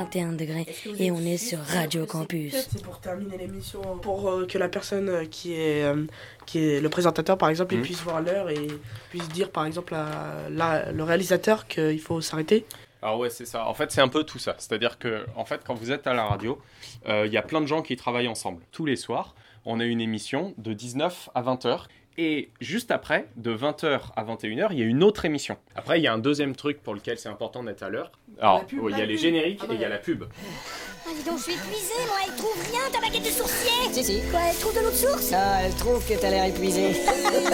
Il 0.00 0.12
fait 0.12 0.20
21 0.20 0.32
degrés 0.32 0.66
et 0.98 1.10
on 1.10 1.18
est 1.20 1.36
sur 1.36 1.58
Radio 1.60 2.06
Campus. 2.06 2.54
C'est 2.70 2.82
pour 2.82 3.00
terminer 3.00 3.36
l'émission, 3.36 3.80
pour 4.00 4.30
euh, 4.30 4.46
que 4.46 4.56
la 4.58 4.68
personne 4.68 5.08
euh, 5.08 5.24
qui 5.26 5.52
est, 5.54 5.82
euh, 5.84 6.04
qui 6.46 6.58
est 6.64 6.80
le 6.80 6.88
présentateur, 6.88 7.36
par 7.36 7.48
exemple, 7.50 7.74
il 7.74 7.78
Mhm. 7.78 7.84
puisse 7.84 8.00
voir 8.02 8.20
l'heure 8.22 8.48
et 8.50 8.66
puisse 9.10 9.28
dire, 9.28 9.50
par 9.50 9.66
exemple, 9.66 9.94
à, 9.94 10.48
la- 10.50 10.90
le 10.92 11.02
réalisateur 11.04 11.66
qu'il 11.66 12.00
faut 12.00 12.20
s'arrêter. 12.20 12.64
Alors 13.02 13.18
ouais, 13.18 13.30
c'est 13.30 13.44
ça. 13.46 13.66
En 13.66 13.74
fait, 13.74 13.90
c'est 13.92 14.00
un 14.00 14.08
peu 14.08 14.24
tout 14.24 14.38
ça. 14.38 14.54
C'est-à-dire 14.58 14.98
que, 14.98 15.24
en 15.36 15.44
fait, 15.44 15.60
quand 15.66 15.74
vous 15.74 15.90
êtes 15.92 16.06
à 16.06 16.14
la 16.14 16.24
radio, 16.24 16.58
euh, 17.08 17.26
il 17.26 17.32
y 17.32 17.36
a 17.38 17.42
plein 17.42 17.60
de 17.60 17.66
gens 17.66 17.82
qui 17.82 17.96
travaillent 17.96 18.28
ensemble. 18.28 18.62
Tous 18.72 18.84
les 18.86 18.96
soirs, 18.96 19.34
on 19.66 19.80
a 19.80 19.84
une 19.84 20.00
émission 20.00 20.54
de 20.58 20.72
19 20.72 21.28
à 21.34 21.42
20 21.42 21.64
heures. 21.66 21.88
Et 22.22 22.50
juste 22.60 22.90
après, 22.90 23.28
de 23.36 23.56
20h 23.56 23.98
à 24.14 24.24
21h, 24.24 24.68
il 24.72 24.78
y 24.78 24.82
a 24.82 24.84
une 24.84 25.02
autre 25.02 25.24
émission. 25.24 25.56
Après, 25.74 25.98
il 25.98 26.02
y 26.02 26.06
a 26.06 26.12
un 26.12 26.18
deuxième 26.18 26.54
truc 26.54 26.82
pour 26.82 26.92
lequel 26.92 27.16
c'est 27.16 27.30
important 27.30 27.64
d'être 27.64 27.82
à 27.82 27.88
l'heure. 27.88 28.12
Alors, 28.38 28.66
pub, 28.66 28.80
ouais, 28.80 28.92
il 28.92 28.98
y 28.98 29.00
a 29.00 29.06
les 29.06 29.16
génériques 29.16 29.62
Ah 29.62 29.72
et 29.72 29.76
il 29.76 29.80
y 29.80 29.86
a 29.86 29.88
la 29.88 29.96
pub. 29.96 30.24
Ah, 31.10 31.12
dis 31.16 31.28
donc, 31.28 31.38
je 31.38 31.42
suis 31.42 31.52
épuisée, 31.54 32.06
moi, 32.06 32.18
elle 32.24 32.34
trouve 32.36 32.54
rien, 32.70 32.80
ta 32.92 33.00
baguette 33.00 33.24
de 33.24 33.30
sourcier 33.30 33.92
Si, 33.92 34.04
si. 34.04 34.20
Quoi, 34.30 34.40
elle 34.48 34.56
trouve 34.56 34.74
de 34.74 34.80
l'eau 34.80 34.90
de 34.90 34.94
source? 34.94 35.32
Ah, 35.32 35.62
elle 35.64 35.74
trouve 35.74 36.06
que 36.06 36.14
t'as 36.14 36.30
l'air 36.30 36.44
épuisé. 36.44 36.92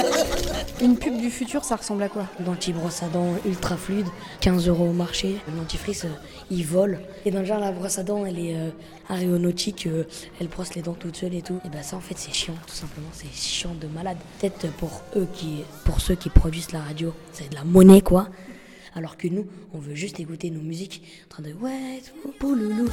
Une 0.82 0.98
pub 0.98 1.16
du 1.16 1.30
futur, 1.30 1.64
ça 1.64 1.76
ressemble 1.76 2.02
à 2.02 2.08
quoi? 2.10 2.26
Dentifrice 2.40 3.02
à 3.02 3.06
dents 3.06 3.32
ultra 3.46 3.78
fluide, 3.78 4.08
15 4.40 4.68
euros 4.68 4.86
au 4.86 4.92
marché. 4.92 5.36
Le 5.48 5.58
dentifrice, 5.58 6.04
euh, 6.04 6.08
il 6.50 6.66
vole. 6.66 7.00
Et 7.24 7.30
dans 7.30 7.40
le 7.40 7.46
genre, 7.46 7.60
la 7.60 7.72
brosse 7.72 7.98
à 7.98 8.02
dents, 8.02 8.26
elle 8.26 8.38
est 8.38 8.56
euh, 8.56 8.70
aéronautique, 9.08 9.86
euh, 9.86 10.04
elle 10.38 10.48
brosse 10.48 10.74
les 10.74 10.82
dents 10.82 10.92
toute 10.92 11.16
seule 11.16 11.34
et 11.34 11.42
tout. 11.42 11.58
Et 11.64 11.70
bah 11.70 11.82
ça, 11.82 11.96
en 11.96 12.00
fait, 12.00 12.18
c'est 12.18 12.34
chiant, 12.34 12.56
tout 12.66 12.74
simplement. 12.74 13.08
C'est 13.12 13.32
chiant 13.32 13.74
de 13.80 13.86
malade. 13.86 14.18
Peut-être 14.38 14.70
pour 14.72 15.00
eux 15.16 15.28
qui, 15.32 15.62
pour 15.86 16.02
ceux 16.02 16.14
qui 16.14 16.28
produisent 16.28 16.72
la 16.72 16.80
radio, 16.80 17.14
c'est 17.32 17.48
de 17.48 17.54
la 17.54 17.64
monnaie, 17.64 18.02
quoi. 18.02 18.28
Alors 18.96 19.18
que 19.18 19.28
nous, 19.28 19.46
on 19.74 19.78
veut 19.78 19.94
juste 19.94 20.20
écouter 20.20 20.48
nos 20.48 20.62
musiques 20.62 21.02
en 21.26 21.28
train 21.28 21.42
de 21.42 21.52
ouais, 21.52 22.00
tout, 22.22 22.32
pouloulou. 22.38 22.88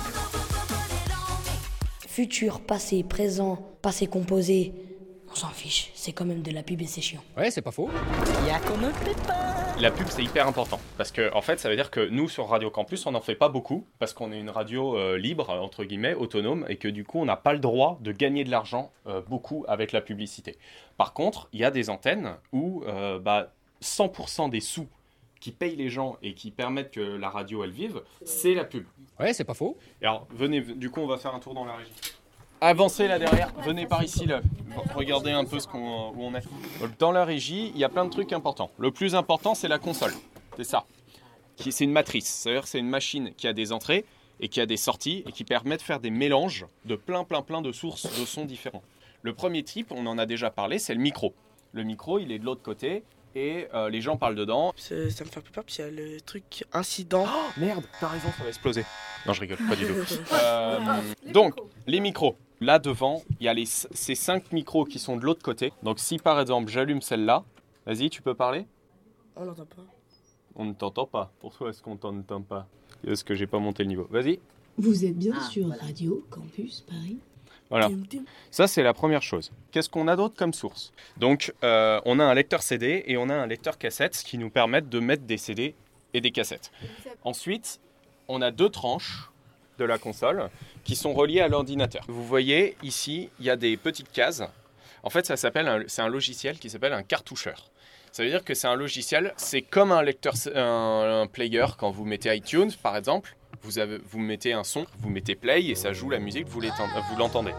Futur, 2.10 2.60
passé, 2.60 3.04
présent, 3.04 3.56
passé 3.82 4.08
composé. 4.08 4.74
On 5.32 5.36
s'en 5.36 5.48
fiche, 5.48 5.92
c'est 5.96 6.12
quand 6.12 6.26
même 6.26 6.42
de 6.42 6.52
la 6.52 6.62
pub 6.62 6.82
et 6.82 6.88
c'est 6.88 7.00
chiant. 7.00 7.24
Ouais, 7.38 7.52
c'est 7.52 7.62
pas 7.62 7.72
faux. 7.72 7.90
Y 8.46 8.50
a 8.50 8.60
qu'on 8.60 8.78
ne 8.80 8.90
peut 8.90 9.16
pas. 9.26 9.56
La 9.80 9.92
pub, 9.92 10.06
c'est 10.10 10.24
hyper 10.24 10.46
important. 10.46 10.82
Parce 10.98 11.14
que, 11.14 11.34
en 11.34 11.42
fait, 11.42 11.58
ça 11.62 11.70
veut 11.70 11.78
dire 11.78 11.90
que 11.90 12.02
nous, 12.10 12.28
sur 12.28 12.50
Radio 12.50 12.70
Campus, 12.70 13.06
on 13.06 13.12
n'en 13.12 13.22
fait 13.22 13.36
pas 13.36 13.48
beaucoup. 13.48 13.88
Parce 13.98 14.12
qu'on 14.12 14.34
est 14.34 14.40
une 14.40 14.50
radio 14.50 14.98
euh, 14.98 15.18
libre, 15.18 15.50
entre 15.52 15.86
guillemets, 15.86 16.16
autonome. 16.16 16.66
Et 16.68 16.76
que 16.76 16.90
du 16.90 17.06
coup, 17.06 17.20
on 17.20 17.26
n'a 17.26 17.38
pas 17.38 17.54
le 17.54 17.60
droit 17.60 17.98
de 18.02 18.12
gagner 18.12 18.44
de 18.44 18.52
l'argent 18.52 18.92
euh, 19.08 19.22
beaucoup 19.22 19.64
avec 19.70 19.94
la 19.94 20.02
publicité. 20.02 20.58
Par 20.98 21.14
contre, 21.14 21.48
il 21.54 21.62
y 21.62 21.64
a 21.64 21.72
des 21.72 21.90
antennes 21.90 22.36
où 22.52 22.84
euh, 22.88 23.20
bah, 23.20 23.54
100% 23.82 24.50
des 24.50 24.60
sous 24.60 24.90
qui 25.44 25.52
payent 25.52 25.76
les 25.76 25.90
gens 25.90 26.16
et 26.24 26.36
qui 26.36 26.52
permettent 26.52 26.92
que 26.92 27.02
la 27.02 27.30
radio, 27.30 27.66
elle 27.66 27.72
vive, 27.72 28.02
c'est 28.24 28.54
la 28.54 28.64
pub. 28.64 28.86
Ouais, 29.20 29.34
c'est 29.34 29.44
pas 29.44 29.54
faux. 29.54 29.78
Et 30.02 30.06
alors, 30.06 30.26
venez, 30.34 30.62
du 30.62 30.90
coup, 30.90 31.02
on 31.02 31.06
va 31.06 31.18
faire 31.18 31.36
un 31.36 31.40
tour 31.42 31.54
dans 31.54 31.66
la 31.66 31.76
régie. 31.76 31.92
Avancez 32.62 33.10
là 33.10 33.20
derrière, 33.20 33.52
venez 33.62 33.86
par 33.86 34.02
ici 34.06 34.26
là. 34.26 34.40
Regardez 34.96 35.32
un 35.32 35.44
peu 35.44 35.60
ce 35.60 35.68
qu'on, 35.68 36.12
où 36.12 36.24
on 36.24 36.34
est. 36.34 36.44
Dans 36.98 37.12
la 37.12 37.26
régie, 37.26 37.74
il 37.76 37.78
y 37.78 37.84
a 37.84 37.90
plein 37.90 38.06
de 38.06 38.10
trucs 38.10 38.32
importants. 38.32 38.72
Le 38.78 38.90
plus 38.92 39.16
important, 39.16 39.54
c'est 39.54 39.68
la 39.68 39.80
console. 39.80 40.14
C'est 40.56 40.64
ça. 40.64 40.86
Qui- 41.58 41.74
C'est 41.74 41.84
une 41.84 41.92
matrice. 41.92 42.26
C'est-à-dire 42.30 42.66
c'est 42.66 42.80
une 42.80 42.88
machine 42.88 43.34
qui 43.36 43.46
a 43.50 43.52
des 43.52 43.74
entrées 43.74 44.06
et 44.40 44.48
qui 44.48 44.62
a 44.62 44.66
des 44.66 44.78
sorties 44.78 45.26
et 45.28 45.34
qui 45.34 45.44
permet 45.44 45.76
de 45.76 45.82
faire 45.82 46.00
des 46.00 46.10
mélanges 46.10 46.66
de 46.86 46.96
plein, 46.96 47.26
plein, 47.26 47.42
plein 47.42 47.62
de 47.62 47.74
sources 47.74 48.06
de 48.18 48.26
sons 48.26 48.46
différents. 48.46 48.84
Le 49.24 49.34
premier 49.34 49.64
type, 49.64 49.92
on 49.92 50.06
en 50.06 50.18
a 50.18 50.26
déjà 50.26 50.50
parlé, 50.52 50.80
c'est 50.80 50.94
le 50.94 51.02
micro. 51.02 51.34
Le 51.74 51.84
micro, 51.84 52.18
il 52.18 52.32
est 52.32 52.40
de 52.40 52.46
l'autre 52.46 52.62
côté 52.64 53.04
et 53.36 53.68
euh, 53.74 53.90
les 53.90 54.02
gens 54.02 54.18
parlent 54.18 54.36
dedans. 54.36 54.74
Ça 54.78 54.96
me 54.96 55.10
fait 55.10 55.38
un 55.38 55.42
peu 55.42 55.52
peur, 55.52 55.64
puis 55.64 55.78
il 55.80 55.82
y 55.82 55.84
a 55.84 55.92
le 55.92 56.22
truc 56.22 56.66
incident. 56.74 57.26
merde, 57.58 57.84
t'as 58.00 58.08
raison, 58.08 58.30
ça 58.38 58.44
va 58.44 58.50
exploser. 58.50 58.86
Non, 59.26 59.34
je 59.34 59.42
rigole, 59.42 59.58
pas 59.68 59.76
du 59.76 59.86
tout. 59.86 59.94
Euh, 60.34 60.80
donc, 61.32 61.56
les 61.88 62.00
micros. 62.00 62.36
Là 62.62 62.80
devant, 62.80 63.24
il 63.40 63.46
y 63.46 63.50
a 63.50 63.54
les, 63.54 63.66
ces 63.66 64.16
cinq 64.16 64.52
micros 64.54 64.86
qui 64.86 64.98
sont 64.98 65.18
de 65.18 65.26
l'autre 65.26 65.44
côté. 65.44 65.74
Donc, 65.84 66.00
si 66.00 66.18
par 66.18 66.40
exemple 66.40 66.72
j'allume 66.72 67.02
celle-là, 67.02 67.44
vas-y, 67.86 68.10
tu 68.10 68.22
peux 68.22 68.36
parler? 68.36 68.66
On 69.36 69.44
l'entend 69.44 69.66
pas. 69.66 69.82
On 70.56 70.66
ne 70.66 70.74
t'entend 70.74 71.06
pas. 71.06 71.32
Pourquoi 71.40 71.70
est-ce 71.70 71.82
qu'on 71.82 71.98
t'entend 71.98 72.42
pas? 72.42 72.68
Est-ce 73.06 73.24
que 73.24 73.36
j'ai 73.36 73.48
pas 73.48 73.60
monté 73.60 73.84
le 73.84 73.90
niveau? 73.90 74.08
Vas-y. 74.10 74.40
Vous 74.78 75.04
êtes 75.06 75.18
bien 75.18 75.40
sur 75.42 75.68
Radio 75.70 76.26
Campus 76.30 76.82
Paris. 76.82 77.18
Voilà. 77.74 77.90
Ça, 78.52 78.68
c'est 78.68 78.84
la 78.84 78.94
première 78.94 79.24
chose. 79.24 79.52
Qu'est-ce 79.72 79.90
qu'on 79.90 80.08
a 80.08 80.16
d'autre 80.16 80.36
comme 80.38 80.54
source? 80.54 80.94
Donc, 81.18 81.52
euh, 81.64 82.00
on 82.06 82.20
a 82.20 82.24
un 82.24 82.36
lecteur 82.36 82.62
CD 82.62 83.04
et 83.08 83.18
on 83.18 83.30
a 83.30 83.34
un 83.34 83.48
lecteur 83.48 83.80
cassette 83.80 84.16
qui 84.24 84.38
nous 84.38 84.52
permettent 84.52 84.90
de 84.90 85.00
mettre 85.00 85.24
des 85.24 85.38
CD 85.38 85.74
et 86.14 86.22
des 86.22 86.30
cassettes. 86.30 86.72
Ensuite, 87.24 87.80
on 88.28 88.44
a 88.44 88.52
deux 88.52 88.70
tranches 88.70 89.32
de 89.80 89.86
la 89.86 89.98
console 89.98 90.52
qui 90.84 90.96
sont 90.96 91.14
reliées 91.14 91.40
à 91.40 91.48
l'ordinateur. 91.48 92.04
Vous 92.08 92.24
voyez 92.24 92.78
ici, 92.84 93.32
il 93.40 93.46
y 93.48 93.50
a 93.50 93.56
des 93.56 93.76
petites 93.76 94.12
cases. 94.12 94.44
En 95.02 95.10
fait, 95.10 95.26
ça 95.26 95.36
s'appelle 95.36 95.86
c'est 95.88 96.04
un 96.04 96.10
logiciel 96.10 96.60
qui 96.60 96.70
s'appelle 96.70 96.94
un 96.94 97.02
cartoucheur. 97.02 97.72
Ça 98.12 98.22
veut 98.24 98.30
dire 98.30 98.44
que 98.44 98.54
c'est 98.54 98.68
un 98.68 98.76
logiciel, 98.76 99.34
c'est 99.36 99.64
comme 99.64 99.92
un 99.92 100.04
lecteur, 100.04 100.36
un, 100.54 101.22
un 101.24 101.26
player 101.26 101.66
quand 101.80 101.90
vous 101.90 102.06
mettez 102.06 102.36
iTunes 102.36 102.72
par 102.84 102.96
exemple. 102.96 103.36
Vous, 103.62 103.80
avez, 103.80 104.00
vous 104.10 104.20
mettez 104.20 104.54
un 104.54 104.64
son, 104.64 104.86
vous 105.00 105.10
mettez 105.10 105.36
play 105.36 105.66
et 105.66 105.76
ça 105.76 105.94
joue 105.94 106.10
la 106.10 106.20
musique, 106.20 106.48
vous 106.48 106.60
vous 106.60 107.18
l'entendez. 107.18 107.54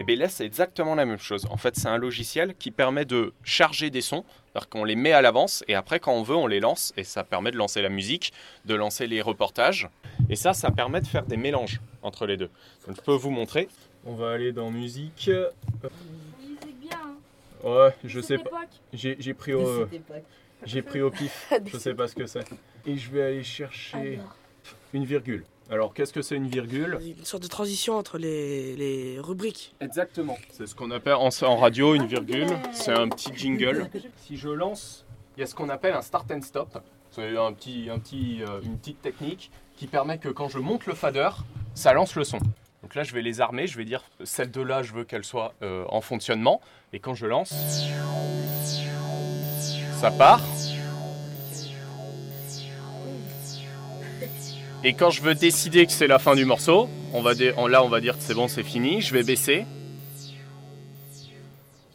Et 0.00 0.04
bien 0.04 0.16
là, 0.16 0.30
c'est 0.30 0.46
exactement 0.46 0.94
la 0.94 1.04
même 1.04 1.18
chose. 1.18 1.46
En 1.50 1.58
fait, 1.58 1.76
c'est 1.76 1.88
un 1.88 1.98
logiciel 1.98 2.54
qui 2.58 2.70
permet 2.70 3.04
de 3.04 3.34
charger 3.44 3.90
des 3.90 4.00
sons, 4.00 4.24
c'est-à-dire 4.46 4.70
qu'on 4.70 4.84
les 4.84 4.96
met 4.96 5.12
à 5.12 5.20
l'avance 5.20 5.62
et 5.68 5.74
après, 5.74 6.00
quand 6.00 6.14
on 6.14 6.22
veut, 6.22 6.34
on 6.34 6.46
les 6.46 6.58
lance 6.58 6.94
et 6.96 7.04
ça 7.04 7.22
permet 7.22 7.50
de 7.50 7.58
lancer 7.58 7.82
la 7.82 7.90
musique, 7.90 8.32
de 8.64 8.74
lancer 8.74 9.06
les 9.06 9.20
reportages. 9.20 9.90
Et 10.30 10.36
ça, 10.36 10.54
ça 10.54 10.70
permet 10.70 11.02
de 11.02 11.06
faire 11.06 11.26
des 11.26 11.36
mélanges 11.36 11.82
entre 12.02 12.26
les 12.26 12.38
deux. 12.38 12.48
Donc, 12.86 12.96
je 12.96 13.02
peux 13.02 13.12
vous 13.12 13.30
montrer. 13.30 13.68
On 14.06 14.14
va 14.14 14.30
aller 14.30 14.52
dans 14.52 14.70
musique. 14.70 15.30
Ouais, 17.62 17.94
je 18.02 18.20
sais 18.20 18.38
pas. 18.38 18.62
J'ai 18.94 19.16
j'ai 19.18 19.34
pris 19.34 19.52
au. 19.52 19.86
J'ai 20.64 20.82
pris 20.82 21.00
au 21.00 21.10
pif. 21.10 21.52
Je 21.66 21.78
sais 21.78 21.94
pas 21.94 22.08
ce 22.08 22.14
que 22.14 22.26
c'est. 22.26 22.44
Et 22.86 22.96
je 22.96 23.10
vais 23.10 23.22
aller 23.22 23.42
chercher 23.42 24.18
une 24.92 25.04
virgule. 25.04 25.44
Alors, 25.70 25.94
qu'est-ce 25.94 26.12
que 26.12 26.22
c'est 26.22 26.34
une 26.34 26.48
virgule? 26.48 26.98
Une 27.00 27.24
sorte 27.24 27.44
de 27.44 27.48
transition 27.48 27.96
entre 27.96 28.18
les, 28.18 28.74
les 28.74 29.20
rubriques. 29.20 29.74
Exactement. 29.80 30.36
C'est 30.50 30.66
ce 30.66 30.74
qu'on 30.74 30.90
appelle 30.90 31.14
en, 31.14 31.28
en 31.42 31.56
radio 31.56 31.94
une 31.94 32.06
virgule. 32.06 32.48
C'est 32.72 32.92
un 32.92 33.08
petit 33.08 33.30
jingle. 33.36 33.88
Si 34.16 34.36
je 34.36 34.48
lance, 34.48 35.04
il 35.36 35.40
y 35.40 35.42
a 35.44 35.46
ce 35.46 35.54
qu'on 35.54 35.68
appelle 35.68 35.94
un 35.94 36.02
start 36.02 36.30
and 36.32 36.42
stop. 36.42 36.82
C'est 37.12 37.36
un 37.36 37.52
petit, 37.52 37.88
un 37.90 37.98
petit, 38.00 38.42
euh, 38.42 38.60
une 38.62 38.78
petite 38.78 39.00
technique 39.00 39.50
qui 39.76 39.86
permet 39.86 40.18
que 40.18 40.28
quand 40.28 40.48
je 40.48 40.58
monte 40.58 40.86
le 40.86 40.94
fader, 40.94 41.30
ça 41.74 41.92
lance 41.92 42.16
le 42.16 42.24
son. 42.24 42.38
Donc 42.82 42.94
là, 42.94 43.04
je 43.04 43.14
vais 43.14 43.22
les 43.22 43.40
armer. 43.40 43.66
Je 43.68 43.76
vais 43.76 43.84
dire 43.84 44.02
celle 44.24 44.50
de 44.50 44.60
là, 44.62 44.82
je 44.82 44.92
veux 44.92 45.04
qu'elle 45.04 45.24
soit 45.24 45.54
euh, 45.62 45.84
en 45.88 46.00
fonctionnement. 46.00 46.60
Et 46.92 46.98
quand 46.98 47.14
je 47.14 47.26
lance, 47.26 47.54
ça 50.00 50.10
part. 50.10 50.40
Et 54.82 54.94
quand 54.94 55.10
je 55.10 55.20
veux 55.20 55.34
décider 55.34 55.84
que 55.84 55.92
c'est 55.92 56.06
la 56.06 56.18
fin 56.18 56.34
du 56.34 56.46
morceau, 56.46 56.88
on 57.12 57.20
va 57.20 57.34
dé- 57.34 57.52
on- 57.58 57.66
là 57.66 57.84
on 57.84 57.88
va 57.90 58.00
dire 58.00 58.16
que 58.16 58.22
c'est 58.22 58.32
bon, 58.34 58.48
c'est 58.48 58.62
fini. 58.62 59.02
Je 59.02 59.12
vais 59.12 59.22
baisser. 59.22 59.66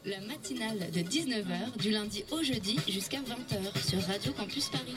La 0.06 0.20
matinale 0.22 0.92
de 0.94 1.00
19h 1.02 1.78
du 1.80 1.90
lundi 1.90 2.24
au 2.32 2.44
jeudi 2.44 2.80
jusqu'à 2.88 3.18
20h 3.18 3.88
sur 3.90 4.00
Radio 4.08 4.32
Campus 4.34 4.70
Paris. 4.70 4.94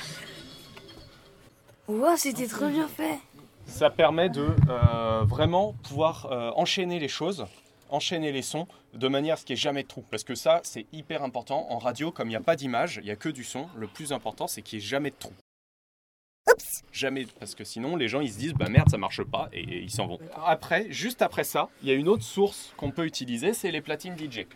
Wow, 1.89 2.17
c'était 2.19 2.47
trop 2.47 2.67
bien 2.69 2.89
fait. 2.89 3.19
Ça 3.65 3.89
permet 3.89 4.29
de 4.29 4.49
euh, 4.69 5.23
vraiment 5.25 5.75
pouvoir 5.85 6.29
euh, 6.31 6.51
enchaîner 6.57 6.99
les 6.99 7.09
choses, 7.09 7.47
enchaîner 7.91 8.33
les 8.33 8.43
sons 8.43 8.67
de 8.95 9.09
manière 9.09 9.35
à 9.35 9.37
ce 9.37 9.45
qu'il 9.45 9.55
n'y 9.55 9.59
ait 9.59 9.63
jamais 9.63 9.83
de 9.83 9.89
trou. 9.89 10.05
Parce 10.11 10.25
que 10.25 10.35
ça, 10.35 10.61
c'est 10.65 10.87
hyper 10.93 11.23
important. 11.23 11.67
En 11.71 11.79
radio, 11.79 12.11
comme 12.11 12.29
il 12.29 12.33
n'y 12.33 12.37
a 12.37 12.41
pas 12.41 12.57
d'image, 12.57 12.97
il 13.03 13.05
n'y 13.05 13.11
a 13.11 13.17
que 13.17 13.29
du 13.29 13.45
son, 13.45 13.69
le 13.77 13.87
plus 13.87 14.13
important, 14.13 14.47
c'est 14.47 14.63
qu'il 14.63 14.79
n'y 14.79 14.85
ait 14.85 14.89
jamais 14.89 15.11
de 15.11 15.17
trou. 15.19 15.33
Jamais, 16.93 17.27
parce 17.39 17.55
que 17.55 17.63
sinon 17.63 17.95
les 17.95 18.09
gens 18.09 18.21
ils 18.21 18.33
se 18.33 18.39
disent 18.39 18.55
bah 18.55 18.69
merde 18.71 18.89
ça 18.91 18.97
marche 18.97 19.23
pas 19.23 19.49
et, 19.53 19.61
et 19.61 19.79
ils 19.83 19.91
s'en 19.91 20.07
vont. 20.07 20.19
Après, 20.47 20.87
juste 20.91 21.21
après 21.21 21.45
ça, 21.45 21.69
il 21.83 21.89
y 21.89 21.93
a 21.93 21.95
une 21.95 22.09
autre 22.09 22.23
source 22.25 22.73
qu'on 22.79 22.91
peut 22.91 23.05
utiliser, 23.05 23.53
c'est 23.53 23.71
les 23.71 23.83
platines 23.83 24.17
DJ. 24.19 24.47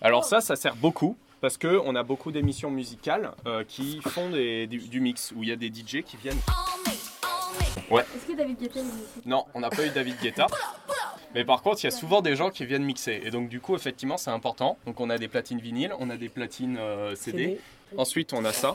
Alors 0.00 0.24
ça, 0.24 0.40
ça 0.40 0.56
sert 0.56 0.74
beaucoup 0.76 1.16
parce 1.40 1.56
que 1.58 1.80
on 1.84 1.94
a 1.94 2.02
beaucoup 2.02 2.32
d'émissions 2.32 2.70
musicales 2.70 3.32
euh, 3.46 3.64
qui 3.64 4.00
font 4.00 4.30
des- 4.30 4.66
du, 4.66 4.78
du 4.78 5.00
mix 5.00 5.32
où 5.36 5.42
il 5.42 5.48
y 5.48 5.52
a 5.52 5.56
des 5.56 5.68
DJ 5.68 6.02
qui 6.02 6.16
viennent. 6.16 6.38
Ouais. 7.92 8.02
Est-ce 8.16 8.32
que 8.32 8.36
David 8.36 8.58
Guetta 8.58 8.78
est 8.80 8.82
venu 8.82 8.92
ici? 8.92 9.20
Non, 9.26 9.44
on 9.52 9.60
n'a 9.60 9.68
pas 9.68 9.84
eu 9.84 9.90
David 9.90 10.16
Guetta. 10.22 10.46
Mais 11.34 11.44
par 11.44 11.60
contre, 11.60 11.82
il 11.82 11.84
y 11.84 11.88
a 11.88 11.90
souvent 11.90 12.22
des 12.22 12.36
gens 12.36 12.48
qui 12.48 12.64
viennent 12.64 12.84
mixer. 12.84 13.20
Et 13.22 13.30
donc, 13.30 13.50
du 13.50 13.60
coup, 13.60 13.76
effectivement, 13.76 14.16
c'est 14.16 14.30
important. 14.30 14.78
Donc, 14.86 14.98
on 14.98 15.10
a 15.10 15.18
des 15.18 15.28
platines 15.28 15.60
vinyles, 15.60 15.92
on 15.98 16.08
a 16.08 16.16
des 16.16 16.30
platines 16.30 16.78
euh, 16.78 17.14
CD. 17.14 17.44
CD. 17.44 17.60
Ensuite, 17.98 18.32
on 18.32 18.44
a 18.46 18.52
ça. 18.52 18.74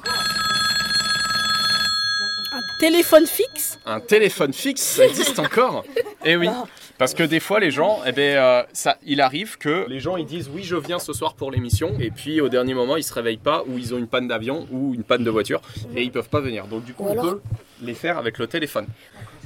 Un 2.54 2.62
téléphone 2.80 3.26
fixe? 3.26 3.80
Un 3.88 4.00
téléphone 4.00 4.54
fixe, 4.54 4.84
ça 4.84 5.06
existe 5.06 5.40
encore 5.40 5.84
Eh 6.24 6.36
oui. 6.38 6.48
Parce 6.98 7.14
que 7.14 7.24
des 7.24 7.40
fois, 7.40 7.60
les 7.60 7.70
gens, 7.70 8.00
eh 8.08 8.12
ben, 8.12 8.38
euh, 8.38 8.64
ça, 8.74 8.98
il 9.06 9.22
arrive 9.22 9.58
que 9.58 9.86
les 9.88 10.00
gens 10.00 10.18
ils 10.18 10.26
disent 10.26 10.50
oui, 10.54 10.64
je 10.64 10.76
viens 10.76 10.98
ce 10.98 11.14
soir 11.14 11.36
pour 11.36 11.52
l'émission, 11.52 11.94
et 12.00 12.10
puis 12.10 12.42
au 12.42 12.50
dernier 12.50 12.74
moment, 12.74 12.98
ils 12.98 13.04
se 13.04 13.14
réveillent 13.14 13.38
pas, 13.38 13.64
ou 13.68 13.78
ils 13.78 13.94
ont 13.94 14.00
une 14.00 14.08
panne 14.08 14.28
d'avion, 14.28 14.68
ou 14.72 14.96
une 14.96 15.04
panne 15.04 15.24
de 15.24 15.30
voiture, 15.30 15.62
et 15.96 16.02
ils 16.02 16.12
peuvent 16.12 16.30
pas 16.30 16.42
venir. 16.42 16.66
Donc 16.66 16.86
du 16.86 16.94
coup, 16.94 17.04
Ou 17.04 17.12
on 17.12 17.22
peut 17.22 17.42
les 17.84 17.94
faire 17.94 18.18
avec 18.18 18.40
le 18.40 18.48
téléphone. 18.48 18.88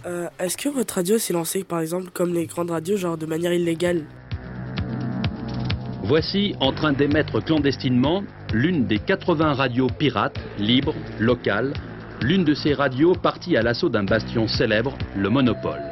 Euh, 0.05 0.29
Est-ce 0.39 0.57
que 0.57 0.69
votre 0.69 0.95
radio 0.95 1.17
s'est 1.17 1.33
lancée, 1.33 1.63
par 1.65 1.81
exemple, 1.81 2.09
comme 2.13 2.33
les 2.33 2.45
grandes 2.45 2.71
radios, 2.71 2.95
genre 2.95 3.17
de 3.17 3.25
manière 3.25 3.51
illégale? 3.51 4.05
Voici 6.03 6.55
en 6.59 6.71
train 6.71 6.93
d'émettre 6.93 7.43
clandestinement 7.43 8.23
l'une 8.53 8.85
des 8.85 8.99
80 8.99 9.53
radios 9.53 9.87
pirates, 9.87 10.39
libres, 10.57 10.95
locales, 11.19 11.73
l'une 12.21 12.45
de 12.45 12.53
ces 12.53 12.73
radios 12.73 13.13
partie 13.13 13.57
à 13.57 13.61
l'assaut 13.61 13.89
d'un 13.89 14.03
bastion 14.03 14.47
célèbre, 14.47 14.97
le 15.15 15.29
Monopole. 15.29 15.90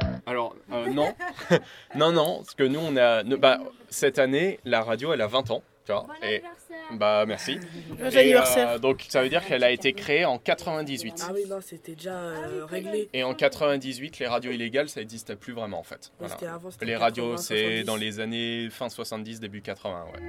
Euh, 0.72 0.88
non. 0.88 1.14
non, 1.96 2.12
non, 2.12 2.38
parce 2.38 2.56
que 2.56 2.64
nous, 2.64 2.80
on 2.80 2.96
a. 2.98 3.24
ne- 3.24 3.36
bah, 3.36 3.60
cette 3.90 4.20
année, 4.20 4.60
la 4.66 4.82
radio, 4.84 5.14
elle 5.14 5.22
a 5.22 5.28
20 5.28 5.52
ans. 5.52 5.64
Tu 5.86 5.92
vois, 5.94 6.06
et, 6.22 6.44
bah, 6.92 7.26
merci. 7.28 7.58
Joyeux 7.98 8.00
Et, 8.00 8.04
euh, 8.04 8.20
anniversaire. 8.20 8.80
donc, 8.80 9.08
ça 9.10 9.24
veut 9.24 9.30
dire 9.30 9.44
qu'elle 9.44 9.64
a 9.64 9.72
été 9.72 9.94
créée 9.94 10.24
en 10.26 10.38
98. 10.38 11.26
Ah 11.28 11.32
oui, 11.34 11.46
non, 11.50 11.58
c'était 11.62 11.94
déjà 11.96 12.14
euh, 12.14 12.66
réglé. 12.66 13.10
Et 13.14 13.24
en 13.24 13.34
98, 13.34 14.20
les 14.20 14.28
radios 14.28 14.52
illégales, 14.52 14.88
ça 14.90 15.00
n'existait 15.00 15.36
plus 15.36 15.54
vraiment 15.54 15.80
en 15.80 15.84
fait. 15.84 16.12
Ouais, 16.22 16.28
c'était 16.30 16.46
avant, 16.46 16.70
c'était 16.70 16.86
les 16.86 16.92
80, 16.92 17.06
radios, 17.06 17.38
c'est 17.38 17.58
70. 17.58 17.84
dans 17.86 17.96
les 17.96 18.20
années 18.20 18.68
fin 18.70 18.88
70, 18.90 19.40
début 19.40 19.62
80, 19.64 20.06
ouais. 20.14 20.20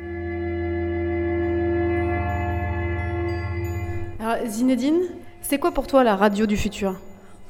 Alors, 4.18 4.46
Zinedine, 4.46 5.03
c'est 5.42 5.59
quoi 5.59 5.72
pour 5.72 5.87
toi 5.87 6.05
la 6.05 6.16
radio 6.16 6.46
du 6.46 6.57
futur? 6.57 6.98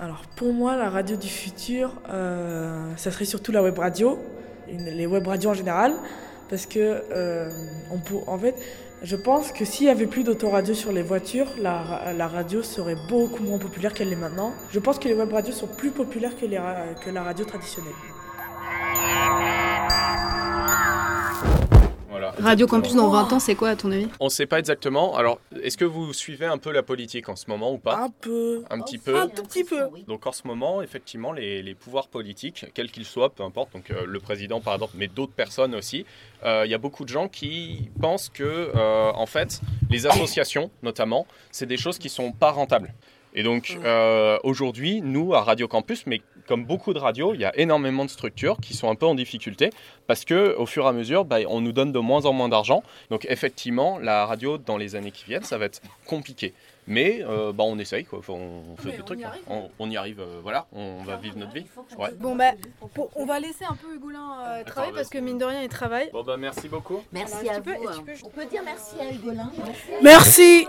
Alors 0.00 0.22
pour 0.34 0.54
moi, 0.54 0.76
la 0.76 0.88
radio 0.88 1.14
du 1.14 1.28
futur, 1.28 1.92
euh, 2.08 2.90
ça 2.96 3.10
serait 3.10 3.26
surtout 3.26 3.52
la 3.52 3.62
web 3.62 3.78
radio, 3.78 4.18
les 4.66 5.04
web 5.04 5.26
radios 5.26 5.50
en 5.50 5.54
général, 5.54 5.92
parce 6.48 6.64
que 6.64 7.02
euh, 7.12 7.50
en 8.26 8.38
fait, 8.38 8.54
je 9.02 9.16
pense 9.16 9.52
que 9.52 9.66
s'il 9.66 9.88
y 9.88 9.90
avait 9.90 10.06
plus 10.06 10.24
d'autoradio 10.24 10.72
sur 10.72 10.90
les 10.90 11.02
voitures, 11.02 11.48
la, 11.60 12.14
la 12.16 12.28
radio 12.28 12.62
serait 12.62 12.96
beaucoup 13.10 13.42
moins 13.42 13.58
populaire 13.58 13.92
qu'elle 13.92 14.08
l'est 14.08 14.16
maintenant. 14.16 14.54
Je 14.72 14.78
pense 14.78 14.98
que 14.98 15.06
les 15.06 15.14
web 15.14 15.30
radios 15.30 15.52
sont 15.52 15.68
plus 15.68 15.90
populaires 15.90 16.34
que, 16.34 16.46
les 16.46 16.58
que 17.04 17.10
la 17.10 17.22
radio 17.22 17.44
traditionnelle. 17.44 17.92
Radio 22.40 22.66
Campus 22.66 22.94
dans 22.94 23.11
20 23.11 23.33
ans, 23.35 23.40
c'est 23.40 23.55
quoi 23.55 23.70
à 23.70 23.76
ton 23.76 23.92
avis? 23.92 24.09
On 24.18 24.29
sait 24.29 24.46
pas 24.46 24.59
exactement. 24.59 25.16
Alors, 25.16 25.40
est-ce 25.62 25.76
que 25.76 25.85
vous 25.85 26.12
suivez 26.12 26.46
un 26.46 26.59
peu 26.59 26.72
la 26.72 26.83
politique 26.83 27.29
en 27.29 27.37
ce 27.37 27.44
moment 27.48 27.72
ou 27.72 27.79
pas? 27.79 27.96
Un 27.98 28.11
peu. 28.11 28.64
Un 28.70 28.81
petit 28.81 28.98
peu. 28.98 29.18
Un 29.18 29.29
tout 29.29 29.42
petit 29.42 29.64
peu. 29.64 29.81
Donc 30.07 30.26
en 30.26 30.33
ce 30.33 30.46
moment, 30.46 30.83
effectivement, 30.83 31.33
les, 31.33 31.62
les 31.62 31.74
pouvoirs 31.74 32.09
politiques, 32.09 32.66
quels 32.74 32.90
qu'ils 32.90 33.05
soient, 33.05 33.31
peu 33.31 33.42
importe, 33.42 33.72
donc 33.72 33.90
euh, 33.90 34.05
le 34.07 34.20
président 34.20 34.61
par 34.61 34.74
exemple, 34.74 34.94
mais 34.96 35.09
d'autres 35.09 35.33
personnes 35.33 35.74
aussi, 35.74 36.07
euh, 36.44 36.62
il 36.64 36.70
y 36.70 36.74
a 36.74 36.79
beaucoup 36.79 37.05
de 37.05 37.11
gens 37.11 37.29
qui 37.29 37.90
pensent 38.00 38.29
que, 38.29 38.70
euh, 38.74 39.12
en 39.14 39.26
fait, 39.26 39.61
les 39.90 40.07
associations, 40.07 40.70
notamment, 40.83 41.26
c'est 41.50 41.66
des 41.66 41.76
choses 41.76 41.98
qui 41.98 42.09
sont 42.09 42.33
pas 42.33 42.50
rentables. 42.50 42.94
Et 43.34 43.42
donc 43.42 43.78
euh, 43.84 44.38
aujourd'hui, 44.42 45.02
nous 45.02 45.34
à 45.34 45.42
Radio 45.42 45.68
Campus, 45.68 46.06
mais 46.06 46.20
comme 46.46 46.64
beaucoup 46.64 46.92
de 46.92 46.98
radios, 46.98 47.34
il 47.34 47.40
y 47.40 47.44
a 47.44 47.56
énormément 47.56 48.04
de 48.04 48.10
structures 48.10 48.56
qui 48.60 48.74
sont 48.74 48.90
un 48.90 48.96
peu 48.96 49.06
en 49.06 49.14
difficulté 49.14 49.70
parce 50.06 50.24
que 50.24 50.56
au 50.56 50.66
fur 50.66 50.84
et 50.84 50.88
à 50.88 50.92
mesure, 50.92 51.24
bah, 51.24 51.38
on 51.48 51.60
nous 51.60 51.72
donne 51.72 51.92
de 51.92 51.98
moins 52.00 52.24
en 52.26 52.32
moins 52.32 52.48
d'argent. 52.48 52.82
Donc 53.10 53.26
effectivement, 53.28 53.98
la 53.98 54.26
radio 54.26 54.58
dans 54.58 54.76
les 54.76 54.96
années 54.96 55.12
qui 55.12 55.24
viennent, 55.26 55.44
ça 55.44 55.58
va 55.58 55.66
être 55.66 55.80
compliqué. 56.06 56.54
Mais 56.92 57.22
euh, 57.22 57.53
bah, 57.53 57.62
on 57.64 57.79
essaye, 57.79 58.05
quoi. 58.05 58.18
Enfin, 58.18 58.33
on 58.33 58.76
fait 58.76 58.90
des 58.96 59.03
trucs. 59.05 59.22
hein. 59.22 59.31
On, 59.48 59.70
on 59.79 59.88
y 59.88 59.96
arrive, 59.96 60.18
euh, 60.20 60.40
voilà, 60.42 60.66
on 60.72 61.03
va 61.05 61.16
vivre 61.16 61.38
notre 61.38 61.53
vie. 61.53 61.64
Ouais. 61.96 62.11
Bon 62.18 62.35
bah, 62.35 62.50
pour- 62.94 63.11
on 63.14 63.24
va 63.26 63.38
laisser 63.38 63.64
un 63.64 63.76
peu 63.76 63.94
Hugolin 63.94 64.29
euh, 64.44 64.64
travailler 64.64 64.92
parce 64.94 65.09
que 65.09 65.18
mine 65.18 65.38
de 65.38 65.44
rien 65.44 65.62
il 65.62 65.68
travaille. 65.68 66.11
Bon 66.12 66.24
bah 66.24 66.37
merci 66.37 66.68
beaucoup. 66.68 67.00
Merci 67.12 67.48
Alors, 67.48 67.53
à 67.53 67.55
tu 67.57 67.62
peux- 67.62 67.76
vous. 67.76 67.83
et 67.85 67.87
tu 67.87 67.92
hein. 67.92 68.03
peux- 68.05 68.26
On 68.26 68.29
peut 68.31 68.46
dire 68.46 68.62
merci 68.64 68.96
à 69.00 69.12
Hugolin. 69.12 69.50
Merci. 70.03 70.66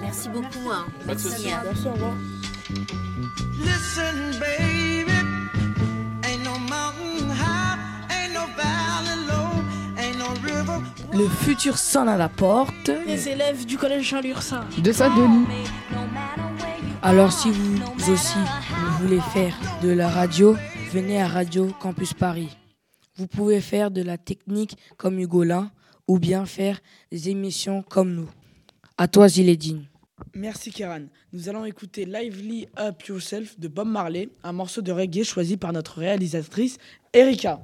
Merci 0.00 0.28
beaucoup. 0.28 0.70
hein. 0.70 0.86
Merci. 1.06 1.50
hein. 1.50 1.62
Merci, 1.64 1.88
au 1.88 1.92
revoir. 1.92 2.12
Listen, 3.62 4.38
baby, 4.38 5.12
ain't 6.24 6.44
no 6.44 6.58
mountain 6.68 7.30
high, 7.30 7.78
ain't 8.10 8.34
no 8.34 8.40
valley 8.56 9.13
Le 11.12 11.28
futur 11.28 11.78
sonne 11.78 12.08
à 12.08 12.16
la 12.16 12.28
porte. 12.28 12.90
Les 13.06 13.28
élèves 13.28 13.66
du 13.66 13.76
collège 13.76 14.08
Jean 14.08 14.20
Lursin. 14.20 14.64
De 14.82 14.92
Saint-Denis. 14.92 15.46
Alors 17.02 17.32
si 17.32 17.50
vous 17.50 18.12
aussi 18.12 18.38
vous 18.38 19.06
voulez 19.06 19.20
faire 19.32 19.54
de 19.82 19.90
la 19.90 20.08
radio, 20.08 20.56
venez 20.92 21.20
à 21.20 21.28
Radio 21.28 21.68
Campus 21.80 22.14
Paris. 22.14 22.48
Vous 23.16 23.26
pouvez 23.26 23.60
faire 23.60 23.90
de 23.90 24.02
la 24.02 24.18
technique 24.18 24.76
comme 24.96 25.18
Hugolin 25.18 25.70
ou 26.08 26.18
bien 26.18 26.46
faire 26.46 26.80
des 27.12 27.28
émissions 27.28 27.82
comme 27.82 28.14
nous. 28.14 28.28
À 28.96 29.08
toi 29.08 29.28
Ziledine. 29.28 29.84
Merci 30.34 30.70
Kéran. 30.70 31.02
Nous 31.32 31.48
allons 31.48 31.64
écouter 31.64 32.06
Lively 32.06 32.66
Up 32.78 33.02
Yourself 33.02 33.58
de 33.58 33.68
Bob 33.68 33.88
Marley, 33.88 34.28
un 34.42 34.52
morceau 34.52 34.80
de 34.80 34.92
reggae 34.92 35.22
choisi 35.22 35.56
par 35.56 35.72
notre 35.72 35.98
réalisatrice 35.98 36.78
Erika. 37.12 37.60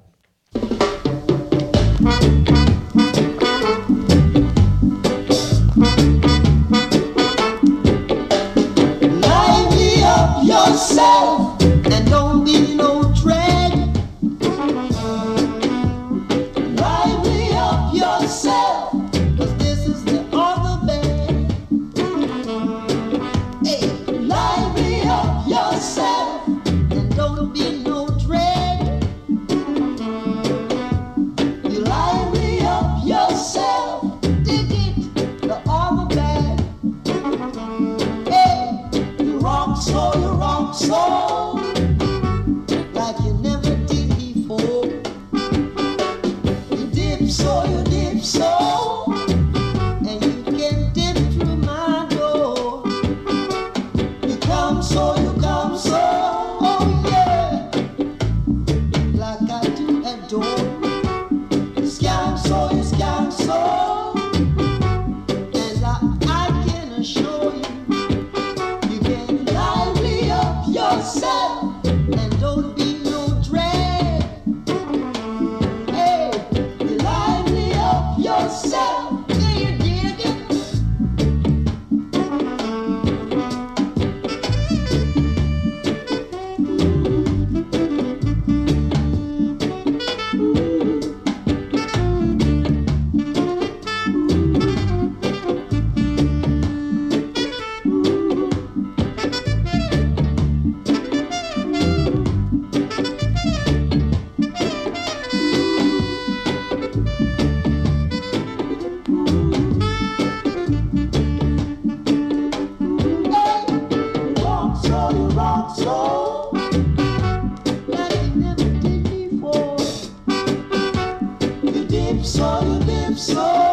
all 122.50 122.64
live 122.80 123.16
so 123.16 123.69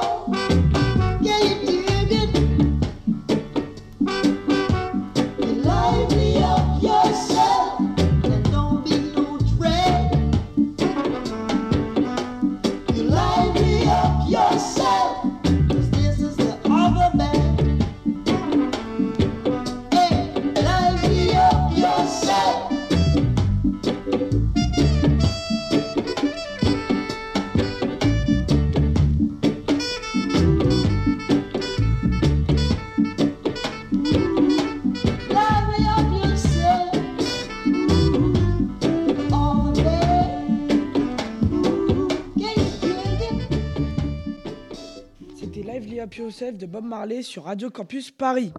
Yourself 46.28 46.58
de 46.58 46.66
Bob 46.66 46.84
Marley 46.84 47.22
sur 47.22 47.46
Radio 47.46 47.70
Campus 47.70 48.12
Paris. 48.12 48.52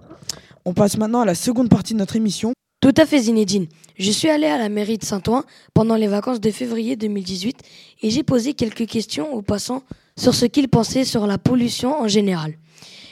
On 0.65 0.73
passe 0.73 0.97
maintenant 0.97 1.21
à 1.21 1.27
la 1.27 1.35
seconde 1.35 1.69
partie 1.69 1.93
de 1.93 1.99
notre 1.99 2.17
émission. 2.17 2.55
Tout 2.81 2.95
à 2.97 3.05
fait 3.05 3.19
Zinedine. 3.19 3.67
Je 3.99 4.11
suis 4.11 4.31
allé 4.31 4.47
à 4.47 4.57
la 4.57 4.71
mairie 4.71 4.97
de 4.97 5.05
Saint-Ouen 5.05 5.45
pendant 5.75 5.97
les 5.97 6.07
vacances 6.07 6.41
de 6.41 6.51
février 6.51 6.97
2018 6.97 7.59
et 8.01 8.09
j'ai 8.09 8.23
posé 8.23 8.55
quelques 8.55 8.87
questions 8.87 9.35
aux 9.35 9.43
passants 9.43 9.83
sur 10.17 10.35
ce 10.35 10.47
qu'ils 10.47 10.71
pensaient 10.71 11.05
sur 11.05 11.27
la 11.27 11.37
pollution 11.37 11.93
en 12.01 12.09
général. 12.09 12.55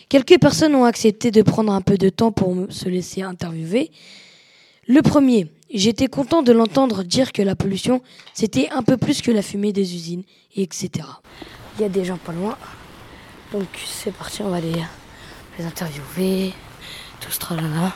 Quelques 0.09 0.41
personnes 0.41 0.75
ont 0.75 0.85
accepté 0.85 1.31
de 1.31 1.43
prendre 1.43 1.75
un 1.75 1.83
peu 1.83 1.99
de 1.99 2.09
temps 2.09 2.33
pour 2.33 2.57
se 2.71 2.89
laisser 2.89 3.21
interviewer. 3.21 3.91
Le 4.87 5.03
premier, 5.03 5.53
j'étais 5.71 6.07
content 6.07 6.43
de 6.43 6.53
l'entendre 6.53 7.03
dire 7.03 7.33
que 7.33 7.43
la 7.43 7.57
pollution, 7.57 8.01
c'était 8.33 8.71
un 8.71 8.83
peu 8.83 8.97
plus 8.97 9.21
que 9.21 9.31
la 9.31 9.43
fumée 9.43 9.75
des 9.75 9.95
usines, 9.95 10.23
et 10.55 10.63
etc. 10.63 10.91
Il 11.77 11.83
y 11.83 11.85
a 11.85 11.91
des 11.91 12.07
gens 12.07 12.17
pas 12.17 12.33
loin, 12.33 12.57
donc 13.53 13.67
c'est 13.87 14.13
parti, 14.13 14.43
on 14.43 14.51
va 14.51 14.61
les, 14.61 14.83
les 15.59 15.65
interviewer, 15.65 16.53
tout 17.21 17.31
ce 17.31 17.39
tralala. 17.39 17.93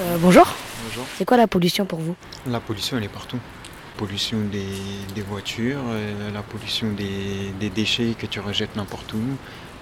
Euh, 0.00 0.16
bonjour. 0.20 0.46
Bonjour. 0.86 1.04
C'est 1.16 1.24
quoi 1.24 1.36
la 1.36 1.46
pollution 1.46 1.84
pour 1.84 1.98
vous? 1.98 2.14
La 2.46 2.60
pollution, 2.60 2.96
elle 2.96 3.04
est 3.04 3.08
partout. 3.08 3.38
Pollution 3.96 4.38
des, 4.52 4.64
des 5.14 5.22
voitures, 5.22 5.80
euh, 5.88 6.30
la 6.30 6.42
pollution 6.42 6.92
des, 6.92 7.52
des 7.58 7.70
déchets 7.70 8.14
que 8.16 8.26
tu 8.26 8.38
rejettes 8.40 8.76
n'importe 8.76 9.12
où, 9.12 9.22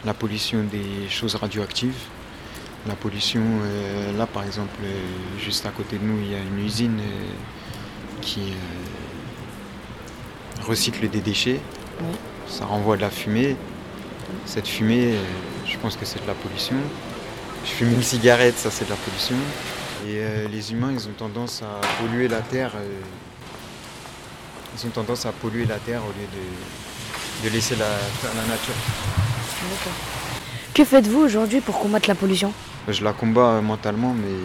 la 0.05 0.15
pollution 0.15 0.65
des 0.65 1.09
choses 1.11 1.35
radioactives, 1.35 1.99
la 2.87 2.95
pollution, 2.95 3.43
euh, 3.43 4.17
là 4.17 4.27
par 4.27 4.45
exemple, 4.45 4.79
euh, 4.83 5.05
juste 5.39 5.67
à 5.67 5.71
côté 5.71 5.99
de 5.99 6.05
nous, 6.05 6.19
il 6.21 6.31
y 6.31 6.35
a 6.35 6.39
une 6.39 6.65
usine 6.65 6.99
euh, 7.01 8.23
qui 8.23 8.55
recycle 10.67 11.09
des 11.09 11.21
déchets. 11.21 11.61
Ça 12.49 12.65
renvoie 12.65 12.97
de 12.97 13.03
la 13.03 13.11
fumée. 13.11 13.57
Cette 14.45 14.67
fumée, 14.69 15.15
euh, 15.15 15.23
je 15.67 15.77
pense 15.79 15.97
que 15.97 16.05
c'est 16.05 16.23
de 16.23 16.27
la 16.27 16.35
pollution. 16.35 16.77
Je 17.65 17.71
fume 17.71 17.93
une 17.93 18.03
cigarette, 18.03 18.59
ça 18.59 18.71
c'est 18.71 18.85
de 18.85 18.91
la 18.91 18.97
pollution. 18.97 19.37
Et 20.07 20.19
euh, 20.19 20.49
les 20.49 20.73
humains, 20.73 20.93
ils 20.93 21.09
ont 21.09 21.13
tendance 21.17 21.63
à 21.63 21.81
polluer 22.01 22.29
la 22.29 22.41
terre. 22.41 22.73
euh, 22.77 23.01
ils 24.79 24.87
ont 24.87 24.91
tendance 24.91 25.25
à 25.27 25.33
polluer 25.33 25.65
la 25.65 25.79
terre 25.79 26.03
au 26.03 26.09
lieu 26.09 26.27
de, 26.37 27.49
de 27.49 27.55
laisser 27.55 27.77
la, 27.77 27.87
faire 27.87 28.31
la 28.35 28.47
nature. 28.47 28.75
Que 30.75 30.85
faites-vous 30.85 31.21
aujourd'hui 31.21 31.61
pour 31.61 31.79
combattre 31.79 32.09
la 32.09 32.15
pollution? 32.15 32.53
Je 32.89 33.03
la 33.03 33.13
combats 33.15 33.61
mentalement, 33.63 34.13
mais 34.15 34.37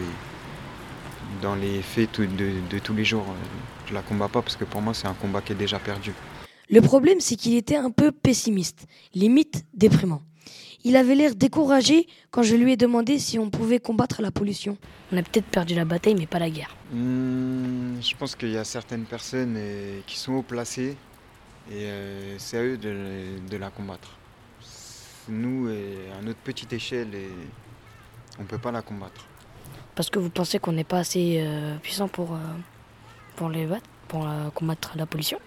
dans 1.41 1.55
les 1.55 1.81
faits 1.81 2.21
de, 2.21 2.27
de 2.69 2.79
tous 2.79 2.93
les 2.93 3.03
jours, 3.03 3.25
je 3.87 3.93
la 3.93 4.01
combats 4.01 4.29
pas 4.29 4.41
parce 4.41 4.55
que 4.55 4.63
pour 4.63 4.81
moi, 4.81 4.93
c'est 4.93 5.07
un 5.07 5.13
combat 5.13 5.41
qui 5.41 5.51
est 5.51 5.55
déjà 5.55 5.79
perdu. 5.79 6.13
Le 6.71 6.79
problème, 6.79 7.19
c'est 7.19 7.35
qu'il 7.35 7.55
était 7.55 7.75
un 7.75 7.91
peu 7.91 8.13
pessimiste, 8.13 8.87
limite 9.13 9.65
déprimant. 9.73 10.21
Il 10.85 10.95
avait 10.95 11.15
l'air 11.15 11.35
découragé 11.35 12.07
quand 12.31 12.43
je 12.43 12.55
lui 12.55 12.71
ai 12.71 12.77
demandé 12.77 13.19
si 13.19 13.37
on 13.37 13.49
pouvait 13.49 13.79
combattre 13.79 14.21
la 14.21 14.31
pollution. 14.31 14.77
On 15.11 15.17
a 15.17 15.21
peut-être 15.21 15.47
perdu 15.47 15.75
la 15.75 15.83
bataille, 15.83 16.15
mais 16.15 16.27
pas 16.27 16.39
la 16.39 16.49
guerre. 16.49 16.73
Hmm, 16.93 18.01
je 18.01 18.15
pense 18.15 18.37
qu'il 18.37 18.51
y 18.51 18.57
a 18.57 18.63
certaines 18.63 19.03
personnes 19.03 19.55
euh, 19.57 19.99
qui 20.07 20.17
sont 20.17 20.33
haut 20.33 20.41
placées 20.43 20.95
et 21.69 21.73
euh, 21.73 22.35
c'est 22.39 22.57
à 22.57 22.63
eux 22.63 22.77
de, 22.77 23.57
la 23.57 23.69
combattre. 23.69 24.17
Nous, 25.27 25.67
euh, 25.67 26.17
à 26.17 26.21
notre 26.21 26.39
petite 26.39 26.71
échelle, 26.71 27.09
euh, 27.13 27.29
on 28.39 28.43
ne 28.43 28.47
peut 28.47 28.57
pas 28.57 28.71
la 28.71 28.81
combattre. 28.81 29.25
Parce 29.93 30.09
que 30.09 30.19
vous 30.19 30.29
pensez 30.29 30.57
qu'on 30.57 30.71
n'est 30.71 30.85
pas 30.85 30.99
assez 30.99 31.43
euh, 31.45 31.75
puissant 31.79 32.07
pour, 32.07 32.33
euh, 32.33 32.37
pour, 33.35 33.49
les 33.49 33.65
battre, 33.65 33.89
pour 34.07 34.25
combattre 34.55 34.93
la 34.95 35.05
pollution? 35.05 35.37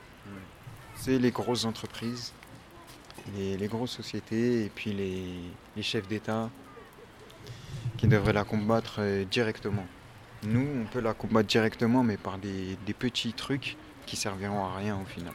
C'est 1.05 1.19
les 1.19 1.33
grosses 1.33 1.67
entreprises, 1.67 2.33
les, 3.37 3.59
les 3.59 3.69
grosses 3.69 3.91
sociétés 3.91 4.65
et 4.65 4.71
puis 4.75 4.91
les, 4.95 5.23
les 5.77 5.83
chefs 5.83 6.09
d'État 6.09 6.49
qui 7.99 8.09
devraient 8.09 8.33
la 8.33 8.45
combattre 8.45 9.01
euh, 9.01 9.27
directement. 9.31 9.85
Nous, 10.45 10.67
on 10.83 10.87
peut 10.91 11.01
la 11.01 11.13
combattre 11.13 11.47
directement, 11.47 12.03
mais 12.03 12.17
par 12.17 12.39
des, 12.39 12.79
des 12.87 12.95
petits 12.95 13.35
trucs 13.35 13.77
qui 14.07 14.17
serviront 14.17 14.65
à 14.65 14.77
rien 14.79 14.99
au 14.99 15.05
final. 15.05 15.35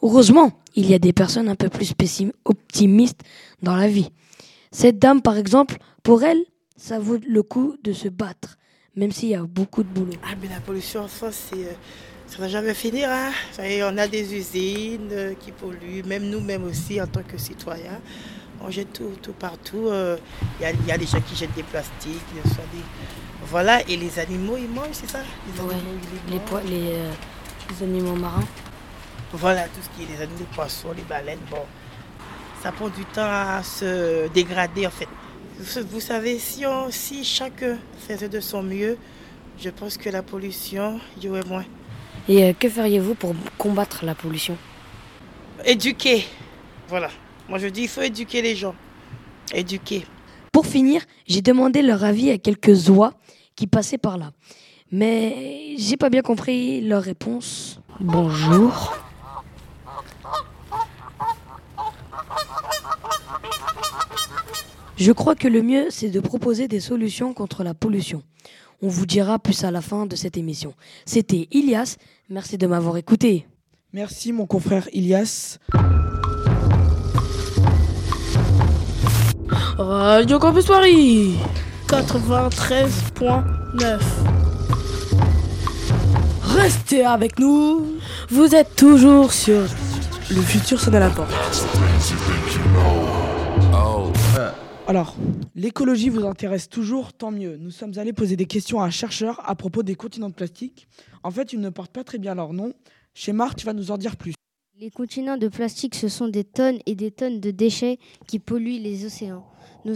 Heureusement, 0.00 0.58
il 0.74 0.86
y 0.86 0.94
a 0.94 0.98
des 0.98 1.12
personnes 1.12 1.50
un 1.50 1.54
peu 1.54 1.68
plus 1.68 1.92
optimistes 2.46 3.20
dans 3.60 3.76
la 3.76 3.88
vie. 3.88 4.08
Cette 4.72 4.98
dame, 4.98 5.20
par 5.20 5.36
exemple, 5.36 5.76
pour 6.02 6.22
elle, 6.22 6.42
ça 6.78 6.98
vaut 6.98 7.18
le 7.28 7.42
coup 7.42 7.76
de 7.84 7.92
se 7.92 8.08
battre, 8.08 8.56
même 8.96 9.12
s'il 9.12 9.28
y 9.28 9.34
a 9.34 9.42
beaucoup 9.42 9.82
de 9.82 9.88
boulot. 9.88 10.14
Ah, 10.24 10.34
mais 10.40 10.48
la 10.48 10.60
pollution 10.60 11.02
en 11.02 11.08
France, 11.08 11.50
c'est, 11.50 11.62
euh, 11.62 11.74
ça 12.26 12.38
va 12.38 12.48
jamais 12.48 12.74
finir. 12.74 13.08
Hein. 13.10 13.30
On 13.58 13.98
a 13.98 14.06
des 14.08 14.34
usines 14.34 15.08
euh, 15.12 15.34
qui 15.38 15.52
polluent, 15.52 16.02
même 16.06 16.24
nous-mêmes 16.28 16.64
aussi 16.64 17.00
en 17.00 17.06
tant 17.06 17.22
que 17.22 17.38
citoyens. 17.38 18.00
On 18.60 18.70
jette 18.70 18.92
tout, 18.92 19.12
tout 19.22 19.32
partout. 19.32 19.88
euh, 19.88 20.16
Il 20.58 20.62
y, 20.62 20.66
a, 20.66 20.70
il 20.72 20.86
y 20.86 20.92
a 20.92 20.98
des 20.98 21.06
gens 21.06 21.20
qui 21.20 21.36
jettent 21.36 21.54
des 21.54 21.62
plastiques, 21.62 22.22
des- 22.34 22.48
soit 22.50 22.64
des- 22.72 22.80
Voilà, 23.46 23.82
et 23.88 23.96
les 23.96 24.18
animaux, 24.18 24.56
ils 24.56 24.68
mangent, 24.68 24.92
c'est 24.92 25.10
ça? 25.10 25.18
Les 25.54 25.60
Ouais, 25.62 25.74
animaux, 25.74 25.90
ils 26.26 26.32
les, 26.32 26.38
mangent. 26.38 26.48
po- 26.48 26.58
les, 26.68 26.92
euh, 26.92 27.10
les 27.70 27.82
animaux 27.86 28.14
marins. 28.16 28.44
Voilà, 29.34 29.64
tout 29.64 29.80
ce 29.82 29.88
qui 29.96 30.04
est 30.10 30.16
les 30.16 30.22
animaux, 30.22 30.38
les 30.40 30.54
poissons, 30.56 30.92
les 30.96 31.02
baleines, 31.02 31.40
bon. 31.50 31.58
Ça 32.62 32.72
prend 32.72 32.88
du 32.88 33.04
temps 33.04 33.22
à 33.30 33.62
se 33.62 34.28
dégrader, 34.28 34.86
en 34.86 34.90
fait. 34.90 35.08
Vous, 35.58 35.80
vous 35.90 36.00
savez, 36.00 36.38
si, 36.38 36.64
on, 36.64 36.90
si 36.90 37.22
chacun 37.24 37.76
faisait 38.08 38.28
de 38.30 38.40
son 38.40 38.62
mieux, 38.62 38.96
je 39.60 39.68
pense 39.70 39.98
que 39.98 40.08
la 40.08 40.22
pollution, 40.22 40.98
il 41.18 41.24
y 41.24 41.28
aurait 41.28 41.44
moins. 41.46 41.64
Et 42.28 42.44
euh, 42.44 42.52
que 42.52 42.68
feriez-vous 42.68 43.14
pour 43.14 43.34
combattre 43.58 44.04
la 44.04 44.14
pollution? 44.14 44.56
Éduquer. 45.64 46.24
Voilà. 46.88 47.10
Moi, 47.48 47.58
je 47.58 47.66
dis, 47.68 47.82
il 47.82 47.88
faut 47.88 48.02
éduquer 48.02 48.40
les 48.40 48.56
gens. 48.56 48.74
Éduquer. 49.52 50.06
Pour 50.52 50.66
finir, 50.66 51.02
j'ai 51.26 51.42
demandé 51.42 51.82
leur 51.82 52.04
avis 52.04 52.30
à 52.30 52.38
quelques 52.38 52.88
oies 52.88 53.12
qui 53.56 53.66
passaient 53.66 53.98
par 53.98 54.16
là. 54.18 54.32
Mais 54.90 55.74
j'ai 55.76 55.96
pas 55.96 56.08
bien 56.08 56.22
compris 56.22 56.80
leur 56.80 57.02
réponse. 57.02 57.80
Bonjour. 58.00 58.96
Je 64.96 65.12
crois 65.12 65.34
que 65.34 65.48
le 65.48 65.60
mieux, 65.62 65.88
c'est 65.90 66.08
de 66.08 66.20
proposer 66.20 66.68
des 66.68 66.80
solutions 66.80 67.34
contre 67.34 67.64
la 67.64 67.74
pollution. 67.74 68.22
On 68.80 68.88
vous 68.88 69.06
dira 69.06 69.38
plus 69.38 69.64
à 69.64 69.70
la 69.70 69.80
fin 69.80 70.06
de 70.06 70.14
cette 70.14 70.36
émission. 70.36 70.74
C'était 71.04 71.48
Ilias. 71.50 71.96
Merci 72.30 72.56
de 72.56 72.66
m'avoir 72.66 72.96
écouté. 72.96 73.46
Merci 73.92 74.32
mon 74.32 74.46
confrère 74.46 74.88
Ilias. 74.92 75.58
Radio 79.76 80.38
Campus 80.38 80.66
Paris 80.66 81.34
93.9 81.88 83.98
Restez 86.42 87.04
avec 87.04 87.38
nous. 87.38 87.98
Vous 88.30 88.54
êtes 88.54 88.74
toujours 88.74 89.30
sur 89.32 89.60
Le 90.30 90.40
futur 90.40 90.80
sonne 90.80 90.94
à 90.94 91.00
la 91.00 91.10
porte. 91.10 91.30
Alors, 94.86 95.16
l'écologie 95.54 96.10
vous 96.10 96.26
intéresse 96.26 96.68
toujours, 96.68 97.14
tant 97.14 97.30
mieux. 97.30 97.56
Nous 97.56 97.70
sommes 97.70 97.96
allés 97.96 98.12
poser 98.12 98.36
des 98.36 98.44
questions 98.44 98.82
à 98.82 98.84
un 98.84 98.90
chercheur 98.90 99.40
à 99.48 99.54
propos 99.54 99.82
des 99.82 99.94
continents 99.94 100.28
de 100.28 100.34
plastique. 100.34 100.88
En 101.22 101.30
fait, 101.30 101.54
ils 101.54 101.60
ne 101.60 101.70
portent 101.70 101.92
pas 101.92 102.04
très 102.04 102.18
bien 102.18 102.34
leur 102.34 102.52
nom. 102.52 102.74
Chez 103.14 103.32
Marc, 103.32 103.56
tu 103.56 103.64
vas 103.64 103.72
nous 103.72 103.90
en 103.90 103.96
dire 103.96 104.16
plus. 104.16 104.34
Les 104.78 104.90
continents 104.90 105.38
de 105.38 105.48
plastique, 105.48 105.94
ce 105.94 106.08
sont 106.08 106.28
des 106.28 106.44
tonnes 106.44 106.80
et 106.84 106.94
des 106.94 107.10
tonnes 107.10 107.40
de 107.40 107.50
déchets 107.50 107.98
qui 108.26 108.38
polluent 108.38 108.82
les 108.82 109.06
océans. 109.06 109.46
Nous, 109.86 109.94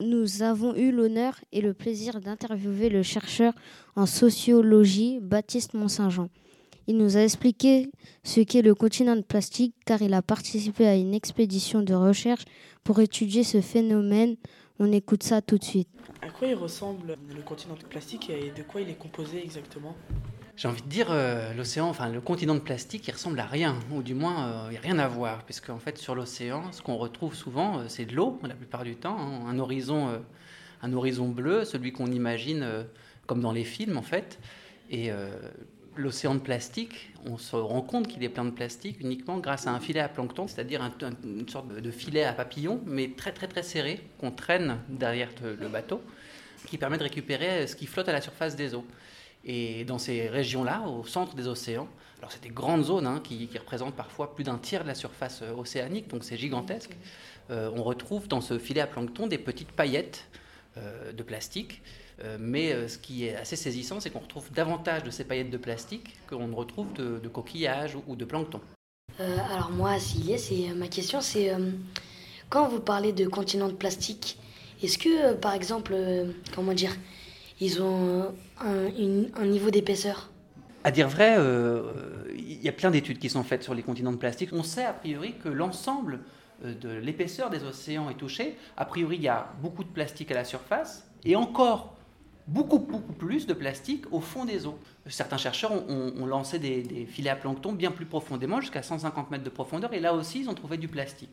nous 0.00 0.42
avons 0.42 0.74
eu 0.74 0.90
l'honneur 0.90 1.38
et 1.52 1.60
le 1.60 1.72
plaisir 1.72 2.20
d'interviewer 2.20 2.88
le 2.88 3.04
chercheur 3.04 3.52
en 3.94 4.06
sociologie, 4.06 5.20
Baptiste 5.22 5.74
Mont-Saint-Jean. 5.74 6.30
Il 6.88 6.96
nous 6.96 7.18
a 7.18 7.20
expliqué 7.20 7.90
ce 8.24 8.40
qu'est 8.40 8.62
le 8.62 8.74
continent 8.74 9.14
de 9.14 9.20
plastique 9.20 9.74
car 9.84 10.00
il 10.00 10.14
a 10.14 10.22
participé 10.22 10.86
à 10.86 10.96
une 10.96 11.12
expédition 11.12 11.82
de 11.82 11.92
recherche 11.92 12.44
pour 12.88 13.00
étudier 13.00 13.44
ce 13.44 13.60
phénomène. 13.60 14.36
On 14.78 14.90
écoute 14.92 15.22
ça 15.22 15.42
tout 15.42 15.58
de 15.58 15.62
suite. 15.62 15.90
À 16.22 16.30
quoi 16.30 16.48
il 16.48 16.54
ressemble 16.54 17.18
le 17.36 17.42
continent 17.42 17.74
de 17.74 17.84
plastique 17.84 18.30
et 18.30 18.50
de 18.50 18.62
quoi 18.62 18.80
il 18.80 18.88
est 18.88 18.94
composé 18.94 19.42
exactement? 19.44 19.94
J'ai 20.56 20.68
envie 20.68 20.80
de 20.80 20.88
dire, 20.88 21.08
euh, 21.10 21.52
l'océan, 21.52 21.86
enfin 21.90 22.08
le 22.08 22.22
continent 22.22 22.54
de 22.54 22.60
plastique, 22.60 23.06
il 23.06 23.10
ressemble 23.10 23.38
à 23.40 23.44
rien, 23.44 23.76
ou 23.92 24.02
du 24.02 24.14
moins, 24.14 24.48
euh, 24.48 24.68
il 24.68 24.70
n'y 24.70 24.78
a 24.78 24.80
rien 24.80 24.98
à 24.98 25.06
voir, 25.06 25.44
puisque 25.44 25.68
en 25.68 25.78
fait 25.78 25.98
sur 25.98 26.14
l'océan, 26.14 26.72
ce 26.72 26.80
qu'on 26.80 26.96
retrouve 26.96 27.34
souvent, 27.34 27.80
euh, 27.80 27.84
c'est 27.88 28.06
de 28.06 28.16
l'eau, 28.16 28.38
la 28.42 28.54
plupart 28.54 28.84
du 28.84 28.96
temps, 28.96 29.18
hein, 29.18 29.42
un 29.46 29.58
horizon, 29.58 30.08
euh, 30.08 30.18
un 30.80 30.90
horizon 30.94 31.28
bleu, 31.28 31.66
celui 31.66 31.92
qu'on 31.92 32.10
imagine 32.10 32.62
euh, 32.62 32.84
comme 33.26 33.42
dans 33.42 33.52
les 33.52 33.64
films 33.64 33.98
en 33.98 34.02
fait, 34.02 34.38
et 34.90 35.12
euh, 35.12 35.28
l'océan 35.98 36.34
de 36.34 36.40
plastique, 36.40 37.10
on 37.26 37.36
se 37.36 37.56
rend 37.56 37.82
compte 37.82 38.06
qu'il 38.08 38.22
est 38.22 38.28
plein 38.28 38.44
de 38.44 38.50
plastique 38.50 39.00
uniquement 39.00 39.38
grâce 39.38 39.66
à 39.66 39.72
un 39.72 39.80
filet 39.80 40.00
à 40.00 40.08
plancton, 40.08 40.46
c'est-à-dire 40.46 40.80
un- 40.82 40.92
un- 41.02 41.12
une 41.24 41.48
sorte 41.48 41.68
de 41.68 41.90
filet 41.90 42.24
à 42.24 42.32
papillon, 42.32 42.80
mais 42.86 43.10
très 43.16 43.32
très 43.32 43.48
très 43.48 43.62
serré, 43.62 44.00
qu'on 44.18 44.30
traîne 44.30 44.78
derrière 44.88 45.28
le- 45.42 45.68
bateau, 45.68 46.00
qui 46.66 46.78
permet 46.78 46.98
de 46.98 47.02
récupérer 47.02 47.66
ce 47.66 47.74
qui 47.76 47.86
flotte 47.86 48.08
à 48.08 48.12
la 48.12 48.20
surface 48.20 48.54
des 48.56 48.74
eaux. 48.74 48.86
Et 49.44 49.84
dans 49.84 49.98
ces 49.98 50.28
régions-là, 50.28 50.82
au 50.88 51.04
centre 51.04 51.34
des 51.34 51.46
océans, 51.48 51.88
alors 52.18 52.32
c'est 52.32 52.42
des 52.42 52.48
grandes 52.48 52.84
zones 52.84 53.06
hein, 53.06 53.20
qui, 53.22 53.46
qui 53.48 53.58
représentent 53.58 53.94
parfois 53.94 54.34
plus 54.34 54.44
d'un 54.44 54.58
tiers 54.58 54.82
de 54.82 54.88
la 54.88 54.94
surface 54.94 55.40
euh, 55.42 55.52
océanique, 55.52 56.08
donc 56.08 56.24
c'est 56.24 56.36
gigantesque. 56.36 56.96
Euh, 57.50 57.70
on 57.74 57.82
retrouve 57.82 58.28
dans 58.28 58.40
ce 58.40 58.58
filet 58.58 58.80
à 58.80 58.86
plancton 58.86 59.26
des 59.26 59.38
petites 59.38 59.72
paillettes 59.72 60.26
euh, 60.76 61.12
de 61.12 61.22
plastique. 61.22 61.82
Euh, 62.24 62.36
mais 62.40 62.72
euh, 62.72 62.88
ce 62.88 62.98
qui 62.98 63.26
est 63.26 63.36
assez 63.36 63.54
saisissant, 63.56 64.00
c'est 64.00 64.10
qu'on 64.10 64.18
retrouve 64.18 64.50
davantage 64.52 65.04
de 65.04 65.10
ces 65.10 65.24
paillettes 65.24 65.50
de 65.50 65.56
plastique 65.56 66.16
qu'on 66.28 66.48
ne 66.48 66.54
retrouve 66.54 66.92
de, 66.94 67.18
de 67.18 67.28
coquillages 67.28 67.96
ou, 68.06 68.16
de 68.16 68.24
plancton. 68.24 68.60
Euh, 69.20 69.36
alors 69.52 69.70
moi, 69.70 69.98
s'il 70.00 70.30
est, 70.30 70.38
c'est 70.38 70.74
ma 70.74 70.88
question, 70.88 71.20
c'est 71.20 71.52
quand 72.48 72.68
vous 72.68 72.80
parlez 72.80 73.12
de 73.12 73.26
continents 73.28 73.68
de 73.68 73.74
plastique, 73.74 74.38
est-ce 74.82 74.98
que, 74.98 75.34
par 75.34 75.54
exemple, 75.54 75.94
comment 76.54 76.72
dire, 76.72 76.96
ils 77.60 77.82
ont 77.82 78.34
un, 78.60 78.86
une- 78.96 79.30
un 79.36 79.46
niveau 79.46 79.70
d'épaisseur? 79.70 80.30
À 80.84 80.90
dire 80.90 81.08
vrai, 81.08 81.36
euh, 81.38 81.82
il 82.36 82.62
y 82.62 82.68
a 82.68 82.72
plein 82.72 82.90
d'études 82.90 83.18
qui 83.18 83.28
sont 83.28 83.42
faites 83.42 83.62
sur 83.62 83.74
les 83.74 83.82
continents 83.82 84.12
de 84.12 84.16
plastique. 84.16 84.50
On 84.52 84.62
sait 84.62 84.84
a 84.84 84.92
priori 84.92 85.34
que 85.42 85.48
l'ensemble 85.48 86.20
de 86.64 86.88
l'épaisseur 86.88 87.50
des 87.50 87.64
océans 87.64 88.10
est 88.10 88.14
touché. 88.14 88.56
A 88.76 88.84
priori, 88.84 89.16
il 89.16 89.22
y 89.22 89.28
a 89.28 89.52
beaucoup 89.62 89.84
de 89.84 89.88
plastique 89.88 90.30
à 90.30 90.34
la 90.34 90.44
surface 90.44 91.04
et 91.24 91.36
encore 91.36 91.97
beaucoup, 92.48 92.78
beaucoup 92.78 93.12
plus 93.12 93.46
de 93.46 93.52
plastique 93.52 94.06
au 94.10 94.20
fond 94.20 94.44
des 94.44 94.66
eaux. 94.66 94.78
Certains 95.06 95.36
chercheurs 95.36 95.72
ont, 95.72 96.26
lancé 96.26 96.58
des, 96.58 97.06
filets 97.06 97.30
à 97.30 97.36
plancton 97.36 97.72
bien 97.72 97.90
plus 97.90 98.06
profondément, 98.06 98.60
jusqu'à 98.60 98.82
150 98.82 99.30
mètres 99.30 99.44
de 99.44 99.50
profondeur, 99.50 99.92
et 99.92 100.00
là 100.00 100.14
aussi, 100.14 100.40
ils 100.40 100.50
ont 100.50 100.54
trouvé 100.54 100.78
du 100.78 100.88
plastique. 100.88 101.32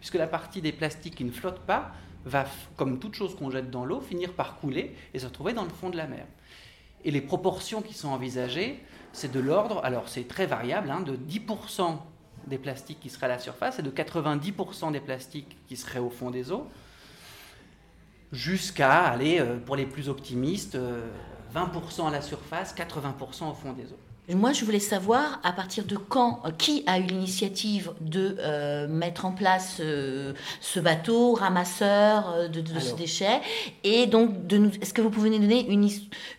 Puisque 0.00 0.16
la 0.16 0.26
partie 0.26 0.60
des 0.60 0.72
plastiques 0.72 1.14
qui 1.14 1.24
ne 1.24 1.30
flottent 1.30 1.60
pas 1.60 1.92
va, 2.24 2.44
comme 2.76 2.98
toute 2.98 3.14
chose 3.14 3.36
qu'on 3.36 3.50
jette 3.50 3.70
dans 3.70 3.84
l'eau, 3.84 4.00
finir 4.00 4.32
par 4.32 4.58
couler 4.58 4.94
et 5.14 5.20
se 5.20 5.26
retrouver 5.26 5.52
dans 5.52 5.64
le 5.64 5.70
fond 5.70 5.88
de 5.88 5.96
la 5.96 6.08
mer. 6.08 6.26
Et 7.04 7.12
les 7.12 7.20
proportions 7.20 7.82
qui 7.82 7.94
sont 7.94 8.08
envisagées, 8.08 8.82
c'est 9.12 9.30
de 9.30 9.38
l'ordre, 9.38 9.80
alors 9.84 10.08
c'est 10.08 10.26
très 10.26 10.46
variable, 10.46 10.90
hein, 10.90 11.00
de 11.00 11.16
10% 11.16 11.96
des 12.48 12.58
plastiques 12.58 12.98
qui 13.00 13.08
seraient 13.08 13.26
à 13.26 13.30
la 13.30 13.38
surface 13.38 13.78
et 13.78 13.82
de 13.82 13.90
90% 13.90 14.92
des 14.92 15.00
plastiques 15.00 15.56
qui 15.68 15.76
seraient 15.76 16.00
au 16.00 16.10
fond 16.10 16.30
des 16.30 16.50
eaux, 16.50 16.66
jusqu'à 18.32 19.04
aller, 19.04 19.38
euh, 19.40 19.56
pour 19.64 19.76
les 19.76 19.86
plus 19.86 20.08
optimistes, 20.08 20.74
euh, 20.74 21.00
20% 21.54 22.08
à 22.08 22.10
la 22.10 22.20
surface, 22.22 22.74
80% 22.74 23.50
au 23.50 23.54
fond 23.54 23.72
des 23.72 23.84
eaux. 23.84 23.98
Moi, 24.36 24.52
je 24.52 24.64
voulais 24.64 24.80
savoir 24.80 25.38
à 25.44 25.52
partir 25.52 25.84
de 25.84 25.96
quand, 25.96 26.40
euh, 26.44 26.50
qui 26.50 26.82
a 26.88 26.98
eu 26.98 27.02
l'initiative 27.04 27.92
de 28.00 28.36
euh, 28.40 28.88
mettre 28.88 29.24
en 29.24 29.30
place 29.30 29.76
euh, 29.78 30.32
ce 30.60 30.80
bateau 30.80 31.34
ramasseur 31.34 32.30
euh, 32.34 32.48
de, 32.48 32.60
de 32.60 32.80
ce 32.80 32.94
déchet, 32.96 33.40
et 33.84 34.06
donc 34.06 34.46
de 34.48 34.58
nous, 34.58 34.70
est-ce 34.82 34.92
que 34.92 35.00
vous 35.00 35.10
pouvez 35.10 35.30
nous 35.30 35.38
donner 35.38 35.68
une, 35.70 35.88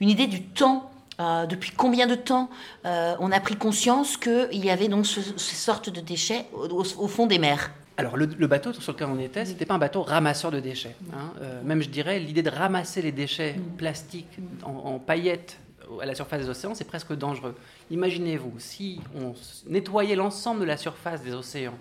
idée 0.01 0.28
du 0.28 0.43
temps 0.43 0.91
euh, 1.22 1.45
depuis 1.45 1.72
combien 1.72 2.05
de 2.07 2.16
temps 2.16 2.49
euh, 2.86 3.16
on 3.22 3.32
a 3.32 3.39
pris 3.39 3.55
conscience 3.55 4.18
qu'il 4.18 4.64
y 4.66 4.70
avait 4.70 4.89
donc 4.89 5.05
ce- 5.07 5.22
ces 5.38 5.55
sortes 5.55 5.89
de 5.89 6.01
déchets 6.01 6.45
au, 6.53 6.66
au- 6.68 7.03
au 7.03 7.07
fond 7.07 7.26
des 7.26 7.39
mers? 7.39 7.72
Alors, 7.98 8.16
le, 8.16 8.26
le 8.28 8.48
bateau 8.48 8.74
sur 8.74 8.93
lequel 8.93 9.08
on 9.08 9.18
était, 9.20 9.43
c'était 9.45 9.66
pas 9.66 9.74
un 9.74 9.80
bateau 9.80 10.04
ramasseur 10.04 10.52
de 10.52 10.60
déchets. 10.60 10.95
hein. 11.14 11.34
Euh, 11.41 11.64
même, 11.64 11.82
je 11.82 11.89
dirais, 11.89 12.20
l'idée 12.20 12.43
de 12.43 12.50
ramasser 12.50 13.02
les 13.02 13.12
déchets 13.12 13.56
plastiques 13.78 14.38
en, 14.64 14.72
en 14.72 15.00
paillettes 15.00 15.58
à 16.02 16.06
la 16.06 16.14
surface 16.14 16.41
des 16.43 16.50
océans, 16.50 16.76
c'est 16.76 16.84
presque 16.86 17.14
dangereux. 17.14 17.56
Imaginez-vous, 17.89 18.54
si 18.60 19.00
on 19.16 19.34
nettoyait 19.68 20.16
l'ensemble 20.16 20.60
de 20.60 20.66
la 20.66 20.78
surface 20.78 21.24
des 21.24 21.34
océans, 21.34 21.78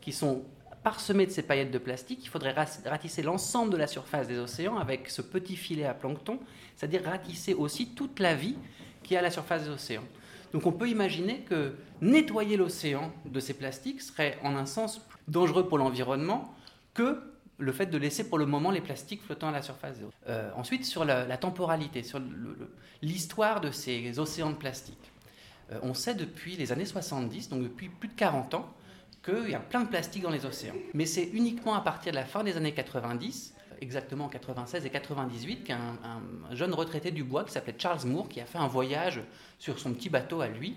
qui 0.00 0.12
sont 0.12 0.42
parsemé 0.84 1.26
de 1.26 1.32
ces 1.32 1.42
paillettes 1.42 1.72
de 1.72 1.78
plastique, 1.78 2.20
il 2.22 2.28
faudrait 2.28 2.54
ratisser 2.84 3.22
l'ensemble 3.22 3.72
de 3.72 3.76
la 3.76 3.88
surface 3.88 4.28
des 4.28 4.38
océans 4.38 4.76
avec 4.76 5.10
ce 5.10 5.20
petit 5.20 5.56
filet 5.56 5.84
à 5.84 5.94
plancton, 5.94 6.38
c'est-à-dire 6.76 7.02
ratisser 7.04 7.54
aussi 7.54 7.88
toute 7.88 8.20
la 8.20 8.34
vie 8.34 8.54
qui 9.02 9.14
est 9.14 9.16
à 9.16 9.22
la 9.22 9.32
surface 9.32 9.64
des 9.64 9.70
océans. 9.70 10.04
Donc 10.52 10.64
on 10.64 10.70
peut 10.70 10.88
imaginer 10.88 11.40
que 11.40 11.74
nettoyer 12.00 12.56
l'océan 12.56 13.10
de 13.24 13.40
ces 13.40 13.54
plastiques 13.54 14.00
serait 14.00 14.38
en 14.44 14.54
un 14.54 14.66
sens 14.66 14.98
plus 14.98 15.15
dangereux 15.28 15.68
pour 15.68 15.78
l'environnement 15.78 16.54
que 16.94 17.20
le 17.58 17.72
fait 17.72 17.86
de 17.86 17.98
laisser 17.98 18.28
pour 18.28 18.38
le 18.38 18.46
moment 18.46 18.70
les 18.70 18.80
plastiques 18.80 19.22
flottant 19.22 19.48
à 19.48 19.52
la 19.52 19.62
surface. 19.62 19.96
Euh, 20.28 20.50
ensuite, 20.56 20.84
sur 20.84 21.04
la, 21.04 21.36
temporalité, 21.36 22.02
sur 22.02 22.20
l'histoire 23.02 23.60
de 23.60 23.70
ces 23.70 24.18
océans 24.18 24.50
de 24.50 24.56
plastique. 24.56 25.12
Euh, 25.72 25.78
on 25.82 25.94
sait 25.94 26.14
depuis 26.14 26.56
les 26.56 26.72
années 26.72 26.84
70, 26.84 27.48
donc 27.48 27.62
depuis 27.62 27.88
plus 27.88 28.08
de 28.08 28.14
40 28.14 28.54
ans, 28.54 28.68
qu'il 29.24 29.50
y 29.50 29.54
a 29.54 29.60
plein 29.60 29.80
de 29.80 29.88
plastique 29.88 30.22
dans 30.22 30.30
les 30.30 30.44
océans. 30.44 30.74
Mais 30.94 31.06
c'est 31.06 31.24
uniquement 31.24 31.74
à 31.74 31.80
partir 31.80 32.12
de 32.12 32.16
la 32.16 32.24
fin 32.24 32.44
des 32.44 32.56
années 32.56 32.74
90, 32.74 33.54
exactement 33.80 34.26
en 34.26 34.28
96 34.28 34.84
et 34.84 34.90
98, 34.90 35.64
qu'un 35.64 35.78
un 36.04 36.54
jeune 36.54 36.72
retraité 36.74 37.10
du 37.10 37.24
bois 37.24 37.44
qui 37.44 37.52
s'appelait 37.52 37.74
Charles 37.76 38.06
Moore, 38.06 38.28
qui 38.28 38.40
a 38.40 38.46
fait 38.46 38.58
un 38.58 38.68
voyage 38.68 39.22
sur 39.58 39.78
son 39.78 39.92
petit 39.94 40.10
bateau 40.10 40.42
à 40.42 40.48
lui, 40.48 40.76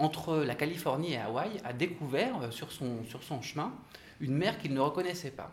entre 0.00 0.38
la 0.38 0.54
Californie 0.54 1.12
et 1.12 1.18
Hawaï, 1.18 1.50
a 1.64 1.72
découvert 1.72 2.42
euh, 2.42 2.50
sur 2.50 2.72
son, 2.72 3.42
chemin 3.42 3.72
une 4.20 4.34
mer 4.34 4.58
qu'il 4.58 4.74
ne 4.74 4.80
reconnaissait 4.80 5.30
pas. 5.30 5.52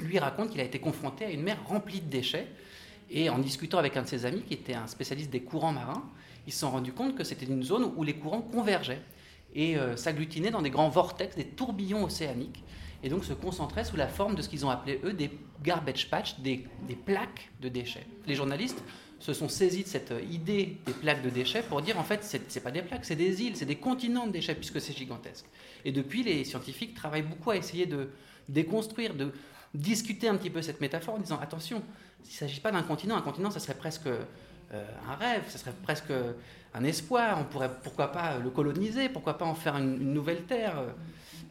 Lui 0.00 0.18
raconte 0.18 0.50
qu'il 0.50 0.60
a 0.60 0.64
été 0.64 0.78
confronté 0.78 1.24
à 1.24 1.30
une 1.30 1.42
mer 1.42 1.58
remplie 1.66 2.00
de 2.00 2.08
déchets, 2.08 2.46
et 3.10 3.30
en 3.30 3.38
discutant 3.38 3.78
avec 3.78 3.96
un 3.96 4.02
de 4.02 4.06
ses 4.06 4.26
amis, 4.26 4.42
qui 4.42 4.54
était 4.54 4.74
un 4.74 4.86
spécialiste 4.86 5.30
des 5.30 5.40
courants 5.40 5.72
marins, 5.72 6.04
ils 6.46 6.52
se 6.52 6.60
sont 6.60 6.70
rendus 6.70 6.92
compte 6.92 7.16
que 7.16 7.24
c'était 7.24 7.46
une 7.46 7.62
zone 7.62 7.90
où 7.96 8.02
les 8.04 8.14
courants 8.14 8.42
convergeaient 8.42 9.02
et 9.54 9.76
euh, 9.76 9.96
s'agglutinaient 9.96 10.50
dans 10.50 10.62
des 10.62 10.70
grands 10.70 10.90
vortex, 10.90 11.34
des 11.34 11.46
tourbillons 11.46 12.04
océaniques, 12.04 12.62
et 13.02 13.08
donc 13.08 13.24
se 13.24 13.32
concentraient 13.32 13.84
sous 13.84 13.96
la 13.96 14.08
forme 14.08 14.34
de 14.34 14.42
ce 14.42 14.48
qu'ils 14.48 14.66
ont 14.66 14.70
appelé, 14.70 15.00
eux, 15.04 15.12
des 15.12 15.30
garbage 15.62 16.08
patch, 16.08 16.38
des, 16.40 16.64
des, 16.86 16.94
plaques 16.94 17.50
de 17.60 17.68
déchets. 17.68 18.06
Les 18.26 18.34
journalistes 18.34 18.82
se 19.18 19.32
sont 19.32 19.48
saisis 19.48 19.82
de 19.82 19.88
cette 19.88 20.12
idée 20.30 20.76
des 20.86 20.92
plaques 20.92 21.22
de 21.22 21.30
déchets 21.30 21.62
pour 21.62 21.82
dire, 21.82 21.98
en 21.98 22.04
fait, 22.04 22.24
ce 22.24 22.36
n'est 22.36 22.62
pas 22.62 22.70
des 22.70 22.82
plaques, 22.82 23.04
c'est 23.04 23.16
des 23.16 23.42
îles, 23.42 23.56
c'est 23.56 23.66
des 23.66 23.76
continents 23.76 24.26
de 24.26 24.32
déchets, 24.32 24.54
puisque 24.54 24.80
c'est 24.80 24.96
gigantesque. 24.96 25.46
Et 25.84 25.92
depuis, 25.92 26.22
les 26.22 26.44
scientifiques 26.44 26.94
travaillent 26.94 27.22
beaucoup 27.22 27.50
à 27.50 27.56
essayer 27.56 27.86
de 27.86 28.10
déconstruire, 28.48 29.14
de 29.14 29.32
discuter 29.74 30.28
un 30.28 30.36
petit 30.36 30.50
peu 30.50 30.62
cette 30.62 30.80
métaphore 30.80 31.16
en 31.16 31.18
disant, 31.18 31.38
attention, 31.40 31.82
il 32.24 32.28
ne 32.28 32.32
s'agit 32.32 32.60
pas 32.60 32.70
d'un 32.70 32.82
continent, 32.82 33.16
un 33.16 33.22
continent, 33.22 33.50
ça 33.50 33.60
serait 33.60 33.76
presque 33.76 34.06
euh, 34.06 34.84
un 35.08 35.14
rêve, 35.14 35.44
ce 35.48 35.58
serait 35.58 35.74
presque 35.82 36.12
un 36.74 36.84
espoir. 36.84 37.38
On 37.40 37.44
pourrait, 37.44 37.70
pourquoi 37.82 38.12
pas, 38.12 38.38
le 38.38 38.50
coloniser, 38.50 39.08
pourquoi 39.08 39.38
pas 39.38 39.46
en 39.46 39.54
faire 39.54 39.76
une, 39.76 40.12
nouvelle 40.12 40.42
terre. 40.42 40.82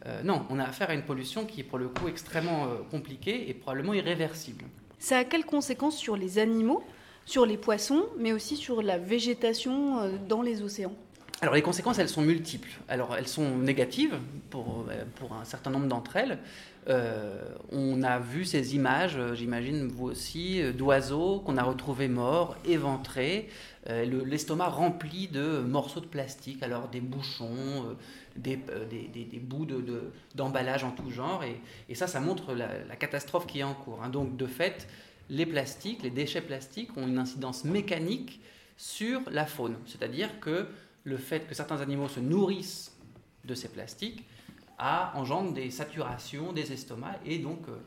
Euh, 0.06 0.22
non, 0.22 0.46
on 0.50 0.58
a 0.58 0.64
affaire 0.64 0.90
à 0.90 0.94
une 0.94 1.02
pollution 1.02 1.44
qui 1.44 1.60
est 1.60 1.64
pour 1.64 1.78
le 1.78 1.88
coup 1.88 2.08
extrêmement 2.08 2.66
euh, 2.66 2.76
compliquée 2.90 3.50
et 3.50 3.54
probablement 3.54 3.94
irréversible. 3.94 4.64
Ça 4.98 5.18
a 5.18 5.24
quelles 5.24 5.44
conséquences 5.44 5.96
sur 5.96 6.16
les 6.16 6.38
animaux, 6.38 6.84
sur 7.28 7.46
les 7.46 7.56
poissons, 7.56 8.06
mais 8.18 8.32
aussi 8.32 8.56
sur 8.56 8.82
la 8.82 8.98
végétation 8.98 10.10
dans 10.28 10.42
les 10.42 10.62
océans 10.62 10.94
alors 11.40 11.54
les 11.54 11.62
conséquences, 11.62 12.00
elles 12.00 12.08
sont 12.08 12.22
multiples. 12.22 12.72
Alors 12.88 13.14
elles 13.14 13.28
sont 13.28 13.58
négatives 13.58 14.18
pour, 14.50 14.86
pour 15.14 15.34
un 15.34 15.44
certain 15.44 15.70
nombre 15.70 15.86
d'entre 15.86 16.16
elles. 16.16 16.40
Euh, 16.88 17.44
on 17.70 18.02
a 18.02 18.18
vu 18.18 18.44
ces 18.44 18.74
images, 18.74 19.16
euh, 19.16 19.34
j'imagine 19.34 19.88
vous 19.88 20.06
aussi, 20.06 20.62
euh, 20.62 20.72
d'oiseaux 20.72 21.40
qu'on 21.40 21.58
a 21.58 21.62
retrouvés 21.62 22.08
morts, 22.08 22.56
éventrés, 22.64 23.48
l'estomac 23.86 24.68
rempli 24.68 25.28
de 25.28 25.60
morceaux 25.60 26.00
de 26.00 26.06
plastique, 26.06 26.62
alors 26.62 26.88
des 26.88 27.00
bouchons, 27.00 27.96
des, 28.36 28.58
bouts 29.40 29.66
d'emballage 30.34 30.82
de, 30.82 30.86
en 30.86 30.90
tout 30.90 31.10
genre. 31.10 31.42
Et, 31.88 31.94
ça, 31.94 32.06
ça 32.06 32.20
montre 32.20 32.52
la, 32.52 32.96
catastrophe 32.96 33.46
qui 33.46 33.60
est 33.60 33.62
en 33.62 33.72
cours. 33.72 34.02
Hein. 34.02 34.10
Donc 34.10 34.36
de 34.36 34.46
fait, 34.46 34.86
les 35.30 35.46
plastiques, 35.46 36.02
les 36.02 36.10
déchets 36.10 36.40
plastiques 36.40 36.96
ont 36.96 37.06
une 37.06 37.18
incidence 37.18 37.64
mécanique 37.64 38.40
sur 38.76 39.20
la 39.30 39.46
faune. 39.46 39.76
C'est-à-dire 39.86 40.40
que 40.40 40.68
le 41.04 41.16
fait 41.16 41.46
que 41.46 41.54
certains 41.54 41.80
animaux 41.80 42.08
se 42.08 42.20
nourrissent 42.20 42.96
de 43.44 43.54
ces 43.54 43.68
plastiques 43.68 44.24
engendre 44.78 45.52
des 45.52 45.70
saturations 45.70 46.52
des 46.52 46.72
estomacs 46.72 47.20
et 47.24 47.38
donc 47.38 47.68
euh, 47.68 47.78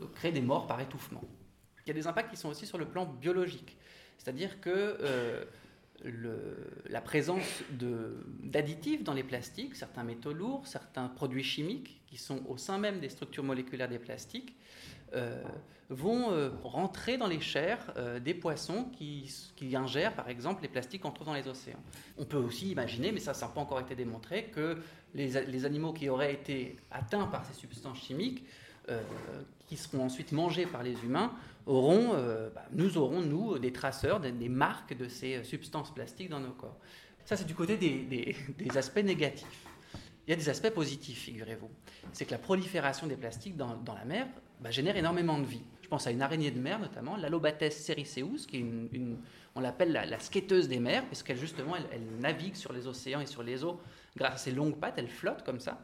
euh, 0.00 0.06
crée 0.14 0.32
des 0.32 0.40
morts 0.40 0.66
par 0.66 0.80
étouffement. 0.80 1.22
Il 1.84 1.88
y 1.88 1.90
a 1.90 1.94
des 1.94 2.06
impacts 2.06 2.30
qui 2.30 2.36
sont 2.36 2.48
aussi 2.48 2.66
sur 2.66 2.78
le 2.78 2.86
plan 2.86 3.06
biologique. 3.06 3.76
C'est-à-dire 4.18 4.60
que 4.60 4.98
euh, 5.00 5.44
la 6.88 7.00
présence 7.00 7.62
d'additifs 8.42 9.02
dans 9.02 9.14
les 9.14 9.24
plastiques, 9.24 9.74
certains 9.74 10.04
métaux 10.04 10.32
lourds, 10.32 10.66
certains 10.66 11.08
produits 11.08 11.42
chimiques 11.42 12.00
qui 12.06 12.16
sont 12.16 12.44
au 12.46 12.56
sein 12.56 12.78
même 12.78 13.00
des 13.00 13.08
structures 13.08 13.42
moléculaires 13.42 13.88
des 13.88 13.98
plastiques, 13.98 14.54
euh, 15.14 15.42
vont 15.90 16.32
euh, 16.32 16.50
rentrer 16.64 17.16
dans 17.16 17.28
les 17.28 17.40
chairs 17.40 17.94
euh, 17.96 18.20
des 18.20 18.34
poissons 18.34 18.90
qui, 18.98 19.34
qui, 19.56 19.74
ingèrent 19.74 20.14
par 20.14 20.28
exemple 20.28 20.60
les 20.60 20.68
plastiques 20.68 21.00
qu'on 21.00 21.12
trouve 21.12 21.28
dans 21.28 21.34
les 21.34 21.48
océans. 21.48 21.82
On 22.18 22.26
peut 22.26 22.36
aussi 22.36 22.70
imaginer, 22.70 23.10
mais 23.10 23.20
ça 23.20 23.32
ça 23.32 23.46
n'a 23.46 23.52
pas 23.52 23.62
encore 23.62 23.80
été 23.80 23.94
démontré, 23.94 24.50
que 24.54 24.76
les, 25.14 25.64
animaux 25.64 25.94
qui 25.94 26.10
auraient 26.10 26.34
été 26.34 26.76
atteints 26.90 27.26
par 27.26 27.46
ces 27.46 27.54
substances 27.54 28.02
chimiques, 28.02 28.44
qui 29.66 29.76
seront 29.78 30.04
ensuite 30.04 30.32
mangés 30.32 30.66
par 30.66 30.82
les 30.82 30.92
humains, 31.04 31.32
auront, 31.66 32.12
bah, 32.54 32.66
nous 32.72 32.98
aurons, 32.98 33.20
nous, 33.20 33.58
des 33.58 33.72
traceurs, 33.72 34.20
des, 34.20 34.48
marques 34.48 34.94
de 34.94 35.08
ces 35.08 35.42
substances 35.44 35.92
plastiques 35.94 36.28
dans 36.28 36.40
nos 36.40 36.52
corps. 36.52 36.76
Ça 37.24 37.36
c'est 37.36 37.46
du 37.46 37.54
côté 37.54 37.76
des, 38.58 38.76
aspects 38.76 39.02
négatifs. 39.02 39.66
Il 40.26 40.30
y 40.30 40.32
a 40.34 40.36
des 40.36 40.50
aspects 40.50 40.70
positifs, 40.70 41.20
figurez-vous. 41.20 41.70
C'est 42.12 42.26
que 42.26 42.32
la 42.32 42.38
prolifération 42.38 43.06
des 43.06 43.16
plastiques 43.16 43.56
dans 43.56 43.94
la 43.94 44.04
mer 44.04 44.26
bah, 44.60 44.70
génère 44.70 44.96
énormément 44.96 45.38
de 45.38 45.46
vie. 45.46 45.62
Je 45.82 45.88
pense 45.88 46.06
à 46.06 46.10
une 46.10 46.20
araignée 46.20 46.50
de 46.50 46.60
mer 46.60 46.78
notamment, 46.78 47.16
l'Alobates 47.16 47.72
sericeus, 47.72 48.46
qui 48.46 48.56
est 48.56 48.60
une, 48.60 49.18
on 49.54 49.60
l'appelle 49.60 49.92
la, 49.92 50.04
la, 50.04 50.18
skateuse 50.18 50.68
des 50.68 50.80
mers, 50.80 51.04
parce 51.06 51.22
qu'elle 51.22 51.38
justement, 51.38 51.76
elle, 51.76 52.02
navigue 52.20 52.54
sur 52.54 52.72
les 52.72 52.86
océans 52.86 53.20
et 53.20 53.26
sur 53.26 53.42
les 53.42 53.64
eaux 53.64 53.80
grâce 54.16 54.34
à 54.34 54.36
ses 54.36 54.50
longues 54.52 54.76
pattes, 54.76 54.94
elle 54.98 55.08
flotte 55.08 55.44
comme 55.44 55.60
ça. 55.60 55.80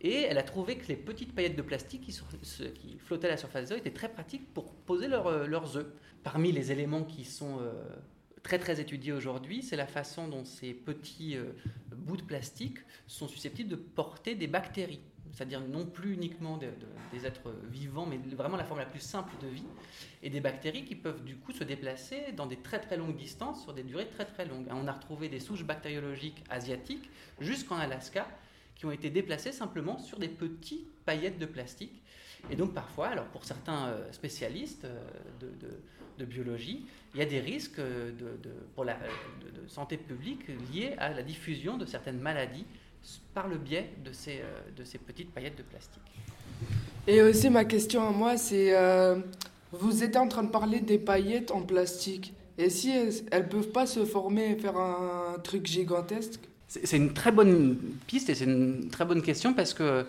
Et 0.00 0.22
elle 0.22 0.38
a 0.38 0.42
trouvé 0.42 0.78
que 0.78 0.86
les 0.88 0.96
petites 0.96 1.34
paillettes 1.34 1.56
de 1.56 1.62
plastique 1.62 2.02
qui, 2.02 2.98
flottaient 2.98 3.26
à 3.26 3.30
la 3.30 3.36
surface 3.36 3.68
des 3.68 3.74
eaux 3.74 3.78
étaient 3.78 3.90
très 3.90 4.08
pratiques 4.08 4.52
pour 4.54 4.72
poser 4.72 5.06
euh, 5.10 5.46
leurs 5.46 5.76
œufs. 5.76 5.86
Parmi 6.22 6.52
les 6.52 6.70
éléments 6.70 7.04
qui 7.04 7.24
sont 7.24 7.58
euh, 7.60 7.72
très 8.42 8.58
très 8.58 8.80
étudiés 8.80 9.12
aujourd'hui, 9.12 9.62
c'est 9.62 9.76
la 9.76 9.86
façon 9.86 10.28
dont 10.28 10.44
ces 10.44 10.72
petits 10.72 11.36
euh, 11.36 11.52
bouts 11.96 12.16
de 12.16 12.22
plastique 12.22 12.78
sont 13.06 13.26
susceptibles 13.26 13.70
de 13.70 13.76
porter 13.76 14.34
des 14.34 14.46
bactéries 14.46 15.00
c'est-à-dire 15.38 15.60
non 15.60 15.86
plus 15.86 16.14
uniquement 16.14 16.58
des 16.58 17.26
êtres 17.26 17.54
vivants, 17.70 18.06
mais 18.06 18.18
vraiment 18.34 18.56
la 18.56 18.64
forme 18.64 18.80
la 18.80 18.86
plus 18.86 18.98
simple 18.98 19.32
de 19.40 19.46
vie, 19.46 19.64
et 20.20 20.30
des 20.30 20.40
bactéries 20.40 20.84
qui 20.84 20.96
peuvent 20.96 21.22
du 21.22 21.36
coup 21.36 21.52
se 21.52 21.62
déplacer 21.62 22.32
dans 22.36 22.46
des 22.46 22.56
très 22.56 22.80
très 22.80 22.96
longues 22.96 23.14
distances 23.14 23.62
sur 23.62 23.72
des 23.72 23.84
durées 23.84 24.08
très 24.08 24.24
très 24.24 24.46
longues. 24.46 24.66
On 24.68 24.88
a 24.88 24.92
retrouvé 24.92 25.28
des 25.28 25.38
souches 25.38 25.62
bactériologiques 25.62 26.42
asiatiques 26.50 27.08
jusqu'en 27.38 27.76
Alaska 27.76 28.26
qui 28.74 28.86
ont 28.86 28.90
été 28.90 29.10
déplacées 29.10 29.52
simplement 29.52 29.98
sur 29.98 30.18
des 30.18 30.26
petites 30.26 30.90
paillettes 31.04 31.38
de 31.38 31.46
plastique. 31.46 32.02
Et 32.50 32.56
donc 32.56 32.74
parfois, 32.74 33.06
alors 33.06 33.26
pour 33.26 33.44
certains 33.44 33.90
euh, 33.90 34.10
spécialistes 34.10 34.86
euh, 34.86 34.98
de, 36.18 36.24
biologie, 36.24 36.84
il 37.14 37.20
y 37.20 37.22
a 37.22 37.26
des 37.26 37.38
risques 37.38 37.78
de, 37.78 38.38
pour 38.74 38.84
la 38.84 38.94
de 38.94 39.68
santé 39.68 39.96
publique 39.96 40.48
liés 40.72 40.96
à 40.98 41.10
la 41.10 41.22
diffusion 41.22 41.76
de 41.76 41.86
certaines 41.86 42.18
maladies 42.18 42.66
par 43.34 43.48
le 43.48 43.56
biais 43.56 43.90
de 44.04 44.12
ces, 44.12 44.40
euh, 44.40 44.58
de 44.76 44.84
ces 44.84 44.98
petites 44.98 45.32
paillettes 45.32 45.56
de 45.56 45.62
plastique. 45.62 46.02
Et 47.06 47.22
aussi 47.22 47.50
ma 47.50 47.64
question 47.64 48.06
à 48.06 48.10
moi, 48.10 48.36
c'est, 48.36 48.76
euh, 48.76 49.16
vous 49.72 50.02
étiez 50.02 50.18
en 50.18 50.28
train 50.28 50.42
de 50.42 50.50
parler 50.50 50.80
des 50.80 50.98
paillettes 50.98 51.50
en 51.50 51.62
plastique. 51.62 52.34
Et 52.58 52.70
si 52.70 52.90
elles 52.90 53.42
ne 53.42 53.48
peuvent 53.48 53.68
pas 53.70 53.86
se 53.86 54.04
former 54.04 54.50
et 54.50 54.56
faire 54.56 54.76
un 54.76 55.38
truc 55.42 55.66
gigantesque? 55.66 56.40
C'est 56.66 56.96
une 56.96 57.14
très 57.14 57.30
bonne 57.30 57.78
piste 58.06 58.28
et 58.28 58.34
c'est 58.34 58.44
une 58.44 58.88
très 58.90 59.04
bonne 59.04 59.22
question 59.22 59.54
parce 59.54 59.72
que 59.72 60.04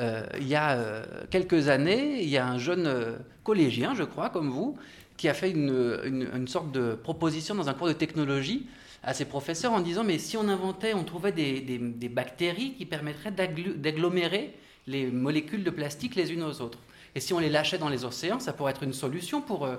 euh, 0.00 0.22
il 0.40 0.46
y 0.46 0.54
a 0.54 1.02
quelques 1.28 1.68
années, 1.68 2.22
il 2.22 2.28
y 2.28 2.38
a 2.38 2.46
un 2.46 2.56
jeune 2.58 3.18
collégien, 3.42 3.94
je 3.94 4.04
crois, 4.04 4.30
comme 4.30 4.48
vous, 4.48 4.76
qui 5.16 5.28
a 5.28 5.34
fait 5.34 5.50
une, 5.50 5.98
une, 6.04 6.28
une, 6.34 6.48
sorte 6.48 6.70
de 6.70 6.94
proposition 6.94 7.56
dans 7.56 7.68
un 7.68 7.74
cours 7.74 7.88
de 7.88 7.92
technologie 7.92 8.68
à 9.02 9.14
ses 9.14 9.24
professeurs 9.24 9.72
en 9.72 9.80
disant 9.80 10.04
mais 10.04 10.18
si 10.18 10.36
on 10.36 10.48
inventait, 10.48 10.94
on 10.94 11.04
trouvait 11.04 11.32
des, 11.32 11.60
des, 11.60 12.08
bactéries 12.08 12.74
qui 12.74 12.86
permettraient 12.86 13.30
d'agglomérer 13.30 14.54
les 14.86 15.06
molécules 15.06 15.64
de 15.64 15.70
plastique 15.70 16.14
les 16.14 16.32
unes 16.32 16.42
aux 16.42 16.60
autres. 16.60 16.78
Et 17.14 17.20
si 17.20 17.32
on 17.32 17.38
les 17.38 17.48
lâchait 17.48 17.78
dans 17.78 17.88
les 17.88 18.04
océans, 18.04 18.40
ça 18.40 18.52
pourrait 18.52 18.72
être 18.72 18.82
une 18.82 18.92
solution 18.92 19.40
pour, 19.40 19.64
euh, 19.64 19.76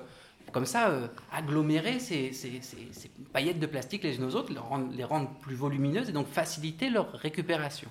comme 0.52 0.66
ça, 0.66 0.90
euh, 0.90 1.08
agglomérer 1.32 2.00
ces, 2.00 2.32
ces, 2.32 2.62
ces, 2.62 3.10
paillettes 3.34 3.60
de 3.60 3.66
plastique 3.66 4.04
les 4.04 4.16
unes 4.18 4.24
aux 4.24 4.36
autres, 4.36 4.52
les 4.52 4.60
rendre, 4.60 4.92
les 4.96 5.04
rendre, 5.04 5.30
plus 5.42 5.56
volumineuses 5.56 6.10
et 6.10 6.12
donc 6.12 6.28
faciliter 6.28 6.90
leur 6.90 7.12
récupération. 7.12 7.90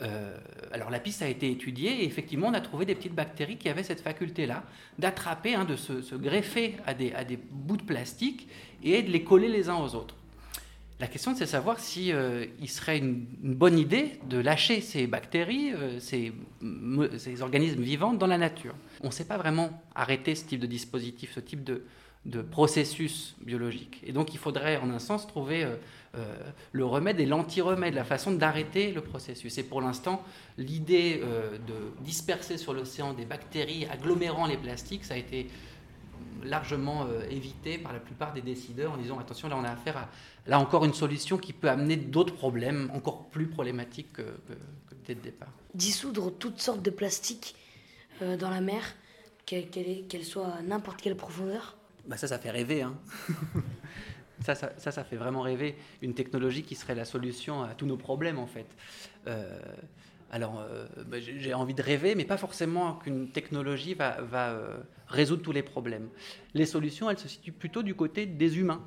Euh, 0.00 0.36
alors 0.70 0.90
la 0.90 1.00
piste 1.00 1.22
a 1.22 1.28
été 1.28 1.50
étudiée 1.50 2.02
et 2.02 2.04
effectivement 2.04 2.48
on 2.48 2.54
a 2.54 2.60
trouvé 2.60 2.86
des 2.86 2.94
petites 2.94 3.16
bactéries 3.16 3.56
qui 3.56 3.68
avaient 3.68 3.82
cette 3.82 4.00
faculté-là 4.00 4.62
d'attraper, 4.96 5.56
hein, 5.56 5.64
de 5.64 5.74
se, 5.74 6.02
se, 6.02 6.14
greffer 6.14 6.76
à 6.86 6.94
des, 6.94 7.12
à 7.14 7.24
des 7.24 7.36
bouts 7.36 7.76
de 7.76 7.82
plastique 7.82 8.48
et 8.84 9.02
de 9.02 9.10
les 9.10 9.24
coller 9.24 9.48
les 9.48 9.68
uns 9.68 9.76
aux 9.76 9.96
autres. 9.96 10.14
La 11.00 11.06
question, 11.06 11.34
c'est 11.36 11.46
savoir 11.46 11.78
si 11.78 12.12
euh, 12.12 12.46
il 12.60 12.68
serait 12.68 12.98
une, 12.98 13.24
bonne 13.40 13.78
idée 13.78 14.18
de 14.28 14.38
lâcher 14.38 14.80
ces 14.80 15.06
bactéries, 15.06 15.72
euh, 15.72 16.00
ces, 16.00 16.32
me- 16.60 17.16
ces 17.18 17.40
organismes 17.40 17.82
vivants 17.82 18.14
dans 18.14 18.26
la 18.26 18.36
nature. 18.38 18.74
On 19.02 19.06
ne 19.06 19.12
sait 19.12 19.24
pas 19.26 19.36
vraiment 19.36 19.70
arrêter 19.94 20.34
ce 20.34 20.44
type 20.44 20.58
de 20.58 20.66
dispositif, 20.66 21.32
ce 21.34 21.40
type 21.40 21.62
de, 21.62 21.84
processus 22.50 23.36
biologique. 23.40 24.02
Et 24.04 24.12
donc, 24.12 24.34
il 24.34 24.38
faudrait, 24.38 24.76
en 24.78 24.90
un 24.90 24.98
sens, 24.98 25.26
trouver 25.26 25.64
euh, 25.64 25.76
le 26.72 26.84
remède 26.84 27.20
et 27.20 27.26
l'anti-remède, 27.26 27.94
la 27.94 28.04
façon 28.04 28.32
d'arrêter 28.32 28.92
le 28.92 29.00
processus. 29.00 29.56
Et 29.56 29.62
pour 29.62 29.80
l'instant, 29.80 30.22
l'idée 30.58 31.22
de 31.66 32.04
disperser 32.04 32.58
sur 32.58 32.74
l'océan 32.74 33.14
des 33.14 33.24
bactéries 33.24 33.86
agglomérant 33.86 34.46
les 34.46 34.58
plastiques, 34.58 35.06
ça 35.06 35.14
a 35.14 35.16
été 35.16 35.46
largement 36.44 37.06
euh, 37.06 37.22
évité 37.30 37.78
par 37.78 37.92
la 37.92 38.00
plupart 38.00 38.32
des 38.32 38.42
décideurs 38.42 38.92
en 38.92 38.96
disant 38.96 39.18
attention 39.18 39.48
là 39.48 39.56
on 39.56 39.64
a 39.64 39.70
affaire 39.70 39.96
à 39.96 40.08
là 40.46 40.58
encore 40.58 40.84
une 40.84 40.94
solution 40.94 41.36
qui 41.38 41.52
peut 41.52 41.68
amener 41.70 41.96
d'autres 41.96 42.34
problèmes 42.34 42.90
encore 42.94 43.28
plus 43.28 43.46
problématiques 43.46 44.12
que, 44.12 44.22
que- 44.22 44.52
que 44.88 44.94
dès 45.06 45.14
le 45.14 45.20
départ. 45.20 45.48
dissoudre 45.74 46.30
toutes 46.32 46.60
sortes 46.60 46.82
de 46.82 46.90
plastiques 46.90 47.54
euh, 48.22 48.36
dans 48.36 48.50
la 48.50 48.60
mer, 48.60 48.82
qu'elle 49.46 49.68
qu'elle 49.70 50.24
soit 50.24 50.46
à 50.48 50.62
n'importe 50.62 51.00
quelle 51.00 51.16
profondeur. 51.16 51.76
Bah 52.06 52.16
ça 52.16 52.26
ça 52.28 52.38
fait 52.38 52.50
rêver 52.50 52.82
hein. 52.82 52.94
ça, 54.44 54.54
ça, 54.54 54.70
ça 54.78 54.90
ça 54.92 55.04
fait 55.04 55.16
vraiment 55.16 55.40
rêver 55.42 55.76
une 56.02 56.14
technologie 56.14 56.62
qui 56.62 56.74
serait 56.74 56.94
la 56.94 57.04
solution 57.04 57.62
à 57.62 57.74
tous 57.74 57.86
nos 57.86 57.96
problèmes 57.96 58.38
en 58.38 58.46
fait. 58.46 58.66
Euh, 59.26 59.58
alors 60.30 60.60
euh, 60.60 60.86
bah, 61.06 61.18
j'ai 61.20 61.54
envie 61.54 61.74
de 61.74 61.82
rêver 61.82 62.14
mais 62.14 62.24
pas 62.24 62.36
forcément 62.36 62.94
qu'une 62.94 63.30
technologie 63.30 63.94
va, 63.94 64.18
euh, 64.20 64.78
résoudre 65.06 65.42
tous 65.42 65.52
les 65.52 65.62
problèmes. 65.62 66.08
Les 66.54 66.66
solutions 66.66 67.10
elles 67.10 67.18
se 67.18 67.28
situent 67.28 67.52
plutôt 67.52 67.82
du 67.82 67.94
côté 67.94 68.26
des 68.26 68.58
humains 68.58 68.86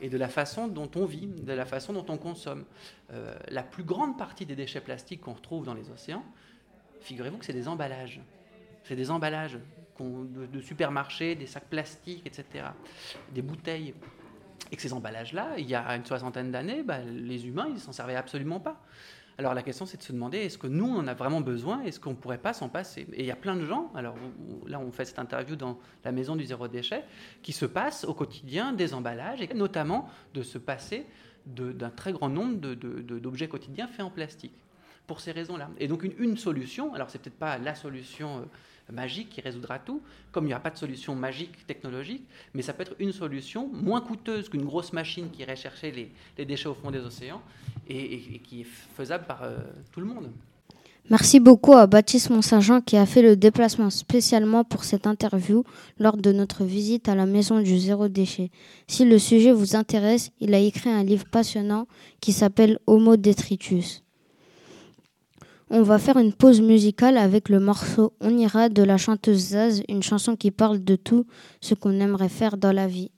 et 0.00 0.08
de 0.08 0.16
la 0.16 0.28
façon 0.28 0.66
dont 0.66 0.90
on 0.96 1.04
vit, 1.04 1.26
de 1.26 1.52
la 1.52 1.66
façon 1.66 1.92
dont 1.92 2.06
on 2.08 2.16
consomme. 2.16 2.64
Euh, 3.12 3.34
la 3.48 3.62
plus 3.62 3.84
grande 3.84 4.16
partie 4.16 4.46
des 4.46 4.56
déchets 4.56 4.80
plastiques 4.80 5.20
qu'on 5.20 5.34
retrouve 5.34 5.66
dans 5.66 5.74
les 5.74 5.90
océans, 5.90 6.24
figurez-vous 7.02 7.38
que 7.38 7.44
c'est 7.44 7.52
des 7.52 7.68
emballages. 7.68 8.20
C'est 8.84 8.96
des 8.96 9.10
emballages 9.10 9.58
de, 10.00 10.60
supermarchés, 10.60 11.34
des 11.34 11.46
sacs 11.46 11.68
plastiques, 11.68 12.26
etc., 12.26 12.64
des 13.32 13.42
bouteilles. 13.42 13.94
Et 14.72 14.76
que 14.76 14.82
ces 14.82 14.92
emballages-là, 14.92 15.58
il 15.58 15.68
y 15.68 15.74
a 15.74 15.96
une 15.96 16.04
soixantaine 16.04 16.50
d'années, 16.52 16.82
bah, 16.82 17.00
les 17.00 17.46
humains, 17.46 17.68
ils 17.72 17.80
s'en 17.80 17.92
servaient 17.92 18.14
absolument 18.14 18.60
pas. 18.60 18.80
Alors 19.40 19.54
la 19.54 19.62
question, 19.62 19.86
c'est 19.86 19.96
de 19.96 20.02
se 20.02 20.12
demander, 20.12 20.36
est-ce 20.36 20.58
que 20.58 20.66
nous, 20.66 20.84
on 20.84 20.98
en 20.98 21.06
a 21.06 21.14
vraiment 21.14 21.40
besoin? 21.40 21.80
Est-ce 21.84 21.98
qu'on 21.98 22.10
ne 22.10 22.14
pourrait 22.14 22.36
pas 22.36 22.52
s'en 22.52 22.68
passer? 22.68 23.06
Et 23.14 23.20
il 23.20 23.24
y 23.24 23.30
a 23.30 23.36
plein 23.36 23.56
de 23.56 23.64
gens, 23.64 23.90
alors 23.94 24.14
là, 24.66 24.78
on 24.78 24.92
fait 24.92 25.06
cette 25.06 25.18
interview 25.18 25.56
dans 25.56 25.78
la 26.04 26.12
maison 26.12 26.36
du 26.36 26.44
zéro 26.44 26.68
déchet, 26.68 27.04
qui 27.40 27.52
se 27.52 27.64
passent 27.64 28.04
au 28.04 28.12
quotidien 28.12 28.74
des 28.74 28.92
emballages, 28.92 29.40
et 29.40 29.54
notamment 29.54 30.10
de 30.34 30.42
se 30.42 30.58
passer 30.58 31.06
d'un 31.46 31.88
très 31.88 32.12
grand 32.12 32.28
nombre 32.28 32.56
d'objets 32.58 33.48
quotidiens 33.48 33.86
faits 33.86 34.04
en 34.04 34.10
plastique. 34.10 34.52
Pour 35.06 35.20
ces 35.20 35.32
raisons-là. 35.32 35.70
Et 35.78 35.88
donc 35.88 36.04
une, 36.04 36.12
une 36.18 36.36
solution, 36.36 36.92
alors 36.92 37.08
c'est 37.08 37.18
peut-être 37.18 37.38
pas 37.38 37.56
la 37.56 37.74
solution 37.74 38.40
euh, 38.40 38.42
magique 38.90 39.30
qui 39.30 39.40
résoudra 39.40 39.78
tout, 39.78 40.02
comme 40.32 40.44
il 40.44 40.48
n'y 40.48 40.52
aura 40.54 40.62
pas 40.62 40.70
de 40.70 40.78
solution 40.78 41.14
magique 41.14 41.66
technologique, 41.66 42.24
mais 42.54 42.62
ça 42.62 42.72
peut 42.72 42.82
être 42.82 42.96
une 42.98 43.12
solution 43.12 43.68
moins 43.72 44.00
coûteuse 44.00 44.48
qu'une 44.48 44.64
grosse 44.64 44.92
machine 44.92 45.30
qui 45.30 45.42
irait 45.42 45.56
chercher 45.56 45.92
les, 45.92 46.44
déchets 46.44 46.68
au 46.68 46.74
fond 46.74 46.90
des 46.90 47.00
océans 47.00 47.42
et 47.88 48.40
qui 48.44 48.62
est 48.62 48.66
faisable 48.96 49.24
par 49.26 49.42
euh, 49.42 49.58
tout 49.92 50.00
le 50.00 50.06
monde. 50.06 50.30
Merci 51.10 51.40
beaucoup 51.40 51.72
à 51.72 51.88
Baptiste 51.88 52.30
Mont-Saint-Jean 52.30 52.80
qui 52.80 52.96
a 52.96 53.04
fait 53.04 53.20
le 53.20 53.34
déplacement 53.34 53.90
spécialement 53.90 54.62
pour 54.62 54.84
cette 54.84 55.08
interview 55.08 55.64
lors 55.98 56.16
de 56.16 56.30
notre 56.30 56.62
visite 56.62 57.08
à 57.08 57.16
la 57.16 57.26
maison 57.26 57.60
du 57.60 57.80
zéro 57.80 58.06
déchet. 58.06 58.52
Si 58.86 59.04
le 59.04 59.18
sujet 59.18 59.50
vous 59.50 59.74
intéresse, 59.74 60.30
il 60.38 60.54
a 60.54 60.58
écrit 60.60 60.88
un 60.88 61.02
livre 61.02 61.24
passionnant 61.28 61.88
qui 62.20 62.32
s'appelle 62.32 62.78
Homo 62.86 63.16
detritus. 63.16 64.04
On 65.72 65.82
va 65.82 65.98
faire 65.98 66.16
une 66.16 66.32
pause 66.32 66.60
musicale 66.60 67.16
avec 67.16 67.48
le 67.48 67.60
morceau 67.60 68.12
On 68.20 68.36
ira 68.36 68.68
de 68.68 68.82
la 68.82 68.96
chanteuse 68.96 69.50
Zaz, 69.50 69.82
une 69.88 70.02
chanson 70.02 70.34
qui 70.34 70.50
parle 70.50 70.82
de 70.82 70.96
tout 70.96 71.26
ce 71.60 71.74
qu'on 71.74 72.00
aimerait 72.00 72.28
faire 72.28 72.56
dans 72.56 72.72
la 72.72 72.88
vie. 72.88 73.12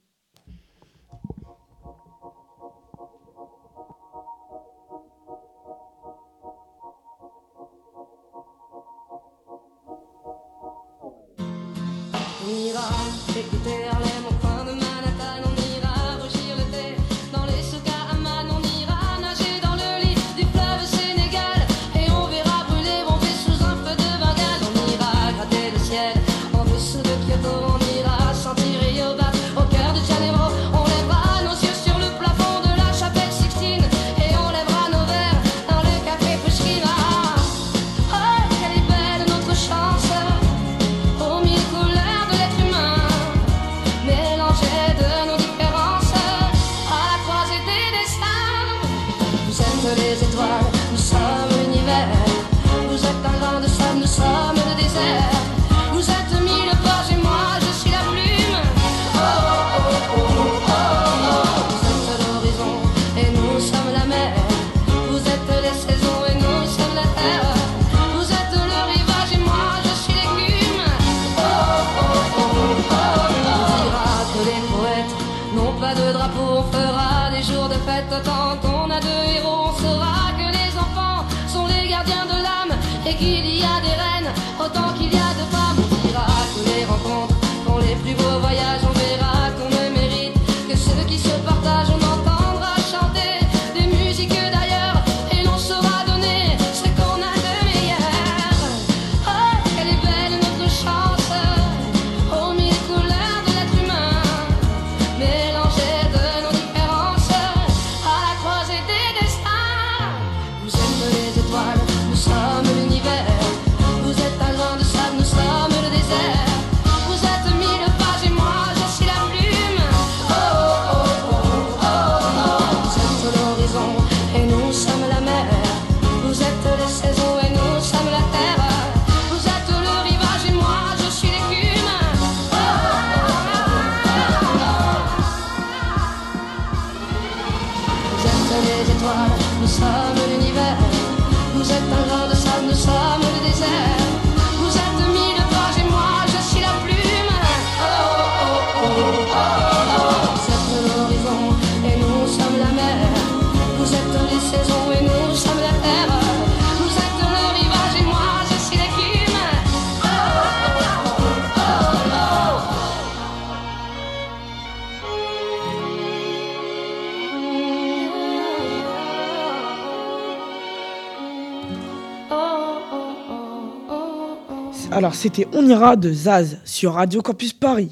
On 175.63 175.69
ira 175.69 175.95
de 175.95 176.11
Zaz 176.11 176.57
sur 176.65 176.95
Radio 176.95 177.21
Campus 177.21 177.53
Paris. 177.53 177.89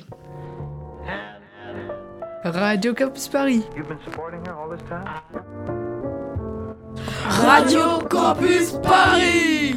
Radio 2.43 2.93
Campus 2.93 3.29
Paris. 3.29 3.63
Radio 7.29 7.99
Campus 8.09 8.73
Paris 8.83 9.75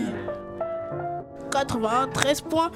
93.9 1.53 2.73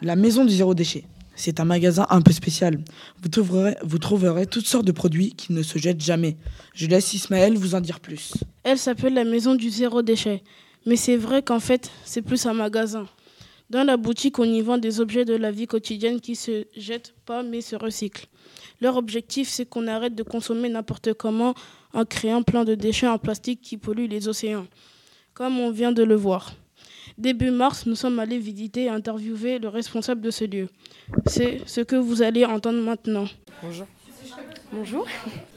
La 0.00 0.16
maison 0.16 0.46
du 0.46 0.54
zéro 0.54 0.72
déchet. 0.72 1.04
C'est 1.34 1.60
un 1.60 1.66
magasin 1.66 2.06
un 2.08 2.22
peu 2.22 2.32
spécial. 2.32 2.78
Vous 3.22 3.28
trouverez, 3.28 3.76
vous 3.84 3.98
trouverez 3.98 4.46
toutes 4.46 4.66
sortes 4.66 4.86
de 4.86 4.92
produits 4.92 5.34
qui 5.34 5.52
ne 5.52 5.62
se 5.62 5.76
jettent 5.76 6.00
jamais. 6.00 6.38
Je 6.72 6.86
laisse 6.86 7.12
Ismaël 7.12 7.58
vous 7.58 7.74
en 7.74 7.82
dire 7.82 8.00
plus. 8.00 8.32
Elle 8.64 8.78
s'appelle 8.78 9.12
la 9.12 9.24
maison 9.24 9.54
du 9.54 9.68
zéro 9.68 10.00
déchet. 10.00 10.42
Mais 10.86 10.96
c'est 10.96 11.18
vrai 11.18 11.42
qu'en 11.42 11.60
fait, 11.60 11.90
c'est 12.06 12.22
plus 12.22 12.46
un 12.46 12.54
magasin. 12.54 13.06
Dans 13.72 13.84
la 13.84 13.96
boutique, 13.96 14.38
on 14.38 14.44
y 14.44 14.60
vend 14.60 14.76
des 14.76 15.00
objets 15.00 15.24
de 15.24 15.34
la 15.34 15.50
vie 15.50 15.66
quotidienne 15.66 16.20
qui 16.20 16.36
se 16.36 16.66
jettent 16.76 17.14
pas 17.24 17.42
mais 17.42 17.62
se 17.62 17.74
recyclent. 17.74 18.26
Leur 18.82 18.98
objectif, 18.98 19.48
c'est 19.48 19.64
qu'on 19.64 19.86
arrête 19.86 20.14
de 20.14 20.22
consommer 20.22 20.68
n'importe 20.68 21.14
comment 21.14 21.54
en 21.94 22.04
créant 22.04 22.42
plein 22.42 22.66
de 22.66 22.74
déchets 22.74 23.08
en 23.08 23.16
plastique 23.16 23.62
qui 23.62 23.78
polluent 23.78 24.08
les 24.08 24.28
océans, 24.28 24.66
comme 25.32 25.58
on 25.58 25.70
vient 25.70 25.90
de 25.90 26.02
le 26.02 26.14
voir. 26.14 26.52
Début 27.16 27.50
mars, 27.50 27.86
nous 27.86 27.94
sommes 27.94 28.18
allés 28.18 28.38
visiter 28.38 28.84
et 28.84 28.88
interviewer 28.90 29.58
le 29.58 29.68
responsable 29.68 30.20
de 30.20 30.30
ce 30.30 30.44
lieu. 30.44 30.68
C'est 31.24 31.62
ce 31.64 31.80
que 31.80 31.96
vous 31.96 32.20
allez 32.20 32.44
entendre 32.44 32.82
maintenant. 32.82 33.24
Bonjour. 33.62 33.86
Bonjour. 34.74 35.04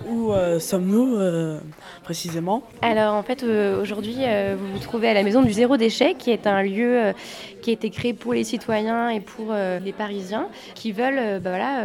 Où 0.09 0.34
euh, 0.34 0.59
sommes-nous 0.59 1.16
euh, 1.16 1.61
précisément? 2.03 2.63
Alors 2.82 3.13
en 3.13 3.24
fait 3.24 3.43
euh, 3.43 3.82
aujourd'hui 3.82 4.18
vous 4.57 4.74
vous 4.74 4.80
trouvez 4.80 5.07
à 5.07 5.13
la 5.13 5.24
maison 5.24 5.41
du 5.41 5.53
zéro 5.53 5.78
déchet 5.78 6.16
qui 6.16 6.32
est 6.32 6.47
un 6.47 6.61
lieu 6.61 7.13
qui 7.61 7.70
a 7.70 7.74
été 7.74 7.89
créé 7.91 8.13
pour 8.13 8.34
les 8.34 8.43
citoyens 8.43 9.07
et 9.07 9.22
pour 9.22 9.53
les 9.53 9.93
Parisiens 9.93 10.49
qui 10.74 10.91
veulent 10.91 11.39
bah, 11.39 11.51
voilà, 11.51 11.82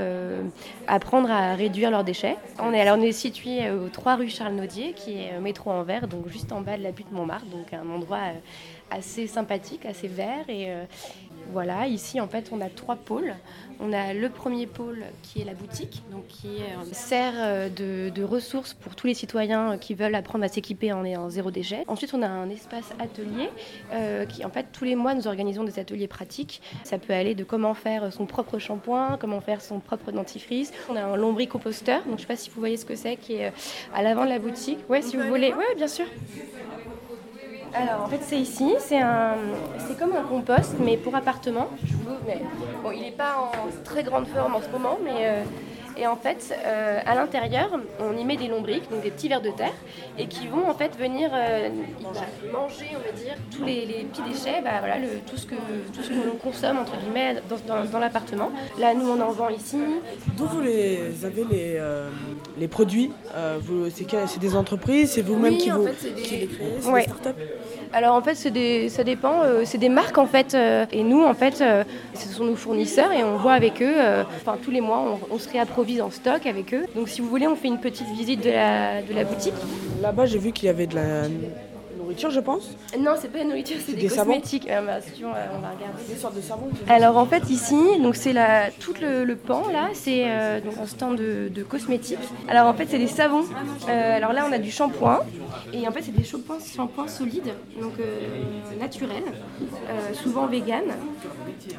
apprendre 0.89 1.31
à 1.31 1.55
réduire 1.55 1.93
leurs 1.93 2.03
déchets. 2.03 2.37
On 2.59 2.72
est, 2.72 2.81
alors, 2.81 2.99
on 2.99 3.03
est 3.03 3.12
situé 3.12 3.70
aux 3.70 3.89
3 3.89 4.16
rue 4.16 4.28
Charles 4.28 4.55
Naudier 4.55 4.93
qui 4.93 5.18
est 5.18 5.39
métro 5.41 5.70
en 5.70 5.85
vert 5.85 6.09
donc 6.09 6.28
juste 6.28 6.51
en 6.51 6.62
bas 6.62 6.76
de 6.76 6.83
la 6.83 6.91
butte 6.91 7.12
Montmartre 7.12 7.47
donc 7.47 7.72
un 7.72 7.89
endroit 7.89 8.18
assez 8.91 9.28
sympathique, 9.28 9.87
assez 9.87 10.09
vert 10.09 10.49
et 10.49 10.66
voilà, 11.53 11.87
ici 11.87 12.20
en 12.20 12.26
fait 12.26 12.51
on 12.51 12.61
a 12.61 12.68
trois 12.68 12.97
pôles. 12.97 13.35
On 13.83 13.95
a 13.95 14.12
le 14.12 14.28
premier 14.28 14.66
pôle 14.66 15.05
qui 15.22 15.41
est 15.41 15.45
la 15.45 15.55
boutique, 15.55 16.03
donc 16.12 16.26
qui 16.26 16.49
euh, 16.49 16.85
sert 16.93 17.33
euh, 17.37 17.68
de, 17.70 18.11
de 18.11 18.22
ressources 18.22 18.74
pour 18.74 18.95
tous 18.95 19.07
les 19.07 19.14
citoyens 19.14 19.72
euh, 19.72 19.76
qui 19.78 19.95
veulent 19.95 20.14
apprendre 20.14 20.45
à 20.45 20.49
s'équiper 20.49 20.93
en, 20.93 21.03
en 21.05 21.31
zéro 21.31 21.51
déchet. 21.51 21.85
Ensuite 21.89 22.12
on 22.12 22.20
a 22.20 22.28
un 22.28 22.51
espace 22.51 22.91
atelier 22.99 23.49
euh, 23.93 24.26
qui 24.26 24.45
en 24.45 24.51
fait 24.51 24.66
tous 24.70 24.85
les 24.85 24.97
mois 24.97 25.14
nous 25.14 25.26
organisons 25.26 25.64
des 25.64 25.78
ateliers 25.78 26.09
pratiques. 26.09 26.61
Ça 26.85 26.99
peut 26.99 27.14
aller 27.14 27.35
de 27.35 27.43
comment 27.43 27.72
faire 27.72 28.12
son 28.12 28.26
propre 28.26 28.59
shampoing, 28.59 29.16
comment 29.18 29.41
faire 29.41 29.62
son 29.62 29.81
propre 29.81 30.12
dentifrice. 30.12 30.72
On 30.91 30.97
a 30.97 31.03
un 31.03 31.16
lombricomposteur, 31.16 32.05
donc 32.05 32.16
je 32.16 32.22
sais 32.22 32.28
pas 32.28 32.37
si 32.37 32.51
vous 32.51 32.61
voyez 32.61 32.76
ce 32.76 32.85
que 32.85 32.97
c'est, 32.97 33.16
qui 33.16 33.35
est 33.37 33.53
à 33.95 34.03
l'avant 34.03 34.24
de 34.24 34.31
la 34.31 34.39
boutique. 34.39 34.78
Ouais, 34.91 35.01
si 35.01 35.16
vous 35.16 35.26
voulez. 35.26 35.55
Ouais, 35.55 35.74
bien 35.76 35.89
sûr. 35.89 36.05
Alors 37.75 38.03
en 38.05 38.09
fait 38.09 38.21
c'est 38.23 38.39
ici, 38.39 38.75
c'est 38.81 38.99
comme 39.99 40.12
un 40.16 40.23
compost 40.29 40.75
mais 40.81 40.97
pour 40.97 41.14
appartement. 41.14 41.68
Bon, 42.83 42.91
il 42.93 43.01
n'est 43.03 43.11
pas 43.12 43.37
en 43.39 43.83
très 43.85 44.03
grande 44.03 44.27
forme 44.27 44.55
en 44.57 44.61
ce 44.61 44.68
moment, 44.68 44.99
mais 45.05 45.12
euh, 45.21 45.43
et 45.97 46.07
en 46.07 46.16
fait 46.16 46.55
euh, 46.64 46.99
à 47.05 47.14
l'intérieur 47.14 47.68
on 48.01 48.16
y 48.16 48.24
met 48.24 48.36
des 48.36 48.49
lombrics, 48.49 48.88
donc 48.91 49.03
des 49.03 49.11
petits 49.11 49.28
vers 49.28 49.41
de 49.41 49.51
terre, 49.51 49.72
et 50.18 50.26
qui 50.26 50.47
vont 50.49 50.68
en 50.68 50.74
fait 50.74 50.97
venir 50.99 51.30
euh, 51.32 51.68
manger, 52.53 52.86
on 52.93 53.05
va 53.07 53.12
dire, 53.16 53.34
tous 53.55 53.64
les, 53.64 53.86
les 53.86 54.05
petits 54.05 54.22
déchets, 54.22 54.61
bah, 54.62 54.70
voilà, 54.80 54.99
le- 54.99 55.18
tout 55.28 55.36
ce 55.36 55.47
que 55.47 55.55
tout 55.95 56.03
ce 56.03 56.09
que 56.09 56.14
l'on 56.26 56.36
consomme 56.43 56.78
entre 56.78 56.97
guillemets 56.99 57.36
dans, 57.49 57.57
dans- 57.74 57.84
dans 57.84 57.99
l'appartement. 57.99 58.51
Là 58.78 58.95
nous 58.95 59.09
on 59.09 59.20
en 59.20 59.30
vend 59.32 59.49
ici. 59.49 59.78
D'où 60.36 60.47
vous 60.47 60.61
les 60.61 61.24
avez 61.24 61.45
les, 61.51 61.74
euh, 61.78 62.09
les 62.59 62.68
produits 62.68 63.11
C'est 63.95 64.38
des 64.41 64.57
entreprises 64.57 65.12
C'est 65.12 65.22
vous-même 65.22 65.55
Oui, 65.55 65.59
qui, 65.59 65.72
en 65.72 65.78
vous, 65.78 65.86
fait, 65.88 66.12
qui 66.22 66.36
les 66.36 66.47
créez 66.47 66.91
Ouais. 66.91 67.01
des 67.03 67.09
startups? 67.09 67.41
Alors 67.93 68.14
en 68.14 68.22
fait, 68.22 68.34
ça 68.36 69.05
dépend. 69.05 69.43
euh, 69.43 69.62
c'est 69.64 69.78
des 69.78 69.88
marques 69.88 70.18
en 70.18 70.26
fait, 70.26 70.55
euh, 70.55 70.86
et 70.93 71.03
nous 71.03 71.22
en 71.22 71.34
fait, 71.34 71.61
euh, 71.61 71.82
ce 72.14 72.28
sont 72.28 72.45
nos 72.45 72.55
fournisseurs 72.55 73.12
et 73.12 73.24
on 73.24 73.36
voit 73.36 73.55
avec 73.55 73.82
eux. 73.82 73.97
Enfin 74.36 74.57
tous 74.62 74.70
les 74.70 74.80
mois, 74.80 75.18
on, 75.30 75.38
se 75.38 75.49
réapprovise 75.49 76.01
en 76.01 76.11
stock 76.11 76.47
avec 76.47 76.72
eux. 76.74 76.84
Donc 76.95 77.09
si 77.09 77.20
vous 77.20 77.28
voulez, 77.28 77.49
on 77.49 77.57
fait 77.57 77.68
une 77.68 77.80
petite 77.80 78.09
visite 78.09 78.45
de 78.45 78.51
la 78.51 79.24
boutique. 79.24 79.55
Là-bas, 80.01 80.26
j'ai 80.26 80.38
vu 80.38 80.53
qu'il 80.53 80.66
y 80.66 80.70
avait 80.70 80.86
de 80.86 80.95
la 80.95 81.22
nourriture, 82.11 82.30
je 82.30 82.40
pense. 82.40 82.70
Non, 82.98 83.12
c'est 83.20 83.28
pas 83.28 83.40
une 83.40 83.48
nourriture, 83.48 83.76
c'est 83.84 83.92
des, 83.92 84.08
cosmétiques. 84.08 84.68
Ah, 84.70 84.82
bah, 84.82 85.00
si 85.00 85.12
tu 85.12 85.22
veux, 85.22 85.28
on 85.28 85.32
va 85.32 85.38
on 85.56 85.61
va 85.61 85.68
regarder. 85.70 86.02
Des 86.08 86.16
sortes 86.16 86.36
de 86.36 86.40
savons 86.40 86.68
Alors 86.88 87.16
en 87.16 87.26
fait 87.26 87.48
ici, 87.50 87.76
donc 88.02 88.16
c'est 88.16 88.32
la 88.32 88.70
tout 88.70 88.94
le, 89.00 89.24
le 89.24 89.36
pan 89.36 89.62
là, 89.72 89.88
c'est 89.92 90.24
euh, 90.26 90.61
donc 90.61 90.74
un 90.82 90.86
stand 90.86 91.16
de, 91.16 91.48
de 91.48 91.62
cosmétiques. 91.62 92.18
Alors 92.48 92.66
en 92.66 92.74
fait 92.74 92.86
c'est 92.88 92.98
des 92.98 93.06
savons. 93.06 93.44
Euh, 93.88 94.16
alors 94.16 94.32
là 94.32 94.44
on 94.48 94.52
a 94.52 94.58
du 94.58 94.70
shampoing 94.70 95.20
et 95.72 95.86
en 95.86 95.92
fait 95.92 96.02
c'est 96.02 96.16
des 96.16 96.24
shampoings, 96.24 96.58
shampoings 96.61 97.08
solides, 97.08 97.52
donc 97.80 97.92
euh, 98.00 98.80
naturels, 98.80 99.22
euh, 99.88 100.14
souvent 100.14 100.46
vegan. 100.46 100.84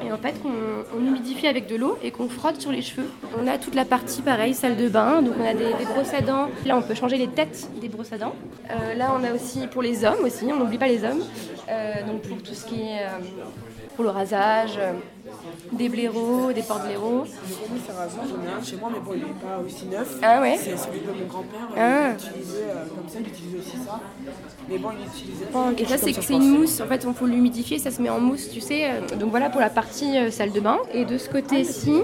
Et 0.04 0.12
en 0.12 0.18
fait 0.18 0.34
on 0.44 1.06
humidifie 1.06 1.46
avec 1.46 1.66
de 1.66 1.76
l'eau 1.76 1.98
et 2.02 2.10
qu'on 2.10 2.28
frotte 2.28 2.60
sur 2.60 2.72
les 2.72 2.82
cheveux. 2.82 3.08
On 3.38 3.46
a 3.46 3.58
toute 3.58 3.74
la 3.74 3.84
partie 3.84 4.22
pareil, 4.22 4.54
salle 4.54 4.76
de 4.76 4.88
bain, 4.88 5.22
donc 5.22 5.34
on 5.38 5.44
a 5.44 5.54
des, 5.54 5.64
des 5.64 5.84
brosses 5.84 6.14
à 6.14 6.20
dents. 6.20 6.48
Là 6.64 6.76
on 6.76 6.82
peut 6.82 6.94
changer 6.94 7.18
les 7.18 7.28
têtes 7.28 7.68
des 7.80 7.88
brosses 7.88 8.12
à 8.12 8.18
dents. 8.18 8.34
Euh, 8.70 8.94
là 8.94 9.14
on 9.18 9.24
a 9.24 9.34
aussi 9.34 9.66
pour 9.66 9.82
les 9.82 10.04
hommes 10.04 10.21
aussi, 10.22 10.44
on 10.46 10.56
n'oublie 10.56 10.78
pas 10.78 10.88
les 10.88 11.04
hommes. 11.04 11.22
Euh, 11.68 12.06
donc 12.06 12.22
pour 12.22 12.42
tout 12.42 12.54
ce 12.54 12.64
qui 12.66 12.82
est 12.82 13.02
euh, 13.02 13.18
pour 13.94 14.04
le 14.04 14.10
rasage, 14.10 14.72
euh, 14.78 14.92
des 15.72 15.88
blaireaux, 15.88 16.52
des 16.52 16.62
porte-blaireaux. 16.62 17.24
J'ai 17.24 17.54
connu 17.54 17.80
faire 17.80 17.96
rasage, 17.96 18.28
j'en 18.28 18.50
ai 18.50 18.52
un 18.52 18.62
chez 18.62 18.76
moi, 18.76 18.90
mais 18.92 19.00
bon, 19.00 19.12
il 19.14 19.20
n'est 19.20 19.40
pas 19.40 19.58
aussi 19.64 19.86
neuf. 19.86 20.18
Ah 20.22 20.40
ouais 20.40 20.56
C'est 20.58 20.76
celui 20.76 21.00
de 21.00 21.06
mon 21.06 21.26
grand-père. 21.26 21.68
Ah. 21.76 22.08
Il 22.08 22.12
l'utilisait 22.12 22.58
euh, 22.70 22.84
comme 22.94 23.08
ça, 23.08 23.18
il 23.20 23.28
utilisait 23.28 23.58
aussi 23.58 23.76
ça. 23.84 24.00
Mais 24.68 24.78
bon, 24.78 24.88
il 24.98 25.06
utilisait. 25.06 25.46
Et 25.78 25.84
ça, 25.86 25.98
c'est 25.98 26.12
comme 26.12 26.22
c'est 26.22 26.34
une 26.34 26.58
mousse. 26.58 26.80
En 26.80 26.86
fait, 26.86 27.06
on 27.06 27.12
peut 27.12 27.26
l'humidifier, 27.26 27.78
ça 27.78 27.90
se 27.90 28.00
met 28.02 28.10
en 28.10 28.20
mousse, 28.20 28.50
tu 28.50 28.60
sais. 28.60 28.90
Donc 29.18 29.30
voilà 29.30 29.50
pour 29.50 29.60
la 29.60 29.70
partie 29.70 30.16
euh, 30.16 30.30
salle 30.30 30.52
de 30.52 30.60
bain. 30.60 30.78
Et 30.92 31.04
de 31.04 31.18
ce 31.18 31.28
côté-ci, 31.28 31.92
euh, 31.92 32.02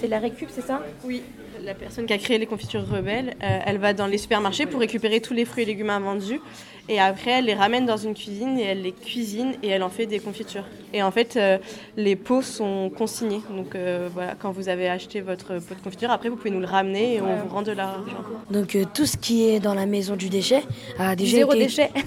c'est 0.00 0.08
la 0.08 0.18
récup, 0.18 0.48
c'est 0.50 0.66
ça? 0.66 0.80
Oui. 1.04 1.22
La 1.62 1.74
personne 1.74 2.04
qui 2.04 2.12
a 2.12 2.18
créé 2.18 2.36
les 2.36 2.46
confitures 2.46 2.86
rebelles, 2.86 3.36
euh, 3.42 3.58
elle 3.64 3.78
va 3.78 3.94
dans 3.94 4.06
les 4.06 4.18
supermarchés 4.18 4.66
pour 4.66 4.80
récupérer 4.80 5.20
tous 5.20 5.32
les 5.32 5.46
fruits 5.46 5.62
et 5.62 5.66
légumes 5.66 5.90
invendus. 5.90 6.40
Et 6.88 7.00
après, 7.00 7.30
elle 7.30 7.46
les 7.46 7.54
ramène 7.54 7.86
dans 7.86 7.96
une 7.96 8.14
cuisine 8.14 8.58
et 8.58 8.64
elle 8.64 8.82
les 8.82 8.92
cuisine 8.92 9.54
et 9.62 9.68
elle 9.68 9.82
en 9.82 9.88
fait 9.88 10.04
des 10.06 10.18
confitures. 10.18 10.64
Et 10.92 11.02
en 11.02 11.10
fait, 11.10 11.36
euh, 11.36 11.56
les 11.96 12.14
pots 12.14 12.42
sont 12.42 12.90
consignés. 12.90 13.40
Donc 13.50 13.74
euh, 13.74 14.08
voilà, 14.12 14.34
quand 14.38 14.52
vous 14.52 14.68
avez 14.68 14.88
acheté 14.88 15.22
votre 15.22 15.58
pot 15.60 15.74
de 15.74 15.80
confiture, 15.80 16.10
après, 16.10 16.28
vous 16.28 16.36
pouvez 16.36 16.50
nous 16.50 16.60
le 16.60 16.66
ramener 16.66 17.14
et 17.14 17.20
on 17.22 17.36
vous 17.36 17.48
rend 17.48 17.62
de 17.62 17.72
l'argent. 17.72 18.04
Donc 18.50 18.76
euh, 18.76 18.84
tout 18.92 19.06
ce 19.06 19.16
qui 19.16 19.48
est 19.48 19.60
dans 19.60 19.74
la 19.74 19.86
maison 19.86 20.14
du 20.14 20.28
déchet 20.28 20.62
a 20.98 21.16
déjà 21.16 21.38
Zéro 21.38 21.52
été... 21.52 21.64
déchet. 21.64 21.90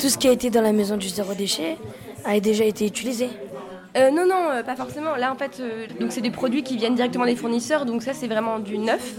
tout 0.00 0.08
ce 0.08 0.18
qui 0.18 0.26
a 0.26 0.32
été 0.32 0.50
dans 0.50 0.62
la 0.62 0.72
maison 0.72 0.96
du 0.96 1.08
zéro 1.08 1.32
déchet 1.34 1.76
a 2.24 2.40
déjà 2.40 2.64
été 2.64 2.86
utilisé. 2.86 3.28
Euh, 3.96 4.10
non, 4.10 4.26
non, 4.26 4.50
euh, 4.50 4.62
pas 4.62 4.74
forcément. 4.74 5.14
Là, 5.14 5.32
en 5.32 5.36
fait, 5.36 5.58
euh, 5.60 5.86
donc 6.00 6.10
c'est 6.10 6.20
des 6.20 6.30
produits 6.30 6.64
qui 6.64 6.76
viennent 6.76 6.96
directement 6.96 7.26
des 7.26 7.36
fournisseurs, 7.36 7.86
donc 7.86 8.02
ça, 8.02 8.12
c'est 8.12 8.26
vraiment 8.26 8.58
du 8.58 8.76
neuf. 8.76 9.14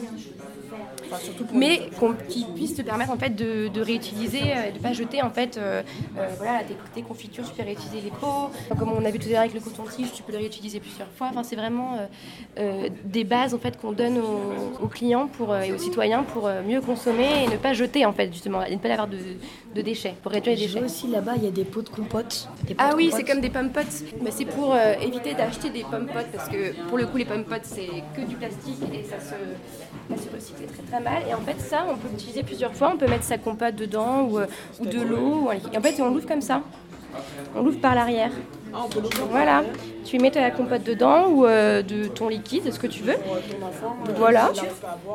Mais 1.53 1.89
qu'on- 1.99 2.14
qui 2.28 2.45
puisse 2.56 2.76
te 2.76 2.82
permettre 2.82 3.12
en 3.12 3.18
fait 3.18 3.36
de, 3.36 3.68
de 3.68 3.82
réutiliser, 3.82 4.41
euh, 4.43 4.72
de 4.72 4.80
pas 4.80 4.93
jeter 4.93 5.22
en 5.22 5.30
fait, 5.30 5.58
euh, 5.58 5.82
euh, 6.18 6.28
voilà, 6.38 6.60
tes, 6.64 6.76
tes 6.93 7.01
confitures, 7.01 7.43
tu 7.47 7.53
peux 7.56 7.64
réutiliser 7.64 8.01
les 8.01 8.12
pots. 8.12 8.49
Comme 8.78 8.91
on 8.91 9.03
a 9.06 9.12
vu 9.12 9.20
tout 9.20 9.28
à 9.28 9.32
l'heure 9.32 9.39
avec 9.41 9.53
le 9.53 9.60
coton-tige, 9.60 10.12
tu 10.14 10.24
peux 10.24 10.32
le 10.32 10.39
réutiliser 10.39 10.80
plusieurs 10.80 11.08
fois. 11.18 11.28
Enfin, 11.32 11.43
c'est 11.43 11.56
vraiment 11.56 11.95
euh, 11.95 12.06
euh, 12.60 12.89
des 13.03 13.24
bases 13.24 13.53
en 13.53 13.60
fait 13.60 13.80
qu'on 13.80 13.91
donne 13.91 14.18
aux, 14.18 14.84
aux 14.84 14.88
clients 14.88 15.28
pour, 15.28 15.56
et 15.56 15.72
aux 15.72 15.78
citoyens 15.78 16.24
pour 16.24 16.49
mieux 16.68 16.82
consommer 16.82 17.43
et 17.43 17.47
ne 17.47 17.58
pas 17.58 17.74
jeter 17.74 18.06
en 18.06 18.14
fait 18.14 18.32
justement, 18.32 18.64
et 18.64 18.72
ne 18.72 18.80
pas 18.80 18.89
avoir 18.91 19.08
de, 19.08 19.18
de 19.76 19.82
déchets, 19.82 20.14
pour 20.24 20.32
réduire 20.32 20.56
les 20.56 20.68
déchets. 20.68 20.82
aussi 20.84 21.08
là-bas, 21.08 21.34
il 21.38 21.43
y 21.43 21.47
a 21.47 21.51
des 21.51 21.64
pots 21.66 21.82
de 21.82 21.89
compote. 21.89 22.47
Des 22.68 22.76
Ah 22.78 22.91
de 22.91 22.95
oui, 22.95 23.06
compote. 23.10 23.20
c'est 23.26 23.32
comme 23.32 23.41
des 23.41 23.49
pommes 23.49 23.70
potes. 23.72 24.03
Mais 24.22 24.32
c'est 24.32 24.45
pour 24.45 24.74
euh, 24.74 24.93
éviter 25.01 25.34
d'acheter 25.34 25.70
des 25.70 25.84
pommes 25.84 26.08
potes 26.08 26.28
parce 26.34 26.49
que 26.49 26.74
pour 26.88 26.97
le 26.97 27.06
coup, 27.08 27.18
les 27.18 27.26
pommes 27.26 27.43
potes 27.45 27.62
c'est 27.66 27.89
que 28.16 28.22
du 28.22 28.36
plastique 28.36 28.82
et 28.93 29.03
ça 29.03 29.20
se, 29.20 30.16
ça 30.16 30.22
se 30.24 30.36
recycle 30.36 30.66
très 30.74 30.84
très 30.84 30.95
mal. 31.00 31.24
Et 31.30 31.34
en 31.34 31.39
fait, 31.41 31.60
ça, 31.60 31.86
on 31.89 31.96
peut 31.96 32.08
l'utiliser 32.12 32.43
plusieurs 32.43 32.74
fois. 32.74 32.91
On 32.93 32.98
peut 32.98 33.08
mettre 33.08 33.24
sa 33.24 33.38
compote 33.38 33.76
dedans 33.76 34.24
ou, 34.24 34.39
euh, 34.39 34.48
ou 34.80 34.86
de 34.86 35.02
l'eau. 35.02 35.43
ou 35.43 35.50
un 35.50 35.56
liquide. 35.56 35.74
Et 35.74 35.78
en 35.78 35.82
fait, 35.82 36.02
on 36.02 36.10
l'ouvre 36.10 36.28
comme 36.28 36.41
ça. 36.41 36.62
On 37.56 37.64
l'ouvre 37.64 37.80
par 37.80 37.96
l'arrière. 37.96 38.32
Voilà, 39.32 39.64
tu 40.04 40.20
mets 40.20 40.32
ta 40.32 40.52
compote 40.52 40.84
dedans 40.84 41.30
ou 41.30 41.46
euh, 41.46 41.82
de 41.82 42.08
ton 42.08 42.28
liquide, 42.28 42.74
ce 42.74 42.78
que 42.78 42.88
tu 42.88 43.04
veux. 43.04 43.16
Voilà, 44.18 44.52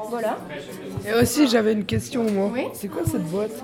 voilà. 0.09 0.39
Et 1.07 1.13
aussi, 1.13 1.47
j'avais 1.47 1.75
une 1.75 1.85
question, 1.85 2.25
moi. 2.25 2.51
Oui 2.53 2.69
C'est 2.73 2.89
quoi 2.89 3.03
cette 3.05 3.25
boîte? 3.25 3.63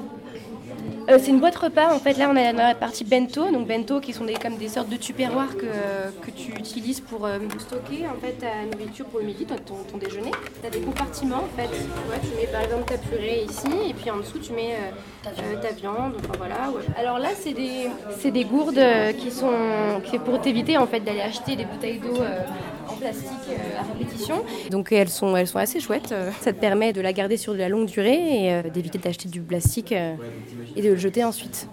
Euh, 1.08 1.18
c'est 1.20 1.30
une 1.30 1.40
boîte 1.40 1.56
repas. 1.56 1.94
En 1.94 2.00
fait, 2.00 2.14
là, 2.14 2.28
on 2.28 2.34
dans 2.34 2.56
la 2.56 2.74
partie 2.74 3.04
bento. 3.04 3.50
Donc 3.50 3.68
bento, 3.68 4.00
qui 4.00 4.12
sont 4.12 4.24
des, 4.24 4.34
comme 4.34 4.56
des 4.56 4.68
sortes 4.68 4.88
de 4.88 4.96
tupperwares 4.96 5.56
que, 5.56 6.26
que 6.26 6.30
tu 6.30 6.50
utilises 6.52 7.00
pour 7.00 7.26
euh, 7.26 7.38
stocker 7.58 8.06
en 8.08 8.18
fait 8.20 8.32
ta 8.32 8.64
nourriture 8.76 9.06
pour 9.06 9.20
le 9.20 9.26
midi, 9.26 9.44
ton, 9.46 9.76
ton, 9.90 9.98
déjeuner. 9.98 10.32
Tu 10.60 10.66
as 10.66 10.70
des 10.70 10.80
compartiments 10.80 11.44
en 11.44 11.60
fait. 11.60 11.68
Tu, 11.68 11.84
vois, 12.06 12.18
tu 12.18 12.36
mets 12.40 12.50
par 12.50 12.62
exemple 12.62 12.84
ta 12.92 12.98
purée 12.98 13.44
ici, 13.48 13.68
et 13.88 13.94
puis 13.94 14.10
en 14.10 14.18
dessous 14.18 14.38
tu 14.38 14.52
mets 14.52 14.74
euh, 14.74 15.28
euh, 15.28 15.60
ta 15.60 15.72
viande. 15.72 16.14
Enfin, 16.18 16.34
voilà. 16.38 16.70
ouais. 16.70 16.82
Alors 16.98 17.18
là, 17.18 17.28
c'est 17.34 17.52
des, 17.52 17.88
c'est 18.18 18.30
des 18.30 18.44
gourdes 18.44 18.78
euh, 18.78 19.12
qui 19.12 19.30
sont 19.30 19.52
qui 20.04 20.18
pour 20.18 20.40
t'éviter 20.40 20.76
en 20.78 20.86
fait 20.86 21.00
d'aller 21.00 21.20
acheter 21.20 21.56
des 21.56 21.64
bouteilles 21.64 21.98
d'eau 21.98 22.20
euh, 22.20 22.40
en 22.88 22.94
plastique 22.94 23.30
euh, 23.50 23.80
à 23.80 23.92
répétition. 23.92 24.42
Donc 24.70 24.92
elles 24.92 25.08
sont, 25.08 25.36
elles 25.36 25.46
sont 25.46 25.58
assez 25.58 25.80
chouettes. 25.80 26.14
Ça 26.40 26.52
te 26.52 26.58
permet 26.58 26.92
de 26.92 27.00
la 27.00 27.12
garder 27.12 27.36
sur 27.36 27.52
de 27.52 27.58
la 27.58 27.68
longue 27.68 27.86
durée 27.86 28.44
et 28.44 28.52
euh, 28.52 28.62
d'éviter 28.62 28.98
d'acheter 28.98 29.28
du 29.28 29.40
plastique 29.40 29.92
euh, 29.92 30.14
et 30.74 30.82
de 30.82 30.90
le 30.90 30.96
jeter 30.96 31.24
ensuite. 31.24 31.68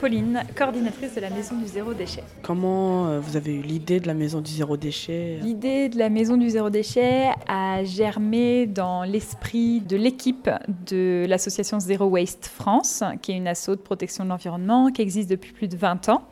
Pauline, 0.00 0.42
coordinatrice 0.54 1.14
de 1.14 1.20
la 1.20 1.30
Maison 1.30 1.56
du 1.56 1.66
Zéro 1.66 1.94
Déchet. 1.94 2.24
Comment 2.42 3.20
vous 3.20 3.36
avez 3.36 3.54
eu 3.54 3.62
l'idée 3.62 4.00
de 4.00 4.06
la 4.06 4.12
maison 4.12 4.42
du 4.42 4.50
zéro 4.50 4.76
déchet? 4.76 5.38
L'idée 5.40 5.88
de 5.88 5.96
la 5.98 6.10
Maison 6.10 6.36
du 6.36 6.50
Zéro 6.50 6.68
Déchet 6.68 7.30
a 7.48 7.82
germé 7.84 8.66
dans 8.66 9.04
l'esprit 9.04 9.80
de 9.80 9.96
l'équipe 9.96 10.50
de 10.86 11.24
l'association 11.26 11.80
Zero 11.80 12.06
Waste 12.06 12.46
France, 12.46 13.02
qui 13.22 13.32
est 13.32 13.36
une 13.36 13.48
asso 13.48 13.70
de 13.70 13.74
protection 13.76 14.24
de 14.24 14.28
l'environnement 14.28 14.90
qui 14.90 15.00
existe 15.00 15.30
depuis 15.30 15.52
plus 15.52 15.68
de 15.68 15.76
20 15.76 16.10
ans. 16.10 16.24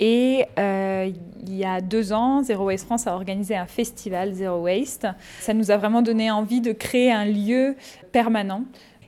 Et 0.00 0.46
euh, 0.58 1.10
il 1.46 1.54
y 1.54 1.64
a 1.64 1.80
deux 1.80 2.12
ans, 2.12 2.42
Zero 2.42 2.66
Waste 2.66 2.86
France 2.86 3.06
a 3.06 3.14
organisé 3.14 3.56
un 3.56 3.66
festival 3.66 4.32
Zero 4.32 4.62
Waste. 4.62 5.06
Ça 5.40 5.54
nous 5.54 5.70
a 5.70 5.76
vraiment 5.76 6.02
donné 6.02 6.30
envie 6.30 6.60
de 6.60 6.72
créer 6.72 7.12
un 7.12 7.24
lieu 7.24 7.76
permanent. 8.12 8.64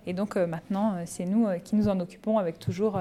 Et 0.06 0.12
donc 0.12 0.36
euh, 0.36 0.46
maintenant, 0.46 0.94
euh, 0.94 1.02
c'est 1.04 1.24
nous 1.24 1.48
qui 1.64 1.74
nous 1.74 1.88
en 1.88 1.98
occupons 1.98 2.38
avec 2.38 2.58
toujours 2.58 3.00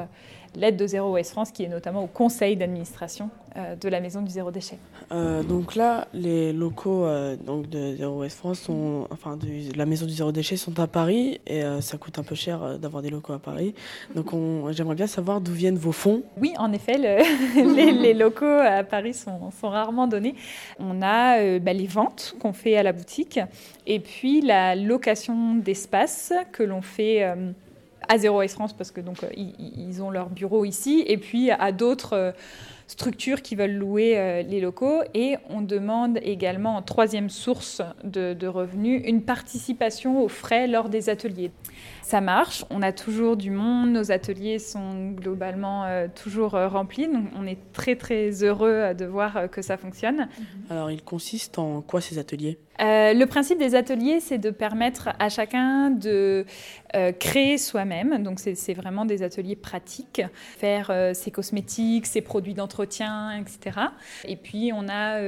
l'aide 0.57 0.77
de 0.77 0.87
Zero 0.87 1.11
Waste 1.13 1.31
France, 1.31 1.51
qui 1.51 1.63
est 1.63 1.67
notamment 1.69 2.03
au 2.03 2.07
conseil 2.07 2.55
d'administration 2.55 3.29
euh, 3.57 3.75
de 3.75 3.89
la 3.89 3.99
Maison 4.01 4.21
du 4.21 4.31
Zéro 4.31 4.51
Déchet. 4.51 4.77
Euh, 5.11 5.43
donc 5.43 5.75
là, 5.75 6.07
les 6.13 6.51
locaux 6.53 7.05
euh, 7.05 7.35
donc 7.35 7.69
de 7.69 7.95
Zero 7.95 8.19
Waste 8.21 8.37
France, 8.37 8.59
sont, 8.59 9.07
enfin 9.11 9.37
de 9.37 9.47
la 9.77 9.85
maison 9.85 10.05
du 10.05 10.13
zéro 10.13 10.31
déchet, 10.31 10.57
sont 10.57 10.79
à 10.79 10.87
Paris 10.87 11.39
et 11.45 11.63
euh, 11.63 11.79
ça 11.81 11.97
coûte 11.97 12.17
un 12.19 12.23
peu 12.23 12.35
cher 12.35 12.79
d'avoir 12.79 13.03
des 13.03 13.09
locaux 13.09 13.33
à 13.33 13.39
Paris. 13.39 13.73
Donc 14.15 14.33
on- 14.33 14.71
j'aimerais 14.71 14.95
bien 14.95 15.07
savoir 15.07 15.41
d'où 15.41 15.51
viennent 15.53 15.77
vos 15.77 15.91
fonds. 15.91 16.23
Oui, 16.41 16.53
en 16.57 16.71
effet, 16.73 16.97
le- 16.97 17.75
les, 17.75 17.91
les 17.91 18.13
locaux 18.13 18.45
à 18.45 18.83
Paris 18.83 19.13
sont, 19.13 19.51
sont 19.51 19.69
rarement 19.69 20.07
donnés. 20.07 20.35
On 20.79 21.01
a 21.01 21.59
bah, 21.59 21.73
les 21.73 21.87
ventes 21.87 22.35
qu'on 22.39 22.53
fait 22.53 22.75
à 22.77 22.83
la 22.83 22.91
boutique 22.93 23.39
et 23.87 23.99
puis 23.99 24.41
la 24.41 24.75
location 24.75 25.55
d'espace 25.55 26.33
que 26.51 26.63
l'on 26.63 26.81
fait 26.81 27.23
à 28.07 28.17
Zero 28.17 28.39
Waste 28.39 28.55
France 28.55 28.73
parce 28.73 28.91
que 28.91 29.01
donc 29.01 29.23
euh, 29.23 29.29
ils, 29.35 30.01
ont 30.01 30.09
leur 30.09 30.29
bureau 30.29 30.65
ici 30.65 31.03
et 31.07 31.17
puis 31.17 31.51
à 31.51 31.71
d'autres 31.71 32.13
euh, 32.13 32.31
structures 32.87 33.41
qui 33.41 33.55
veulent 33.55 33.75
louer 33.75 34.17
euh, 34.17 34.41
les 34.43 34.59
locaux 34.59 35.01
et 35.13 35.35
on 35.49 35.61
demande 35.61 36.19
également 36.21 36.75
en 36.75 36.81
troisième 36.81 37.29
source 37.29 37.81
de 38.03 38.47
revenus 38.47 39.01
une 39.05 39.21
participation 39.21 40.21
aux 40.21 40.29
frais 40.29 40.67
lors 40.67 40.89
des 40.89 41.09
ateliers. 41.09 41.51
Ça 42.05 42.21
marche, 42.21 42.63
on 42.69 42.83
a 42.83 42.91
toujours 42.91 43.35
du 43.35 43.49
monde, 43.49 43.89
nos 43.89 44.11
ateliers 44.11 44.59
sont 44.59 45.09
globalement 45.13 45.85
euh, 45.85 46.07
toujours 46.07 46.53
euh, 46.53 46.67
remplis, 46.67 47.07
donc 47.07 47.25
on 47.35 47.47
est 47.47 47.57
très 47.73 47.95
très 47.95 48.43
heureux 48.43 48.69
euh, 48.69 48.93
de 48.93 49.05
voir 49.05 49.49
que 49.49 49.63
ça 49.63 49.75
fonctionne. 49.75 50.27
Alors 50.69 50.91
il 50.91 51.01
consiste 51.01 51.57
en 51.57 51.81
quoi 51.81 52.01
ces 52.01 52.19
ateliers? 52.19 52.59
Euh, 52.81 53.13
le 53.13 53.25
principe 53.25 53.57
des 53.57 53.75
ateliers, 53.75 54.19
c'est 54.19 54.37
de 54.37 54.49
permettre 54.49 55.09
à 55.19 55.29
chacun 55.29 55.89
de 55.89 56.45
euh, 56.95 57.11
créer 57.13 57.57
soi-même. 57.57 58.21
Donc, 58.21 58.39
c'est 58.39 58.73
vraiment 58.73 59.05
des 59.05 59.23
ateliers 59.23 59.55
pratiques, 59.55 60.21
faire 60.57 60.89
euh, 60.89 61.13
ses 61.13 61.31
cosmétiques, 61.31 62.05
ses 62.05 62.21
produits 62.21 62.53
d'entretien, 62.53 63.31
etc. 63.39 63.79
Et 64.25 64.35
puis, 64.35 64.71
on 64.73 64.87
a 64.89 65.19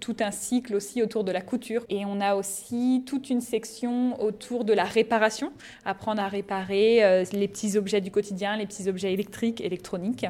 tout 0.00 0.16
un 0.20 0.30
cycle 0.30 0.74
aussi 0.74 1.02
autour 1.02 1.24
de 1.24 1.32
la 1.32 1.40
couture. 1.40 1.84
Et 1.88 2.04
on 2.04 2.20
a 2.20 2.34
aussi 2.34 3.02
toute 3.06 3.30
une 3.30 3.40
section 3.40 4.20
autour 4.22 4.64
de 4.64 4.72
la 4.72 4.84
réparation, 4.84 5.52
apprendre 5.88 6.22
à 6.22 6.28
réparer 6.28 7.02
euh, 7.02 7.24
les 7.32 7.48
petits 7.48 7.78
objets 7.78 8.00
du 8.00 8.10
quotidien, 8.10 8.56
les 8.56 8.66
petits 8.66 8.88
objets 8.88 9.12
électriques, 9.12 9.60
électroniques. 9.60 10.26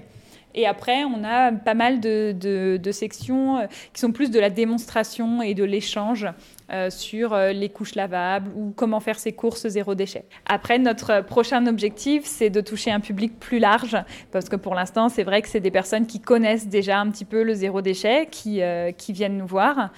Et 0.55 0.67
après, 0.67 1.05
on 1.05 1.25
a 1.25 1.53
pas 1.53 1.75
mal 1.75 2.01
de, 2.01 2.33
de- 2.33 2.93
sections 2.93 3.59
euh, 3.59 3.67
qui 3.93 4.01
sont 4.01 4.13
plus 4.13 4.31
de 4.31 4.41
la 4.41 4.51
démonstration 4.51 5.43
et 5.43 5.55
de 5.55 5.65
l'échange 5.65 6.27
euh, 6.71 6.91
sur 6.91 7.37
les 7.37 7.69
couches 7.69 7.95
lavables 7.97 8.51
ou 8.57 8.73
comment 8.75 9.01
faire 9.01 9.19
ses 9.19 9.33
courses 9.33 9.67
zéro 9.69 9.95
déchet. 9.95 10.25
Après, 10.47 10.79
notre 10.79 11.23
prochain 11.23 11.67
objectif, 11.67 12.25
c'est 12.25 12.51
de 12.51 12.61
toucher 12.61 12.91
un 12.91 13.01
public 13.01 13.39
plus 13.39 13.59
large, 13.59 13.97
parce 14.31 14.49
que 14.49 14.57
pour 14.57 14.75
l'instant, 14.75 15.09
c'est 15.09 15.25
vrai 15.25 15.43
que 15.43 15.49
c'est 15.49 15.61
des 15.61 15.71
personnes 15.71 16.07
qui 16.07 16.21
connaissent 16.21 16.69
déjà 16.69 16.99
un 16.99 17.11
petit 17.11 17.25
peu 17.27 17.43
le 17.43 17.55
zéro 17.55 17.83
déchet, 17.83 18.27
qui, 18.31 18.61
qui 18.97 19.13
viennent 19.13 19.37
nous 19.37 19.47
voir. 19.47 19.91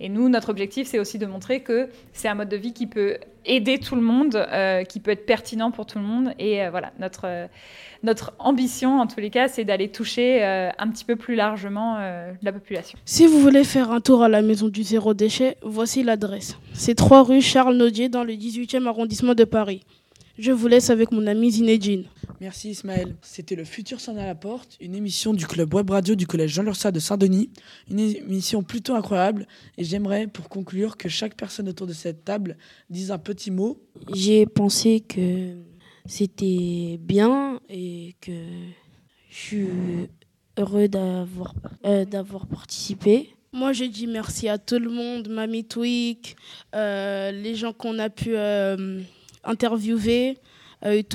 Et 0.00 0.08
nous, 0.08 0.28
notre 0.28 0.48
objectif, 0.50 0.86
c'est 0.88 0.98
aussi 0.98 1.18
de 1.18 1.26
montrer 1.26 1.60
que 1.60 1.88
c'est 2.12 2.28
un 2.28 2.34
mode 2.34 2.48
de 2.48 2.56
vie 2.56 2.72
qui 2.72 2.86
peut 2.86 3.18
aider 3.48 3.78
tout 3.78 3.96
le 3.96 4.02
monde, 4.02 4.36
euh, 4.36 4.84
qui 4.84 5.00
peut 5.00 5.10
être 5.10 5.26
pertinent 5.26 5.70
pour 5.70 5.86
tout 5.86 5.98
le 5.98 6.04
monde. 6.04 6.32
Et 6.38 6.62
euh, 6.62 6.70
voilà, 6.70 6.92
notre, 7.00 7.22
euh, 7.24 7.46
notre 8.02 8.32
ambition, 8.38 9.00
en 9.00 9.06
tous 9.06 9.20
les 9.20 9.30
cas, 9.30 9.48
c'est 9.48 9.64
d'aller 9.64 9.88
toucher 9.88 10.44
un 10.44 10.88
petit 10.88 11.04
peu 11.04 11.16
plus 11.16 11.34
largement 11.34 11.98
la 12.42 12.52
population. 12.52 12.98
Si 13.04 13.26
vous 13.26 13.40
voulez 13.40 13.64
faire 13.64 13.90
un 13.90 14.00
tour 14.00 14.22
à 14.22 14.28
la 14.28 14.42
maison 14.42 14.68
du 14.68 14.82
zéro 14.82 15.14
déchet, 15.14 15.56
voici 15.62 16.02
l'adresse. 16.02 16.56
C'est 16.74 16.94
3 16.94 17.24
rue 17.24 17.40
Charles 17.40 17.76
Nodier 17.76 18.08
dans 18.08 18.24
le 18.24 18.34
18e 18.34 18.86
arrondissement 18.86 19.34
de 19.34 19.44
Paris. 19.44 19.82
Je 20.38 20.52
vous 20.52 20.68
laisse 20.68 20.88
avec 20.90 21.10
mon 21.10 21.26
ami 21.26 21.50
Zinedine. 21.50 22.04
Merci 22.40 22.70
Ismaël. 22.70 23.16
C'était 23.22 23.56
le 23.56 23.64
Futur 23.64 24.00
sonne 24.00 24.18
à 24.18 24.26
la 24.26 24.36
porte, 24.36 24.76
une 24.80 24.94
émission 24.94 25.34
du 25.34 25.48
club 25.48 25.74
web 25.74 25.90
radio 25.90 26.14
du 26.14 26.28
collège 26.28 26.52
Jean 26.52 26.62
Lursa 26.62 26.92
de 26.92 27.00
Saint-Denis. 27.00 27.50
Une 27.90 27.98
émission 27.98 28.62
plutôt 28.62 28.94
incroyable. 28.94 29.48
Et 29.76 29.82
j'aimerais, 29.82 30.28
pour 30.28 30.48
conclure, 30.48 30.96
que 30.96 31.08
chaque 31.08 31.34
personne 31.34 31.68
autour 31.68 31.88
de 31.88 31.92
cette 31.92 32.24
table 32.24 32.56
dise 32.88 33.10
un 33.10 33.18
petit 33.18 33.50
mot. 33.50 33.82
J'ai 34.14 34.46
pensé 34.46 35.00
que 35.00 35.56
c'était 36.06 37.00
bien 37.00 37.58
et 37.68 38.14
que 38.20 38.30
je 39.30 39.36
suis 39.36 39.66
heureux 40.56 40.86
d'avoir 40.86 41.52
euh, 41.84 42.04
d'avoir 42.04 42.46
participé. 42.46 43.30
Moi, 43.52 43.72
je 43.72 43.84
dis 43.84 44.06
merci 44.06 44.48
à 44.48 44.58
tout 44.58 44.78
le 44.78 44.90
monde, 44.90 45.28
Mamie 45.28 45.64
Tweak, 45.64 46.36
euh, 46.76 47.32
les 47.32 47.56
gens 47.56 47.72
qu'on 47.72 47.98
a 47.98 48.08
pu 48.08 48.36
euh, 48.36 49.00
interviewer 49.44 50.38
euh, 50.84 50.92
et 50.92 51.06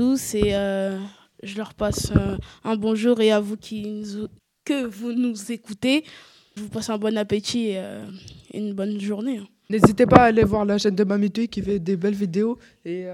euh, 0.56 1.00
je 1.42 1.58
leur 1.58 1.74
passe 1.74 2.12
euh, 2.16 2.38
un 2.64 2.76
bonjour 2.76 3.20
et 3.22 3.32
à 3.32 3.40
vous 3.40 3.58
qui 3.58 3.82
nous- 3.88 4.28
que 4.66 4.86
vous 4.86 5.12
nous 5.14 5.52
écoutez. 5.52 6.04
Je 6.56 6.62
vous 6.62 6.70
passe 6.70 6.90
un 6.90 6.98
bon 6.98 7.18
appétit 7.18 7.70
et 7.70 7.82
une 8.54 8.74
bonne 8.74 9.00
journée. 9.00 9.40
hein. 9.40 9.48
N'hésitez 9.70 10.06
pas 10.06 10.18
à 10.18 10.24
aller 10.26 10.44
voir 10.44 10.66
la 10.66 10.78
chaîne 10.78 10.96
de 10.96 11.04
Mamitui 11.04 11.48
qui 11.48 11.62
fait 11.62 11.80
des 11.80 11.98
belles 11.98 12.14
vidéos 12.14 12.60
et 12.86 13.08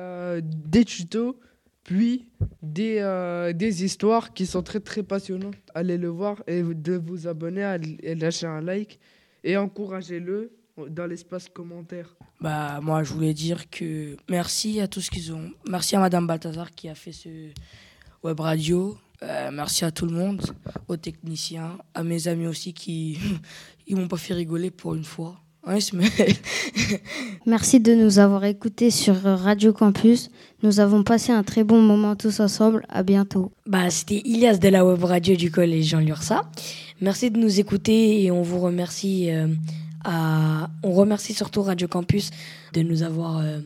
des 0.43 0.83
tutos, 0.83 1.39
puis 1.83 2.25
des, 2.61 3.51
des 3.55 3.83
histoires 3.85 4.33
qui 4.33 4.45
sont 4.45 4.61
très 4.61 4.81
très 4.81 5.03
passionnantes. 5.03 5.55
Allez 5.73 5.97
le 5.97 6.09
voir 6.09 6.43
et 6.47 6.61
de 6.61 6.97
vous 6.97 7.27
abonner 7.27 7.77
et 8.03 8.13
lâcher 8.15 8.47
un 8.47 8.59
like 8.61 8.99
et 9.43 9.55
encouragez-le 9.55 10.51
dans 10.87 11.05
l'espace 11.05 11.49
commentaire. 11.49 12.15
Bah 12.41 12.79
moi 12.81 13.03
je 13.03 13.13
voulais 13.13 13.33
dire 13.33 13.69
que 13.69 14.15
merci 14.29 14.79
à 14.79 14.87
tous 14.87 15.09
qu'ils 15.09 15.33
ont. 15.33 15.51
Merci 15.69 15.95
à 15.95 15.99
Madame 15.99 16.27
Balthazar 16.27 16.71
qui 16.71 16.89
a 16.89 16.95
fait 16.95 17.11
ce 17.11 17.29
web 18.23 18.39
radio. 18.39 18.97
Euh, 19.21 19.49
merci 19.51 19.83
à 19.83 19.91
tout 19.91 20.05
le 20.05 20.13
monde, 20.13 20.41
aux 20.87 20.95
techniciens, 20.95 21.77
à 21.93 22.03
mes 22.03 22.27
amis 22.29 22.47
aussi 22.47 22.73
qui 22.73 23.19
ils 23.87 23.95
m'ont 23.97 24.07
pas 24.07 24.17
fait 24.17 24.33
rigoler 24.33 24.71
pour 24.71 24.95
une 24.95 25.03
fois. 25.03 25.35
Hein, 25.65 25.77
Merci 27.45 27.79
de 27.81 27.93
nous 27.93 28.17
avoir 28.19 28.45
écoutés 28.45 28.91
sur 28.91 29.15
Radio 29.21 29.73
Campus. 29.73 30.29
Nous 30.63 30.79
avons 30.79 31.03
passé 31.03 31.33
un 31.33 31.43
très 31.43 31.65
bon 31.65 31.81
moment 31.81 32.15
tous 32.15 32.39
ensemble. 32.39 32.85
À 32.87 33.03
bientôt. 33.03 33.51
Bah, 33.67 33.89
c'était 33.89 34.21
Ilias 34.23 34.57
de 34.57 34.69
la 34.69 34.85
web 34.85 35.03
radio 35.03 35.35
du 35.35 35.51
collège 35.51 35.87
Jean 35.87 35.99
Lursa. 35.99 36.49
Merci 37.01 37.29
de 37.29 37.37
nous 37.37 37.59
écouter 37.59 38.23
et 38.23 38.31
on 38.31 38.41
vous 38.41 38.59
remercie. 38.59 39.31
euh, 39.31 39.47
On 40.83 40.93
remercie 40.93 41.33
surtout 41.33 41.61
Radio 41.61 41.87
Campus 41.87 42.31
de 42.73 42.81
nous 42.81 43.03
avoir 43.03 43.37
euh, 43.39 43.59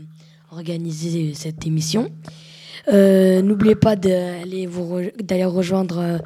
organisé 0.51 1.33
cette 1.33 1.65
émission. 1.65 2.11
Euh, 2.91 3.41
N'oubliez 3.41 3.75
pas 3.75 3.95
d'aller 3.95 4.65
rejoindre 5.45 5.97
euh, 5.99 6.17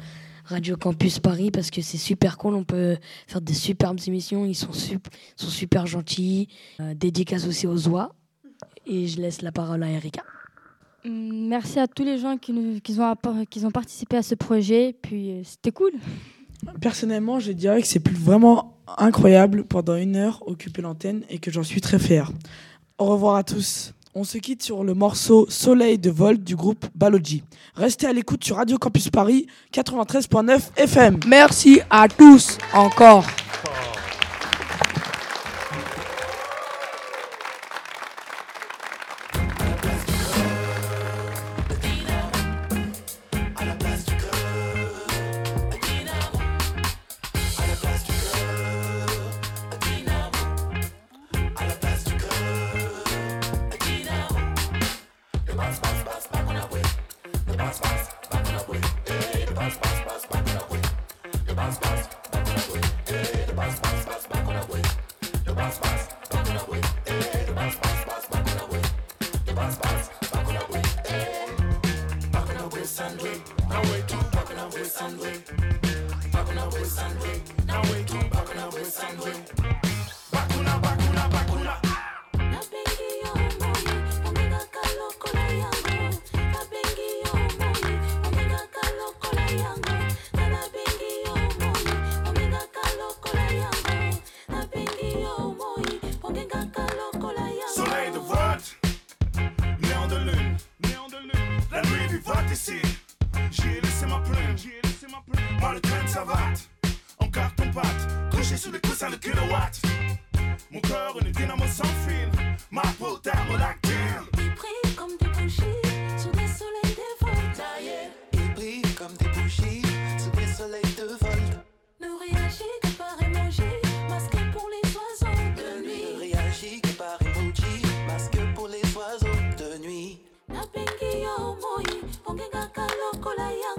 Radio 0.44 0.76
Campus 0.76 1.18
Paris 1.20 1.50
parce 1.50 1.70
que 1.70 1.82
c'est 1.82 1.98
super 1.98 2.36
cool. 2.38 2.54
On 2.54 2.64
peut 2.64 2.96
faire 3.26 3.40
des 3.40 3.54
superbes 3.54 3.98
émissions. 4.06 4.44
Ils 4.44 4.54
sont, 4.54 4.72
sup- 4.72 5.08
sont 5.36 5.48
super 5.50 5.86
gentils. 5.86 6.48
Dédicace 6.96 7.46
aussi 7.46 7.66
aux 7.66 7.86
oies. 7.88 8.14
Et 8.86 9.06
je 9.06 9.20
laisse 9.20 9.42
la 9.42 9.52
parole 9.52 9.82
à 9.82 9.88
Erika. 9.90 10.22
Merci 11.04 11.78
à 11.78 11.86
tous 11.86 12.02
les 12.02 12.18
gens 12.18 12.38
qui, 12.38 12.52
ont, 12.52 12.80
qui 12.80 13.64
ont 13.64 13.70
participé 13.70 14.16
à 14.16 14.22
ce 14.22 14.34
projet. 14.34 14.96
Puis 15.00 15.42
c'était 15.44 15.70
cool. 15.70 15.92
Personnellement, 16.80 17.40
je 17.40 17.52
dirais 17.52 17.80
que 17.82 17.88
c'est 17.88 18.00
plus 18.00 18.16
vraiment 18.16 18.78
incroyable 18.96 19.64
pendant 19.64 19.96
une 19.96 20.16
heure 20.16 20.42
occuper 20.46 20.82
l'antenne 20.82 21.22
et 21.28 21.38
que 21.38 21.50
j'en 21.50 21.62
suis 21.62 21.80
très 21.80 21.98
fier. 21.98 22.30
Au 22.98 23.06
revoir 23.06 23.36
à 23.36 23.44
tous. 23.44 23.94
On 24.14 24.24
se 24.24 24.38
quitte 24.38 24.62
sur 24.62 24.82
le 24.82 24.94
morceau 24.94 25.46
Soleil 25.48 25.98
de 25.98 26.10
Volt 26.10 26.42
du 26.42 26.56
groupe 26.56 26.86
Balogi. 26.94 27.44
Restez 27.74 28.06
à 28.06 28.12
l'écoute 28.12 28.42
sur 28.42 28.56
Radio 28.56 28.78
Campus 28.78 29.10
Paris 29.10 29.46
93.9 29.72 30.60
FM. 30.76 31.20
Merci 31.28 31.80
à 31.90 32.08
tous 32.08 32.58
encore. 32.72 33.24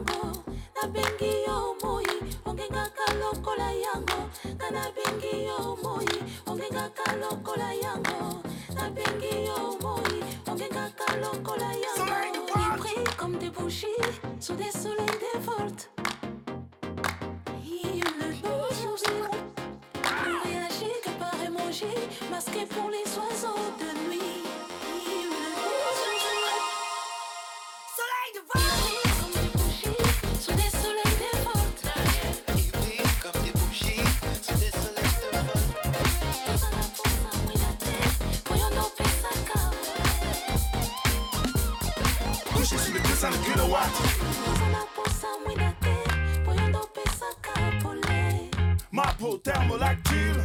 Yango. 0.10 0.44
Nabengi 0.76 1.32
yo 1.48 1.76
moi, 1.82 2.06
ongenga 2.46 2.86
kalokola 2.98 3.72
yango. 3.72 4.30
Nabengi 4.72 5.46
yo 5.48 5.78
moi, 5.84 6.06
ongenga 6.46 6.90
kalokola 6.96 7.74
yango. 7.74 8.42
Nabengi 8.76 9.46
yo 9.46 9.78
moi, 9.82 10.24
ongenga 10.48 10.92
kalokola 10.98 11.72
yango. 11.74 12.16
Il 12.56 12.78
brille 12.80 13.16
comme 13.18 13.38
des 13.38 13.50
bougies 13.50 13.88
sous 14.40 14.56
des 14.56 14.72
soleils 14.72 15.06
le 18.20 18.32
que 21.04 21.10
par 21.20 21.36
émoji, 21.46 21.86
masqué 22.32 22.66
pour 22.66 22.90
les 22.90 23.09
peau 49.20 49.38
thermolactile. 49.38 50.42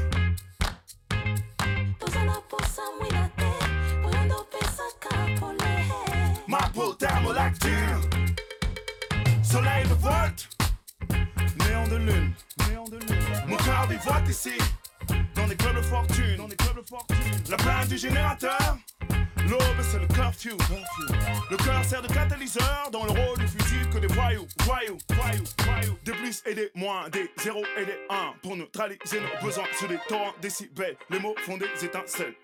Ma 6.48 6.58
peau 6.74 6.92
thermolactile. 6.94 8.00
Soleil 9.42 9.84
de 9.88 9.94
vote. 9.94 10.48
Néant 11.60 11.88
de 11.88 11.96
lune. 11.96 12.32
Mon 13.46 13.56
corps 13.56 13.86
vivote 13.88 14.28
ici. 14.28 14.58
Dans 15.36 15.46
des 15.46 15.56
clubs 15.56 15.76
de 15.76 15.82
fortune. 15.82 16.48
La 17.48 17.56
plainte 17.56 17.88
du 17.88 17.96
générateur. 17.96 18.76
L'aube, 19.54 19.82
c'est 19.82 20.00
le 20.00 20.06
curfew. 20.08 20.56
Le 21.48 21.56
cœur 21.56 21.84
sert 21.84 22.02
de 22.02 22.08
catalyseur 22.08 22.88
dans 22.90 23.04
le 23.04 23.12
rôle 23.12 23.38
du 23.38 23.46
fusil 23.46 23.88
que 23.92 23.98
des 23.98 24.08
voyous, 24.08 24.48
voyous, 24.64 24.98
voyous, 25.10 25.44
voyous. 25.58 25.96
Des 26.04 26.12
plus 26.12 26.42
et 26.44 26.54
des 26.54 26.72
moins, 26.74 27.08
des 27.08 27.30
zéros 27.38 27.62
et 27.78 27.84
des 27.84 27.98
1 28.10 28.34
pour 28.42 28.56
neutraliser 28.56 29.20
nos 29.20 29.46
besoins 29.46 29.64
sur 29.78 29.86
des 29.86 29.98
torrents 30.08 30.34
décibels. 30.42 30.96
Les 31.08 31.20
mots 31.20 31.36
font 31.44 31.56
des 31.56 31.84
étincelles. 31.84 32.34